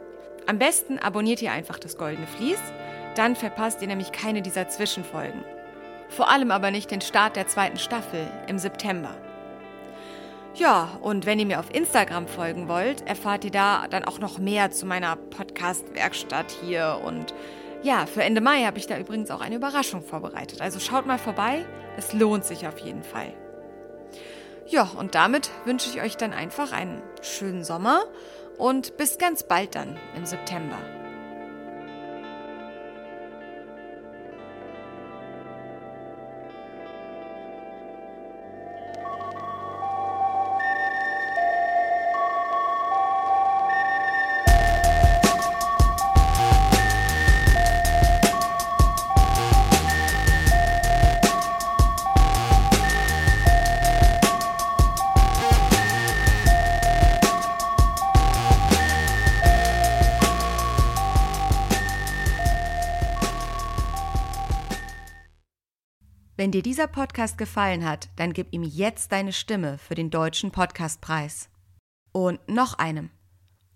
Am 0.47 0.59
besten 0.59 0.97
abonniert 0.99 1.41
ihr 1.41 1.51
einfach 1.51 1.79
das 1.79 1.97
Goldene 1.97 2.27
Vlies, 2.27 2.59
dann 3.15 3.35
verpasst 3.35 3.81
ihr 3.81 3.87
nämlich 3.87 4.11
keine 4.11 4.41
dieser 4.41 4.69
Zwischenfolgen. 4.69 5.43
Vor 6.09 6.29
allem 6.29 6.51
aber 6.51 6.71
nicht 6.71 6.89
den 6.91 7.01
Start 7.01 7.35
der 7.35 7.47
zweiten 7.47 7.77
Staffel 7.77 8.27
im 8.47 8.57
September. 8.57 9.15
Ja, 10.57 10.97
und 11.01 11.27
wenn 11.27 11.37
ihr 11.37 11.45
mir 11.45 11.59
auf 11.59 11.71
Instagram 11.71 12.27
folgen 12.27 12.67
wollt, 12.67 13.07
erfahrt 13.07 13.45
ihr 13.45 13.51
da 13.51 13.87
dann 13.87 14.03
auch 14.03 14.17
noch 14.17 14.39
mehr 14.39 14.71
zu 14.71 14.87
meiner 14.87 15.15
Podcast-Werkstatt 15.15 16.51
hier. 16.63 16.99
Und 17.05 17.35
ja, 17.83 18.07
für 18.07 18.23
Ende 18.23 18.41
Mai 18.41 18.63
habe 18.63 18.79
ich 18.79 18.87
da 18.87 18.97
übrigens 18.97 19.29
auch 19.29 19.41
eine 19.41 19.57
Überraschung 19.57 20.01
vorbereitet. 20.01 20.59
Also 20.61 20.79
schaut 20.79 21.05
mal 21.05 21.19
vorbei, 21.19 21.63
es 21.95 22.11
lohnt 22.11 22.43
sich 22.43 22.67
auf 22.67 22.79
jeden 22.79 23.03
Fall. 23.03 23.33
Ja, 24.65 24.89
und 24.97 25.13
damit 25.13 25.51
wünsche 25.65 25.91
ich 25.91 26.01
euch 26.01 26.17
dann 26.17 26.33
einfach 26.33 26.71
einen 26.71 27.03
schönen 27.21 27.63
Sommer 27.63 28.01
und 28.57 28.97
bis 28.97 29.19
ganz 29.19 29.43
bald 29.43 29.75
dann 29.75 29.95
im 30.15 30.25
September. 30.25 30.79
Wenn 66.47 66.53
dir 66.53 66.63
dieser 66.63 66.87
Podcast 66.87 67.37
gefallen 67.37 67.83
hat, 67.83 68.07
dann 68.15 68.31
gib 68.31 68.53
ihm 68.53 68.63
jetzt 68.63 69.11
deine 69.11 69.33
Stimme 69.33 69.77
für 69.77 69.95
den 69.95 70.09
Deutschen 70.09 70.51
Podcastpreis. 70.51 71.49
Und 72.13 72.39
noch 72.47 72.75
einem. 72.75 73.09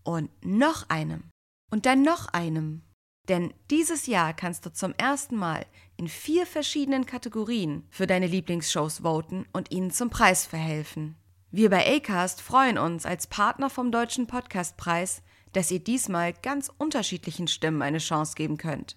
Und 0.06 0.30
noch 0.42 0.88
einem. 0.88 1.26
Und 1.70 1.86
dann 1.86 2.02
noch 2.02 2.30
einem. 2.30 2.84
Denn 3.28 3.54
dieses 3.70 4.08
Jahr 4.08 4.34
kannst 4.34 4.66
du 4.66 4.72
zum 4.72 4.94
ersten 4.94 5.36
Mal 5.36 5.66
in 5.98 6.08
vier 6.08 6.46
verschiedenen 6.46 7.06
Kategorien 7.06 7.86
für 7.90 8.08
deine 8.08 8.28
Lieblingsshows 8.28 9.00
voten 9.00 9.46
und 9.52 9.70
ihnen 9.72 9.92
zum 9.92 10.10
Preis 10.10 10.46
verhelfen. 10.46 11.18
Wir 11.50 11.70
bei 11.70 11.98
Acast 11.98 12.40
freuen 12.40 12.78
uns 12.78 13.06
als 13.06 13.28
Partner 13.28 13.70
vom 13.70 13.92
Deutschen 13.92 14.28
Podcastpreis, 14.28 15.24
dass 15.52 15.72
ihr 15.72 15.84
diesmal 15.84 16.32
ganz 16.42 16.72
unterschiedlichen 16.78 17.50
Stimmen 17.50 17.82
eine 17.82 17.98
Chance 17.98 18.36
geben 18.36 18.56
könnt. 18.56 18.96